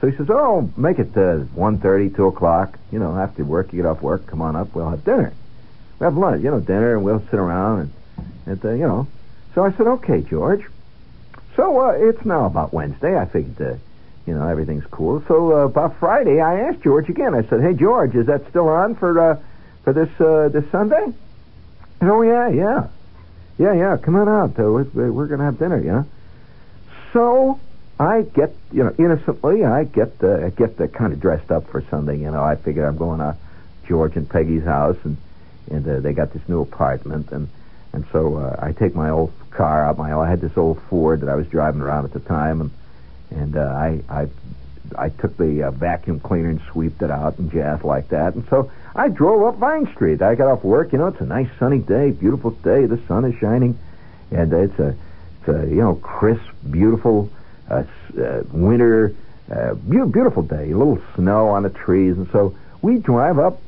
So 0.00 0.06
he 0.08 0.16
says, 0.16 0.28
oh, 0.30 0.70
make 0.76 0.98
it 0.98 1.10
uh, 1.16 1.44
1.30, 1.56 2.14
2 2.14 2.26
o'clock. 2.26 2.78
You 2.92 3.00
know, 3.00 3.18
after 3.18 3.44
work, 3.44 3.72
you 3.72 3.82
get 3.82 3.88
off 3.88 4.00
work, 4.00 4.26
come 4.26 4.40
on 4.40 4.54
up, 4.54 4.74
we'll 4.74 4.88
have 4.88 5.04
dinner. 5.04 5.32
We'll 5.98 6.10
have 6.10 6.16
lunch, 6.16 6.42
you 6.42 6.50
know, 6.50 6.60
dinner, 6.60 6.94
and 6.94 7.04
we'll 7.04 7.20
sit 7.30 7.34
around 7.34 7.80
and 7.80 7.92
and, 8.48 8.64
uh, 8.64 8.70
you 8.70 8.86
know. 8.86 9.06
So 9.54 9.64
I 9.64 9.72
said, 9.72 9.86
okay, 9.86 10.22
George. 10.22 10.64
So 11.56 11.80
uh, 11.80 11.90
it's 11.92 12.24
now 12.24 12.46
about 12.46 12.72
Wednesday. 12.72 13.18
I 13.18 13.26
figured, 13.26 13.60
uh, 13.60 13.76
you 14.26 14.34
know, 14.34 14.46
everything's 14.46 14.86
cool. 14.86 15.22
So 15.26 15.52
uh, 15.52 15.56
about 15.66 15.98
Friday, 15.98 16.40
I 16.40 16.68
asked 16.68 16.82
George 16.82 17.08
again. 17.08 17.34
I 17.34 17.42
said, 17.42 17.60
hey, 17.60 17.74
George, 17.74 18.14
is 18.14 18.26
that 18.26 18.48
still 18.50 18.68
on 18.68 18.94
for 18.94 19.18
uh, 19.18 19.38
for 19.82 19.92
this 19.92 20.08
uh, 20.20 20.48
this 20.48 20.70
Sunday? 20.70 21.12
Oh 22.00 22.22
yeah, 22.22 22.48
yeah, 22.48 22.88
yeah, 23.58 23.72
yeah. 23.74 23.96
Come 23.96 24.16
on 24.16 24.28
out. 24.28 24.58
Uh, 24.58 24.70
we're, 24.70 25.12
we're 25.12 25.26
going 25.26 25.40
to 25.40 25.46
have 25.46 25.58
dinner, 25.58 25.82
yeah. 25.82 26.04
So 27.12 27.58
I 27.98 28.22
get, 28.22 28.54
you 28.70 28.84
know, 28.84 28.94
innocently, 28.98 29.64
I 29.64 29.84
get 29.84 30.22
uh, 30.22 30.50
get 30.50 30.80
uh, 30.80 30.86
kind 30.86 31.12
of 31.12 31.20
dressed 31.20 31.50
up 31.50 31.68
for 31.70 31.82
Sunday. 31.90 32.18
You 32.18 32.30
know, 32.30 32.44
I 32.44 32.54
figured 32.54 32.84
I'm 32.84 32.96
going 32.96 33.18
to 33.18 33.36
George 33.88 34.14
and 34.16 34.28
Peggy's 34.28 34.64
house, 34.64 34.98
and 35.02 35.16
and 35.70 35.88
uh, 35.88 36.00
they 36.00 36.12
got 36.12 36.32
this 36.32 36.48
new 36.48 36.60
apartment, 36.60 37.32
and 37.32 37.48
and 37.98 38.06
so 38.12 38.36
uh, 38.36 38.56
I 38.60 38.70
take 38.70 38.94
my 38.94 39.10
old 39.10 39.32
car 39.50 39.84
out. 39.84 39.98
My 39.98 40.14
I 40.16 40.30
had 40.30 40.40
this 40.40 40.56
old 40.56 40.80
Ford 40.88 41.22
that 41.22 41.28
I 41.28 41.34
was 41.34 41.48
driving 41.48 41.80
around 41.80 42.04
at 42.04 42.12
the 42.12 42.20
time, 42.20 42.60
and 42.60 42.70
and 43.30 43.56
uh, 43.56 43.60
I 43.60 44.00
I 44.08 44.28
I 44.96 45.08
took 45.08 45.36
the 45.36 45.64
uh, 45.64 45.70
vacuum 45.72 46.20
cleaner 46.20 46.50
and 46.50 46.60
sweeped 46.70 47.02
it 47.02 47.10
out 47.10 47.38
and 47.38 47.50
jazz 47.50 47.82
like 47.82 48.10
that. 48.10 48.34
And 48.34 48.46
so 48.48 48.70
I 48.94 49.08
drove 49.08 49.42
up 49.42 49.58
Vine 49.58 49.92
Street. 49.94 50.22
I 50.22 50.36
got 50.36 50.46
off 50.46 50.62
work. 50.62 50.92
You 50.92 50.98
know, 50.98 51.08
it's 51.08 51.20
a 51.20 51.26
nice 51.26 51.48
sunny 51.58 51.80
day, 51.80 52.12
beautiful 52.12 52.52
day. 52.52 52.86
The 52.86 53.00
sun 53.08 53.24
is 53.24 53.36
shining, 53.40 53.76
and 54.30 54.52
it's 54.52 54.78
a 54.78 54.94
it's 55.40 55.48
a 55.48 55.68
you 55.68 55.82
know 55.82 55.96
crisp, 55.96 56.46
beautiful 56.70 57.30
uh, 57.68 57.82
uh, 58.16 58.42
winter, 58.52 59.12
uh, 59.50 59.74
be- 59.74 60.04
beautiful 60.04 60.44
day. 60.44 60.70
A 60.70 60.78
little 60.78 61.02
snow 61.16 61.48
on 61.48 61.64
the 61.64 61.70
trees, 61.70 62.16
and 62.16 62.30
so 62.30 62.56
we 62.80 62.98
drive 62.98 63.40
up 63.40 63.60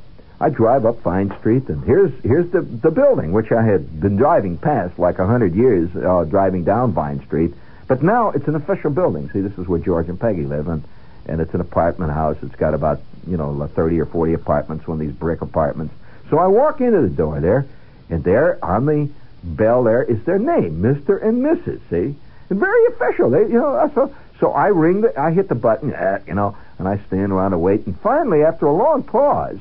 I 0.42 0.48
drive 0.48 0.86
up 0.86 1.02
Vine 1.02 1.36
Street, 1.38 1.68
and 1.68 1.84
here's 1.84 2.12
here's 2.22 2.50
the 2.50 2.62
the 2.62 2.90
building 2.90 3.32
which 3.32 3.52
I 3.52 3.62
had 3.62 4.00
been 4.00 4.16
driving 4.16 4.56
past 4.56 4.98
like 4.98 5.18
a 5.18 5.26
hundred 5.26 5.54
years, 5.54 5.94
uh, 5.94 6.24
driving 6.24 6.64
down 6.64 6.92
Vine 6.92 7.22
Street. 7.26 7.52
But 7.86 8.02
now 8.02 8.30
it's 8.30 8.48
an 8.48 8.54
official 8.54 8.90
building. 8.90 9.28
See, 9.32 9.40
this 9.40 9.56
is 9.58 9.68
where 9.68 9.78
George 9.78 10.08
and 10.08 10.18
Peggy 10.18 10.44
live, 10.44 10.68
and 10.68 10.82
and 11.26 11.42
it's 11.42 11.52
an 11.52 11.60
apartment 11.60 12.12
house. 12.12 12.38
It's 12.42 12.56
got 12.56 12.72
about 12.72 13.02
you 13.26 13.36
know 13.36 13.66
thirty 13.74 14.00
or 14.00 14.06
forty 14.06 14.32
apartments, 14.32 14.88
one 14.88 14.98
of 14.98 15.06
these 15.06 15.14
brick 15.14 15.42
apartments. 15.42 15.92
So 16.30 16.38
I 16.38 16.46
walk 16.46 16.80
into 16.80 17.02
the 17.02 17.10
door 17.10 17.38
there, 17.40 17.66
and 18.08 18.24
there 18.24 18.64
on 18.64 18.86
the 18.86 19.10
bell 19.44 19.84
there 19.84 20.02
is 20.02 20.22
their 20.24 20.38
name, 20.38 20.80
Mister 20.80 21.18
and 21.18 21.44
Mrs. 21.44 21.80
See, 21.90 22.16
and 22.48 22.58
very 22.58 22.86
official. 22.86 23.28
They 23.28 23.42
you 23.42 23.60
know 23.60 23.90
so 23.94 24.14
so 24.38 24.52
I 24.52 24.68
ring 24.68 25.02
the 25.02 25.20
I 25.20 25.32
hit 25.32 25.48
the 25.50 25.54
button, 25.54 25.92
uh, 25.92 26.20
you 26.26 26.32
know, 26.32 26.56
and 26.78 26.88
I 26.88 26.96
stand 27.08 27.30
around 27.30 27.52
and 27.52 27.60
wait, 27.60 27.84
and 27.84 28.00
finally 28.00 28.42
after 28.42 28.64
a 28.64 28.72
long 28.72 29.02
pause 29.02 29.58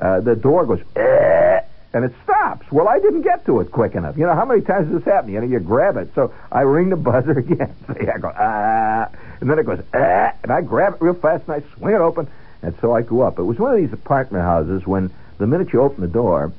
uh, 0.00 0.20
the 0.20 0.36
door 0.36 0.66
goes, 0.66 0.80
eh, 0.96 1.60
and 1.92 2.04
it 2.04 2.12
stops. 2.24 2.70
Well, 2.70 2.88
I 2.88 2.98
didn't 2.98 3.22
get 3.22 3.46
to 3.46 3.60
it 3.60 3.70
quick 3.70 3.94
enough. 3.94 4.16
You 4.16 4.26
know, 4.26 4.34
how 4.34 4.44
many 4.44 4.60
times 4.60 4.88
does 4.88 5.02
this 5.02 5.04
happen? 5.04 5.32
You 5.32 5.40
know, 5.40 5.46
you 5.46 5.60
grab 5.60 5.96
it. 5.96 6.14
So 6.14 6.32
I 6.52 6.62
ring 6.62 6.90
the 6.90 6.96
buzzer 6.96 7.32
again. 7.38 7.74
See, 7.98 8.08
I 8.08 8.18
go, 8.18 8.32
ah, 8.36 9.08
and 9.40 9.50
then 9.50 9.58
it 9.58 9.66
goes, 9.66 9.82
ah, 9.94 10.32
and 10.42 10.52
I 10.52 10.60
grab 10.60 10.94
it 10.94 11.00
real 11.00 11.14
fast 11.14 11.44
and 11.48 11.62
I 11.62 11.76
swing 11.76 11.94
it 11.94 12.00
open, 12.00 12.28
and 12.62 12.74
so 12.80 12.92
I 12.92 13.02
go 13.02 13.22
up. 13.22 13.38
It 13.38 13.44
was 13.44 13.58
one 13.58 13.72
of 13.72 13.78
these 13.78 13.92
apartment 13.92 14.44
houses 14.44 14.86
when 14.86 15.10
the 15.38 15.46
minute 15.46 15.72
you 15.72 15.82
open 15.82 16.00
the 16.00 16.08
door, 16.08 16.52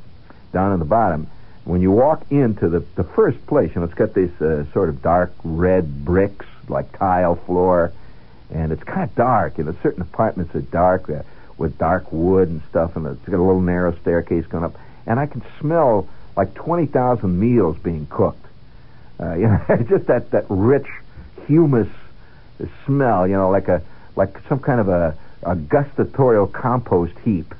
down 0.53 0.73
in 0.73 0.79
the 0.79 0.85
bottom, 0.85 1.27
when 1.65 1.81
you 1.81 1.91
walk 1.91 2.25
into 2.31 2.69
the, 2.69 2.79
the 2.95 3.03
first 3.03 3.45
place, 3.45 3.71
you 3.75 3.81
know, 3.81 3.85
it's 3.85 3.93
got 3.93 4.13
these 4.13 4.31
uh, 4.41 4.65
sort 4.71 4.89
of 4.89 5.01
dark 5.01 5.33
red 5.43 6.05
bricks, 6.05 6.45
like 6.69 6.97
tile 6.97 7.35
floor, 7.35 7.91
and 8.53 8.71
it's 8.71 8.83
kind 8.83 9.03
of 9.03 9.13
dark. 9.15 9.57
You 9.57 9.65
know, 9.65 9.75
certain 9.83 10.01
apartments 10.01 10.55
are 10.55 10.61
dark. 10.61 11.09
Uh, 11.09 11.23
with 11.57 11.77
dark 11.77 12.11
wood 12.11 12.49
and 12.49 12.61
stuff, 12.69 12.95
and 12.95 13.05
it's 13.07 13.25
got 13.25 13.37
a 13.37 13.41
little 13.43 13.61
narrow 13.61 13.95
staircase 14.01 14.45
going 14.45 14.63
up, 14.63 14.77
and 15.05 15.19
I 15.19 15.25
can 15.25 15.43
smell 15.59 16.07
like 16.35 16.53
twenty 16.53 16.85
thousand 16.85 17.39
meals 17.39 17.77
being 17.77 18.07
cooked. 18.07 18.45
Uh, 19.19 19.33
you 19.35 19.47
know, 19.47 19.85
just 19.89 20.07
that 20.07 20.31
that 20.31 20.45
rich 20.49 20.87
humus 21.47 21.89
smell. 22.85 23.27
You 23.27 23.35
know, 23.35 23.49
like 23.49 23.67
a 23.67 23.81
like 24.15 24.37
some 24.47 24.59
kind 24.59 24.79
of 24.79 24.89
a, 24.89 25.15
a 25.43 25.55
gustatorial 25.55 26.51
compost 26.51 27.13
heap. 27.23 27.53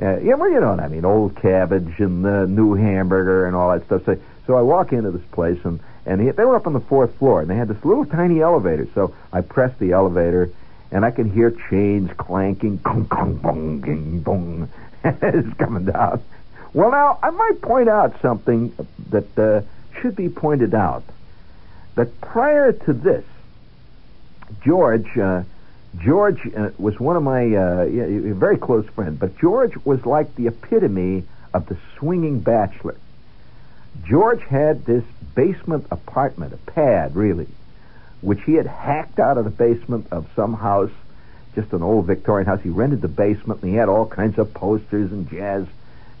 Uh, 0.00 0.18
yeah, 0.18 0.34
well, 0.34 0.50
you 0.50 0.60
know 0.60 0.70
what 0.70 0.80
I 0.80 0.88
mean. 0.88 1.04
Old 1.04 1.36
cabbage 1.36 2.00
and 2.00 2.24
the 2.24 2.46
new 2.46 2.74
hamburger 2.74 3.46
and 3.46 3.56
all 3.56 3.72
that 3.72 3.86
stuff. 3.86 4.04
So, 4.04 4.18
so 4.46 4.54
I 4.54 4.60
walk 4.60 4.92
into 4.92 5.10
this 5.10 5.24
place 5.32 5.58
and 5.64 5.80
and 6.04 6.20
he, 6.20 6.30
they 6.30 6.44
were 6.44 6.54
up 6.54 6.66
on 6.66 6.72
the 6.72 6.80
fourth 6.80 7.16
floor 7.18 7.40
and 7.40 7.50
they 7.50 7.56
had 7.56 7.68
this 7.68 7.84
little 7.84 8.06
tiny 8.06 8.40
elevator. 8.40 8.86
So 8.94 9.14
I 9.32 9.40
pressed 9.40 9.78
the 9.78 9.92
elevator 9.92 10.50
and 10.90 11.04
I 11.04 11.10
can 11.10 11.30
hear 11.30 11.50
chains 11.70 12.10
clanking, 12.16 12.78
kong, 12.78 13.06
kong, 13.08 13.36
bong, 13.36 13.80
ging, 13.80 14.20
bong, 14.20 14.68
it's 15.04 15.56
coming 15.58 15.86
down. 15.86 16.22
Well, 16.72 16.90
now, 16.90 17.18
I 17.22 17.30
might 17.30 17.60
point 17.62 17.88
out 17.88 18.20
something 18.20 18.72
that 19.10 19.38
uh, 19.38 19.62
should 20.00 20.16
be 20.16 20.28
pointed 20.28 20.74
out. 20.74 21.04
That 21.94 22.20
prior 22.20 22.72
to 22.72 22.92
this, 22.92 23.24
George, 24.64 25.16
uh, 25.16 25.42
George 25.98 26.40
uh, 26.54 26.70
was 26.78 27.00
one 27.00 27.16
of 27.16 27.22
my 27.22 27.54
uh, 27.54 27.86
very 28.34 28.58
close 28.58 28.86
friend, 28.88 29.18
but 29.18 29.38
George 29.38 29.76
was 29.84 30.04
like 30.04 30.34
the 30.36 30.48
epitome 30.48 31.24
of 31.54 31.66
the 31.66 31.78
swinging 31.96 32.40
bachelor. 32.40 32.96
George 34.04 34.42
had 34.42 34.84
this 34.84 35.04
basement 35.34 35.86
apartment, 35.90 36.52
a 36.52 36.58
pad, 36.58 37.16
really, 37.16 37.48
which 38.26 38.42
he 38.42 38.54
had 38.54 38.66
hacked 38.66 39.20
out 39.20 39.38
of 39.38 39.44
the 39.44 39.50
basement 39.50 40.04
of 40.10 40.26
some 40.34 40.52
house, 40.52 40.90
just 41.54 41.72
an 41.72 41.80
old 41.80 42.06
Victorian 42.06 42.44
house. 42.44 42.60
He 42.60 42.70
rented 42.70 43.00
the 43.00 43.06
basement, 43.06 43.62
and 43.62 43.70
he 43.70 43.76
had 43.76 43.88
all 43.88 44.04
kinds 44.04 44.36
of 44.36 44.52
posters 44.52 45.12
and 45.12 45.30
jazz, 45.30 45.64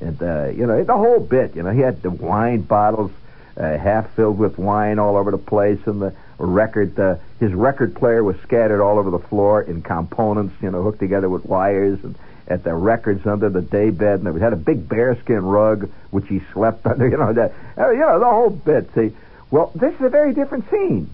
and 0.00 0.22
uh, 0.22 0.46
you 0.50 0.66
know 0.66 0.84
the 0.84 0.96
whole 0.96 1.18
bit. 1.18 1.56
You 1.56 1.64
know, 1.64 1.72
he 1.72 1.80
had 1.80 2.02
the 2.02 2.10
wine 2.10 2.60
bottles 2.60 3.10
uh, 3.56 3.76
half 3.76 4.14
filled 4.14 4.38
with 4.38 4.56
wine 4.56 5.00
all 5.00 5.16
over 5.16 5.32
the 5.32 5.38
place, 5.38 5.80
and 5.86 6.00
the 6.00 6.14
record. 6.38 6.96
Uh, 6.96 7.16
his 7.40 7.52
record 7.52 7.96
player 7.96 8.22
was 8.22 8.36
scattered 8.44 8.80
all 8.80 9.00
over 9.00 9.10
the 9.10 9.18
floor 9.18 9.62
in 9.62 9.82
components, 9.82 10.54
you 10.62 10.70
know, 10.70 10.84
hooked 10.84 11.00
together 11.00 11.28
with 11.28 11.44
wires, 11.44 11.98
and 12.04 12.16
at 12.46 12.62
the 12.62 12.72
records 12.72 13.26
under 13.26 13.48
the 13.48 13.62
daybed, 13.62 14.24
and 14.24 14.32
he 14.32 14.40
had 14.40 14.52
a 14.52 14.56
big 14.56 14.88
bearskin 14.88 15.44
rug 15.44 15.90
which 16.12 16.28
he 16.28 16.40
slept 16.52 16.86
under. 16.86 17.08
You 17.08 17.16
know 17.16 17.32
that. 17.32 17.52
Uh, 17.76 17.90
you 17.90 17.98
know 17.98 18.20
the 18.20 18.26
whole 18.26 18.50
bit. 18.50 18.94
See, 18.94 19.10
well, 19.50 19.72
this 19.74 19.92
is 19.92 20.02
a 20.02 20.08
very 20.08 20.32
different 20.32 20.70
scene 20.70 21.10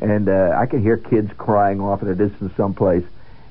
and 0.00 0.28
uh, 0.28 0.56
I 0.56 0.66
can 0.66 0.82
hear 0.82 0.96
kids 0.96 1.30
crying 1.36 1.80
off 1.80 2.02
at 2.02 2.08
a 2.08 2.14
distance 2.14 2.52
someplace. 2.56 3.04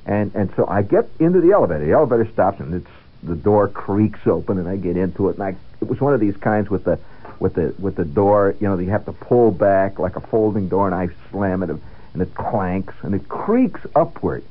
And 0.06 0.34
and 0.36 0.54
so 0.56 0.68
I 0.68 0.82
get 0.82 1.10
into 1.20 1.40
the 1.40 1.52
elevator. 1.52 1.86
The 1.86 1.94
elevator 1.94 2.30
stops, 2.32 2.60
and 2.60 2.74
it's 2.74 2.88
the 3.24 3.36
door 3.36 3.70
creaks 3.70 4.28
open, 4.28 4.58
and 4.58 4.68
I 4.68 4.76
get 4.76 4.98
into 4.98 5.30
it. 5.30 5.36
And 5.36 5.44
I 5.44 5.56
it 5.82 5.88
was 5.88 6.02
one 6.02 6.14
of 6.14 6.20
these 6.20 6.36
kinds 6.38 6.70
with 6.70 6.84
the 6.84 7.00
with 7.40 7.56
the 7.56 7.74
with 7.80 7.96
the 7.96 8.06
door, 8.06 8.56
you 8.60 8.68
know, 8.68 8.78
you 8.78 8.90
have 8.90 9.06
to 9.06 9.14
pull 9.14 9.52
back 9.52 10.00
like 10.00 10.16
a 10.16 10.22
folding 10.22 10.68
door, 10.70 10.86
and 10.88 10.96
I 10.96 11.10
slam 11.32 11.64
it, 11.64 11.70
and 11.70 12.22
it 12.22 12.34
clanks 12.36 12.94
and 13.02 13.16
it 13.16 13.28
creaks 13.28 13.82
upward. 13.96 14.44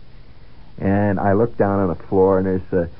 And 0.79 1.21
I 1.21 1.35
look 1.35 1.57
down 1.57 1.81
on 1.81 1.89
the 1.89 2.03
floor, 2.03 2.39
and 2.39 2.47
there's 2.47 2.73
a 2.73 2.91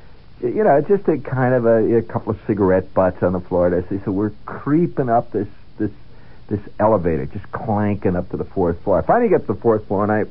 you 0.47 0.63
know, 0.63 0.81
just 0.81 1.07
a 1.07 1.17
kind 1.17 1.53
of 1.53 1.65
a, 1.65 1.97
a 1.97 2.01
couple 2.01 2.31
of 2.31 2.39
cigarette 2.45 2.93
butts 2.93 3.23
on 3.23 3.33
the 3.33 3.39
floor. 3.39 3.67
And 3.67 3.75
I 3.75 3.87
say, 3.87 4.01
so 4.03 4.11
we're 4.11 4.33
creeping 4.45 5.09
up 5.09 5.31
this 5.31 5.47
this 5.77 5.91
this 6.47 6.59
elevator, 6.79 7.25
just 7.25 7.49
clanking 7.51 8.15
up 8.15 8.29
to 8.29 8.37
the 8.37 8.43
fourth 8.43 8.81
floor. 8.83 8.99
I 8.99 9.01
finally 9.01 9.29
get 9.29 9.41
to 9.41 9.53
the 9.53 9.59
fourth 9.59 9.87
floor, 9.87 10.03
and 10.03 10.11
I 10.11 10.25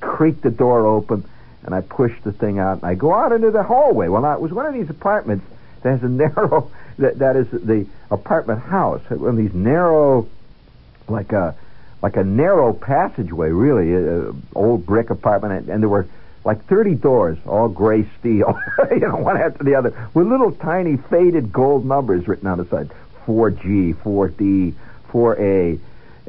creak 0.00 0.40
the 0.40 0.50
door 0.50 0.86
open, 0.86 1.24
and 1.64 1.74
I 1.74 1.80
push 1.80 2.12
the 2.22 2.32
thing 2.32 2.58
out, 2.58 2.78
and 2.78 2.84
I 2.84 2.94
go 2.94 3.12
out 3.12 3.32
into 3.32 3.50
the 3.50 3.62
hallway. 3.62 4.08
Well, 4.08 4.22
now, 4.22 4.34
it 4.34 4.40
was 4.40 4.52
one 4.52 4.66
of 4.66 4.74
these 4.74 4.90
apartments 4.90 5.44
that 5.82 5.90
has 5.90 6.02
a 6.02 6.08
narrow, 6.08 6.70
that, 6.98 7.18
that 7.18 7.36
is 7.36 7.48
the 7.50 7.86
apartment 8.10 8.60
house, 8.60 9.02
one 9.10 9.30
of 9.30 9.36
these 9.36 9.54
narrow, 9.54 10.28
like 11.08 11.32
a, 11.32 11.56
like 12.02 12.16
a 12.16 12.24
narrow 12.24 12.72
passageway, 12.72 13.50
really, 13.50 13.92
a, 13.92 14.30
a 14.30 14.34
old 14.54 14.86
brick 14.86 15.10
apartment, 15.10 15.52
and, 15.52 15.68
and 15.68 15.82
there 15.82 15.88
were 15.88 16.06
like 16.44 16.64
30 16.66 16.94
doors, 16.94 17.36
all 17.46 17.68
gray 17.68 18.08
steel, 18.18 18.58
you 18.90 19.00
know, 19.00 19.16
one 19.16 19.36
after 19.36 19.64
the 19.64 19.74
other, 19.74 20.08
with 20.14 20.26
little 20.26 20.52
tiny 20.52 20.96
faded 20.96 21.52
gold 21.52 21.84
numbers 21.84 22.26
written 22.28 22.46
on 22.46 22.58
the 22.58 22.64
side. 22.66 22.90
4G, 23.26 23.94
4D, 23.96 24.74
4A. 25.12 25.78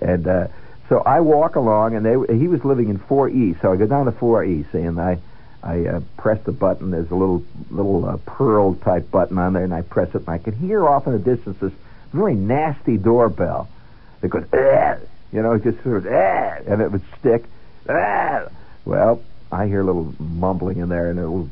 And 0.02 0.28
uh, 0.28 0.48
So 0.88 1.00
I 1.00 1.20
walk 1.20 1.56
along, 1.56 1.96
and 1.96 2.06
they 2.06 2.36
he 2.38 2.48
was 2.48 2.64
living 2.64 2.90
in 2.90 2.98
4E, 3.00 3.62
so 3.62 3.72
I 3.72 3.76
go 3.76 3.86
down 3.86 4.06
to 4.06 4.12
4E, 4.12 4.72
see, 4.72 4.80
and 4.82 5.00
I 5.00 5.20
I 5.62 5.86
uh, 5.88 6.00
press 6.18 6.42
the 6.46 6.52
button. 6.54 6.92
There's 6.92 7.12
a 7.12 7.16
little 7.16 7.44
little 7.70 8.06
uh, 8.06 8.18
pearl 8.26 8.76
type 8.76 9.12
button 9.12 9.38
on 9.38 9.54
there, 9.54 9.64
and 9.64 9.74
I 9.74 9.82
press 9.82 10.10
it, 10.16 10.22
and 10.26 10.30
I 10.30 10.38
can 10.38 10.54
hear 10.56 10.88
off 10.88 11.06
in 11.06 11.14
the 11.14 11.20
distance 11.20 11.58
this 11.60 11.74
very 12.14 12.34
nasty 12.34 12.98
doorbell. 12.98 13.68
It 14.22 14.30
goes, 14.30 14.46
"Ugh," 14.54 15.00
you 15.34 15.42
know, 15.42 15.52
it 15.54 15.64
just 15.64 15.84
sort 15.84 15.98
of, 15.98 16.06
"Ugh," 16.08 16.64
and 16.66 16.82
it 16.82 16.92
would 16.92 17.04
stick. 17.20 17.44
"Ugh." 17.88 18.50
Well, 18.86 19.22
I 19.52 19.68
hear 19.68 19.82
a 19.82 19.84
little 19.84 20.14
mumbling 20.18 20.78
in 20.78 20.90
there, 20.90 21.10
and 21.10 21.20
a 21.20 21.24
little 21.24 21.50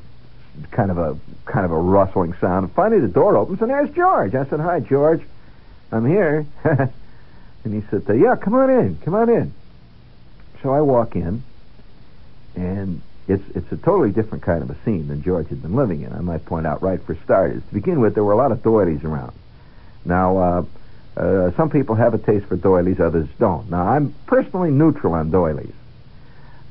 kind 0.72 0.90
of 0.90 0.98
a 0.98 1.18
kind 1.46 1.66
of 1.66 1.72
a 1.72 1.78
rustling 1.78 2.34
sound. 2.40 2.72
Finally, 2.72 3.02
the 3.02 3.08
door 3.10 3.36
opens, 3.36 3.62
and 3.62 3.70
there's 3.70 3.90
George. 3.92 4.34
I 4.36 4.46
said, 4.46 4.62
"Hi, 4.62 4.80
George, 4.80 5.22
I'm 5.92 6.06
here." 6.06 6.46
and 7.72 7.84
he 7.84 7.90
said, 7.90 8.04
"Yeah, 8.18 8.36
come 8.36 8.54
on 8.54 8.70
in, 8.70 8.98
come 9.04 9.14
on 9.14 9.30
in." 9.30 9.54
So 10.64 10.74
I 10.74 10.82
walk 10.82 11.16
in, 11.16 11.44
and 12.56 13.02
it's 13.28 13.44
it's 13.56 13.72
a 13.72 13.78
totally 13.78 14.12
different 14.12 14.44
kind 14.44 14.64
of 14.64 14.70
a 14.70 14.76
scene 14.84 15.08
than 15.08 15.22
George 15.22 15.50
had 15.50 15.62
been 15.62 15.76
living 15.76 16.02
in. 16.02 16.14
I 16.14 16.22
might 16.22 16.46
point 16.46 16.66
out 16.66 16.82
right 16.82 17.02
for 17.02 17.16
starters. 17.24 17.62
To 17.68 17.74
begin 17.74 18.00
with, 18.00 18.16
there 18.16 18.24
were 18.24 18.34
a 18.34 18.38
lot 18.38 18.52
of 18.52 18.64
doilies 18.64 19.04
around. 19.04 19.34
Now, 20.06 20.38
uh, 20.38 20.66
uh, 21.18 21.52
some 21.52 21.70
people 21.70 21.96
have 21.96 22.14
a 22.14 22.18
taste 22.18 22.46
for 22.46 22.56
doilies, 22.56 23.00
others 23.00 23.28
don't. 23.38 23.70
Now, 23.70 23.88
I'm 23.88 24.16
personally 24.26 24.72
neutral 24.72 25.14
on 25.14 25.30
doilies. 25.30 25.74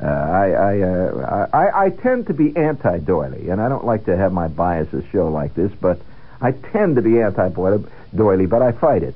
Uh, 0.03 0.07
I 0.07 0.51
I, 0.51 0.81
uh, 0.81 1.49
I 1.53 1.85
I 1.87 1.91
tend 1.91 2.27
to 2.29 2.35
be 2.35 2.57
anti-doily, 2.57 3.51
and 3.51 3.61
I 3.61 3.69
don't 3.69 3.85
like 3.85 4.07
to 4.07 4.17
have 4.17 4.33
my 4.33 4.49
biases 4.49 5.05
show 5.13 5.29
like 5.29 5.55
this, 5.55 5.73
but 5.81 6.01
I 6.41 6.53
tend 6.53 6.97
to 6.97 7.03
be 7.03 7.21
anti-doily, 7.21 8.47
but 8.47 8.63
I 8.63 8.73
fight 8.73 9.03
it. 9.03 9.15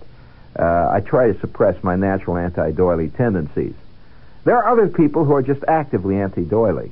Uh, 0.58 0.90
I 0.92 1.00
try 1.00 1.32
to 1.32 1.40
suppress 1.40 1.82
my 1.82 1.96
natural 1.96 2.36
anti-doily 2.36 3.08
tendencies. 3.10 3.74
There 4.44 4.56
are 4.56 4.72
other 4.72 4.88
people 4.88 5.24
who 5.24 5.34
are 5.34 5.42
just 5.42 5.62
actively 5.68 6.16
anti-doily. 6.16 6.90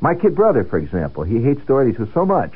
My 0.00 0.14
kid 0.14 0.34
brother, 0.34 0.64
for 0.64 0.78
example, 0.78 1.24
he 1.24 1.42
hates 1.42 1.64
doilies 1.66 1.96
so 2.12 2.26
much 2.26 2.52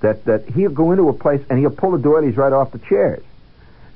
that, 0.00 0.24
that 0.26 0.48
he'll 0.50 0.70
go 0.70 0.92
into 0.92 1.08
a 1.08 1.12
place 1.12 1.42
and 1.48 1.58
he'll 1.58 1.70
pull 1.70 1.92
the 1.92 1.98
doilies 1.98 2.36
right 2.36 2.52
off 2.52 2.72
the 2.72 2.78
chairs. 2.78 3.24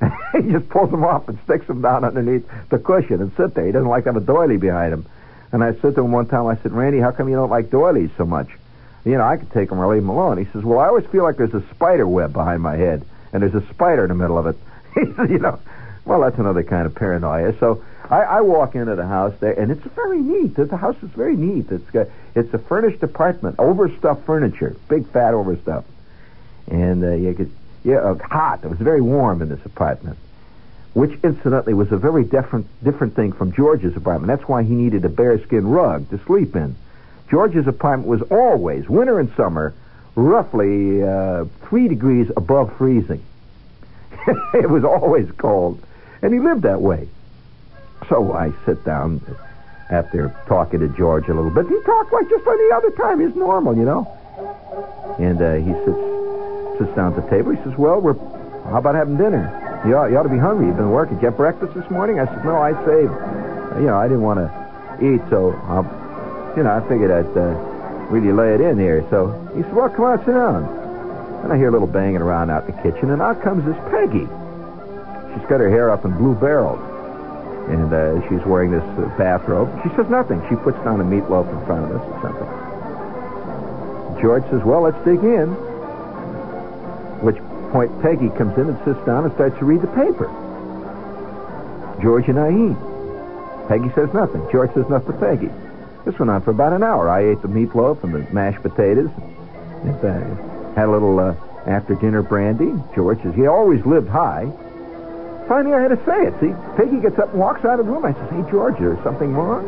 he 0.32 0.50
just 0.50 0.68
pulls 0.70 0.90
them 0.90 1.04
off 1.04 1.28
and 1.28 1.38
sticks 1.44 1.66
them 1.66 1.82
down 1.82 2.04
underneath 2.04 2.48
the 2.70 2.78
cushion 2.78 3.20
and 3.20 3.32
sit 3.36 3.54
there. 3.54 3.66
He 3.66 3.72
doesn't 3.72 3.88
like 3.88 4.04
to 4.04 4.12
have 4.12 4.22
a 4.22 4.24
doily 4.24 4.56
behind 4.56 4.92
him. 4.92 5.06
And 5.52 5.62
I 5.62 5.72
said 5.74 5.94
to 5.96 6.00
him 6.02 6.12
one 6.12 6.26
time, 6.26 6.46
I 6.46 6.56
said, 6.56 6.72
Randy, 6.72 7.00
how 7.00 7.10
come 7.10 7.28
you 7.28 7.34
don't 7.34 7.50
like 7.50 7.70
doilies 7.70 8.10
so 8.16 8.24
much? 8.24 8.48
You 9.04 9.12
know, 9.12 9.24
I 9.24 9.36
could 9.36 9.50
take 9.50 9.68
them 9.68 9.78
or 9.78 9.92
leave 9.92 10.02
them 10.02 10.10
alone. 10.10 10.38
He 10.38 10.50
says, 10.52 10.62
well, 10.62 10.78
I 10.78 10.86
always 10.86 11.06
feel 11.06 11.24
like 11.24 11.36
there's 11.36 11.54
a 11.54 11.66
spider 11.70 12.06
web 12.06 12.32
behind 12.32 12.62
my 12.62 12.76
head, 12.76 13.04
and 13.32 13.42
there's 13.42 13.54
a 13.54 13.66
spider 13.68 14.04
in 14.04 14.08
the 14.08 14.14
middle 14.14 14.38
of 14.38 14.46
it. 14.46 14.56
You 15.28 15.38
know, 15.38 15.60
well, 16.04 16.22
that's 16.22 16.38
another 16.38 16.62
kind 16.62 16.86
of 16.86 16.94
paranoia. 16.94 17.56
So 17.58 17.84
I, 18.08 18.22
I 18.22 18.40
walk 18.40 18.74
into 18.74 18.96
the 18.96 19.06
house 19.06 19.34
there, 19.40 19.52
and 19.52 19.70
it's 19.70 19.84
very 19.94 20.18
neat. 20.18 20.56
The 20.56 20.76
house 20.76 20.96
is 21.02 21.10
very 21.10 21.36
neat. 21.36 21.70
It's 21.70 21.90
got, 21.90 22.08
it's 22.34 22.52
a 22.52 22.58
furnished 22.58 23.02
apartment, 23.02 23.56
overstuffed 23.58 24.24
furniture, 24.24 24.76
big 24.88 25.08
fat 25.10 25.34
overstuffed, 25.34 25.88
and 26.68 27.04
uh, 27.04 27.12
you 27.12 27.34
could 27.34 27.52
yeah, 27.84 27.98
uh, 27.98 28.18
hot. 28.18 28.64
It 28.64 28.68
was 28.68 28.78
very 28.78 29.00
warm 29.00 29.42
in 29.42 29.48
this 29.48 29.64
apartment, 29.64 30.18
which 30.94 31.18
incidentally 31.22 31.74
was 31.74 31.92
a 31.92 31.96
very 31.96 32.24
different 32.24 32.66
different 32.82 33.14
thing 33.14 33.32
from 33.32 33.52
George's 33.52 33.96
apartment. 33.96 34.26
That's 34.26 34.48
why 34.48 34.62
he 34.62 34.74
needed 34.74 35.04
a 35.04 35.08
bearskin 35.08 35.66
rug 35.66 36.08
to 36.10 36.18
sleep 36.24 36.56
in. 36.56 36.74
George's 37.30 37.68
apartment 37.68 38.08
was 38.08 38.22
always, 38.22 38.88
winter 38.88 39.20
and 39.20 39.32
summer, 39.36 39.72
roughly 40.16 41.02
uh, 41.02 41.44
three 41.62 41.86
degrees 41.86 42.30
above 42.36 42.76
freezing. 42.76 43.22
it 44.54 44.68
was 44.68 44.84
always 44.84 45.30
cold, 45.32 45.82
and 46.22 46.32
he 46.32 46.40
lived 46.40 46.62
that 46.62 46.80
way. 46.80 47.08
So 48.08 48.32
I 48.32 48.52
sit 48.64 48.84
down 48.84 49.20
after 49.90 50.34
talking 50.46 50.80
to 50.80 50.88
George 50.88 51.28
a 51.28 51.34
little 51.34 51.50
bit. 51.50 51.66
He 51.66 51.80
talked 51.82 52.12
like 52.12 52.28
just 52.28 52.46
any 52.46 52.72
other 52.72 52.90
time. 52.92 53.20
He's 53.20 53.34
normal, 53.36 53.76
you 53.76 53.84
know. 53.84 54.06
And 55.18 55.40
uh, 55.40 55.54
he 55.54 55.72
sits 55.84 56.78
sits 56.78 56.96
down 56.96 57.12
at 57.12 57.22
the 57.22 57.28
table. 57.30 57.52
He 57.52 57.62
says, 57.62 57.76
"Well, 57.76 58.00
we're 58.00 58.14
how 58.70 58.78
about 58.78 58.94
having 58.94 59.16
dinner? 59.16 59.50
You 59.86 59.96
ought, 59.96 60.10
you 60.10 60.16
ought 60.18 60.24
to 60.24 60.28
be 60.28 60.38
hungry. 60.38 60.66
You've 60.66 60.76
been 60.76 60.90
working. 60.90 61.16
Did 61.16 61.22
you 61.22 61.28
have 61.28 61.36
breakfast 61.36 61.74
this 61.74 61.88
morning?" 61.90 62.20
I 62.20 62.26
said, 62.26 62.44
"No, 62.44 62.56
I 62.56 62.72
saved. 62.84 63.12
You 63.80 63.86
know, 63.86 63.96
I 63.96 64.08
didn't 64.08 64.22
want 64.22 64.38
to 64.40 64.48
eat, 65.04 65.20
so 65.30 65.52
I'll, 65.68 65.84
you 66.56 66.62
know, 66.62 66.70
I 66.70 66.80
figured 66.88 67.10
I'd 67.10 67.36
uh, 67.36 67.54
really 68.10 68.32
lay 68.32 68.54
it 68.54 68.60
in 68.60 68.78
here." 68.78 69.04
So 69.10 69.32
he 69.54 69.62
said, 69.62 69.74
"Well, 69.74 69.90
come 69.90 70.04
on, 70.06 70.18
sit 70.24 70.32
down." 70.32 70.79
And 71.42 71.52
I 71.52 71.56
hear 71.56 71.68
a 71.68 71.72
little 71.72 71.88
banging 71.88 72.22
around 72.22 72.50
out 72.50 72.68
in 72.68 72.76
the 72.76 72.82
kitchen, 72.82 73.10
and 73.10 73.22
out 73.22 73.42
comes 73.42 73.64
this 73.64 73.76
Peggy. 73.90 74.28
She's 75.34 75.48
got 75.48 75.60
her 75.60 75.70
hair 75.70 75.90
up 75.90 76.04
in 76.04 76.12
blue 76.16 76.34
barrels 76.34 76.80
and 77.70 77.92
uh, 77.92 78.20
she's 78.28 78.44
wearing 78.46 78.72
this 78.72 78.82
uh, 78.98 79.06
bathrobe. 79.16 79.70
She 79.82 79.90
says 79.94 80.10
nothing. 80.10 80.42
She 80.48 80.56
puts 80.56 80.76
down 80.82 81.00
a 81.00 81.04
meatloaf 81.04 81.48
in 81.48 81.66
front 81.66 81.86
of 81.86 81.92
us 81.94 82.02
or 82.02 82.20
something. 82.22 82.48
George 84.20 84.42
says, 84.50 84.62
"Well, 84.64 84.82
let's 84.82 84.98
dig 85.04 85.22
in." 85.22 85.48
Which 87.22 87.36
point 87.70 87.94
Peggy 88.02 88.28
comes 88.30 88.58
in 88.58 88.68
and 88.68 88.78
sits 88.84 88.98
down 89.06 89.24
and 89.24 89.32
starts 89.34 89.56
to 89.58 89.64
read 89.64 89.82
the 89.82 89.92
paper. 89.94 90.26
George 92.02 92.28
and 92.28 92.40
I 92.40 92.50
eat. 92.50 92.76
Peggy 93.68 93.92
says 93.94 94.12
nothing. 94.12 94.42
George 94.50 94.74
says 94.74 94.88
nothing 94.88 95.12
to 95.12 95.18
Peggy. 95.18 95.50
This 96.04 96.18
went 96.18 96.30
on 96.30 96.42
for 96.42 96.50
about 96.50 96.72
an 96.72 96.82
hour. 96.82 97.08
I 97.08 97.30
ate 97.30 97.42
the 97.42 97.48
meatloaf 97.48 98.02
and 98.02 98.14
the 98.14 98.26
mashed 98.32 98.62
potatoes. 98.62 99.10
And, 99.84 100.04
uh, 100.04 100.49
had 100.76 100.86
a 100.86 100.90
little 100.90 101.18
uh, 101.18 101.34
after 101.66 101.94
dinner 101.94 102.22
brandy. 102.22 102.72
George 102.94 103.22
says 103.22 103.34
he 103.34 103.46
always 103.46 103.84
lived 103.84 104.08
high 104.08 104.50
finally 105.50 105.74
I 105.74 105.82
had 105.82 105.90
to 105.90 105.98
say 106.06 106.30
it. 106.30 106.34
See, 106.38 106.54
Peggy 106.78 107.02
gets 107.02 107.18
up 107.18 107.34
and 107.34 107.40
walks 107.42 107.66
out 107.66 107.80
of 107.80 107.86
the 107.86 107.90
room. 107.90 108.06
I 108.06 108.14
says, 108.14 108.30
hey, 108.30 108.46
George, 108.54 108.78
is 108.78 108.94
something 109.02 109.34
wrong? 109.34 109.66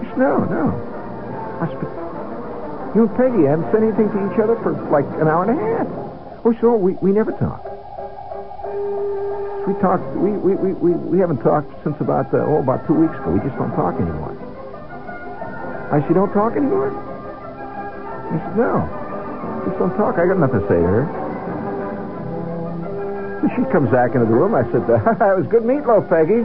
He 0.00 0.08
says, 0.08 0.16
no, 0.16 0.48
no. 0.48 0.72
I 1.60 1.68
said, 1.68 1.84
you 2.96 3.04
and 3.04 3.12
Peggy 3.20 3.44
haven't 3.44 3.68
said 3.68 3.84
anything 3.84 4.08
to 4.08 4.18
each 4.32 4.40
other 4.40 4.56
for 4.64 4.72
like 4.88 5.04
an 5.20 5.28
hour 5.28 5.44
and 5.44 5.52
a 5.52 5.60
half. 5.60 5.86
Oh, 6.40 6.56
so 6.58 6.74
we, 6.74 6.96
we 7.04 7.12
never 7.12 7.36
talk. 7.36 7.60
We 9.68 9.76
talked, 9.76 10.08
we, 10.16 10.32
we, 10.40 10.56
we, 10.56 10.72
we, 10.72 10.90
we 10.96 11.18
haven't 11.20 11.44
talked 11.44 11.68
since 11.84 12.00
about, 12.00 12.32
uh, 12.32 12.40
oh, 12.40 12.64
about 12.64 12.86
two 12.88 12.94
weeks 12.94 13.12
ago. 13.20 13.36
We 13.36 13.44
just 13.44 13.60
don't 13.60 13.76
talk 13.76 13.92
anymore. 14.00 14.32
I 15.92 16.00
said, 16.00 16.14
don't 16.16 16.32
talk 16.32 16.56
anymore? 16.56 16.88
He 18.32 18.38
said, 18.40 18.56
no. 18.56 18.99
Just 19.66 19.78
don't 19.78 19.96
talk. 19.96 20.18
I 20.18 20.26
got 20.26 20.38
nothing 20.38 20.60
to 20.60 20.68
say 20.68 20.80
to 20.80 20.88
her. 20.88 21.04
She 23.56 23.64
comes 23.72 23.90
back 23.90 24.14
into 24.14 24.26
the 24.26 24.32
room. 24.32 24.54
I 24.54 24.62
said, 24.70 24.86
that 25.18 25.36
was 25.36 25.46
good 25.46 25.64
meatloaf, 25.64 26.08
Peggy. 26.08 26.44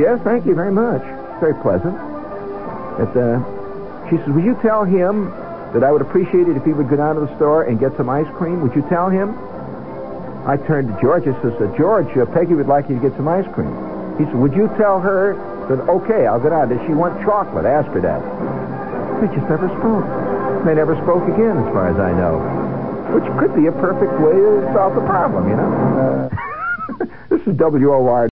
Yes, 0.00 0.20
thank 0.24 0.44
you 0.44 0.54
very 0.54 0.72
much. 0.72 1.02
Very 1.40 1.54
pleasant. 1.62 1.94
It, 3.00 3.12
uh, 3.16 3.40
she 4.08 4.16
says, 4.16 4.28
Will 4.28 4.44
you 4.44 4.58
tell 4.62 4.84
him 4.84 5.30
that 5.72 5.84
I 5.84 5.92
would 5.92 6.02
appreciate 6.02 6.48
it 6.48 6.56
if 6.56 6.64
he 6.64 6.72
would 6.72 6.88
go 6.88 6.96
down 6.96 7.16
to 7.16 7.20
the 7.22 7.34
store 7.36 7.64
and 7.64 7.78
get 7.78 7.96
some 7.96 8.08
ice 8.08 8.26
cream? 8.36 8.62
Would 8.62 8.74
you 8.74 8.82
tell 8.88 9.08
him? 9.08 9.36
I 10.46 10.56
turned 10.56 10.88
to 10.88 11.00
George. 11.00 11.26
I 11.26 11.34
says, 11.42 11.52
uh, 11.60 11.68
George, 11.76 12.08
uh, 12.16 12.24
Peggy 12.26 12.54
would 12.54 12.68
like 12.68 12.88
you 12.88 12.96
to 12.96 13.02
get 13.02 13.16
some 13.16 13.28
ice 13.28 13.46
cream. 13.52 13.72
He 14.16 14.24
said, 14.24 14.36
would 14.36 14.54
you 14.54 14.68
tell 14.78 15.00
her 15.00 15.34
that, 15.68 15.80
okay, 15.88 16.26
I'll 16.26 16.40
go 16.40 16.50
down. 16.50 16.68
Does 16.68 16.80
she 16.86 16.94
want 16.94 17.20
chocolate? 17.22 17.66
Ask 17.66 17.88
her 17.92 18.00
that. 18.00 18.22
They 19.20 19.28
just 19.34 19.48
never 19.48 19.68
spoke. 19.76 20.25
They 20.66 20.74
never 20.74 20.98
spoke 21.02 21.22
again, 21.30 21.56
as 21.62 21.68
far 21.72 21.88
as 21.88 21.98
I 22.02 22.10
know 22.10 22.66
which 23.14 23.24
could 23.38 23.54
be 23.54 23.66
a 23.66 23.72
perfect 23.72 24.12
way 24.18 24.34
to 24.34 24.70
solve 24.74 24.94
the 24.94 25.06
problem, 25.06 25.48
you 25.48 25.56
know. 25.56 25.70
Uh, 25.70 27.06
this 27.30 27.40
is 27.46 27.54
WOR 27.54 28.24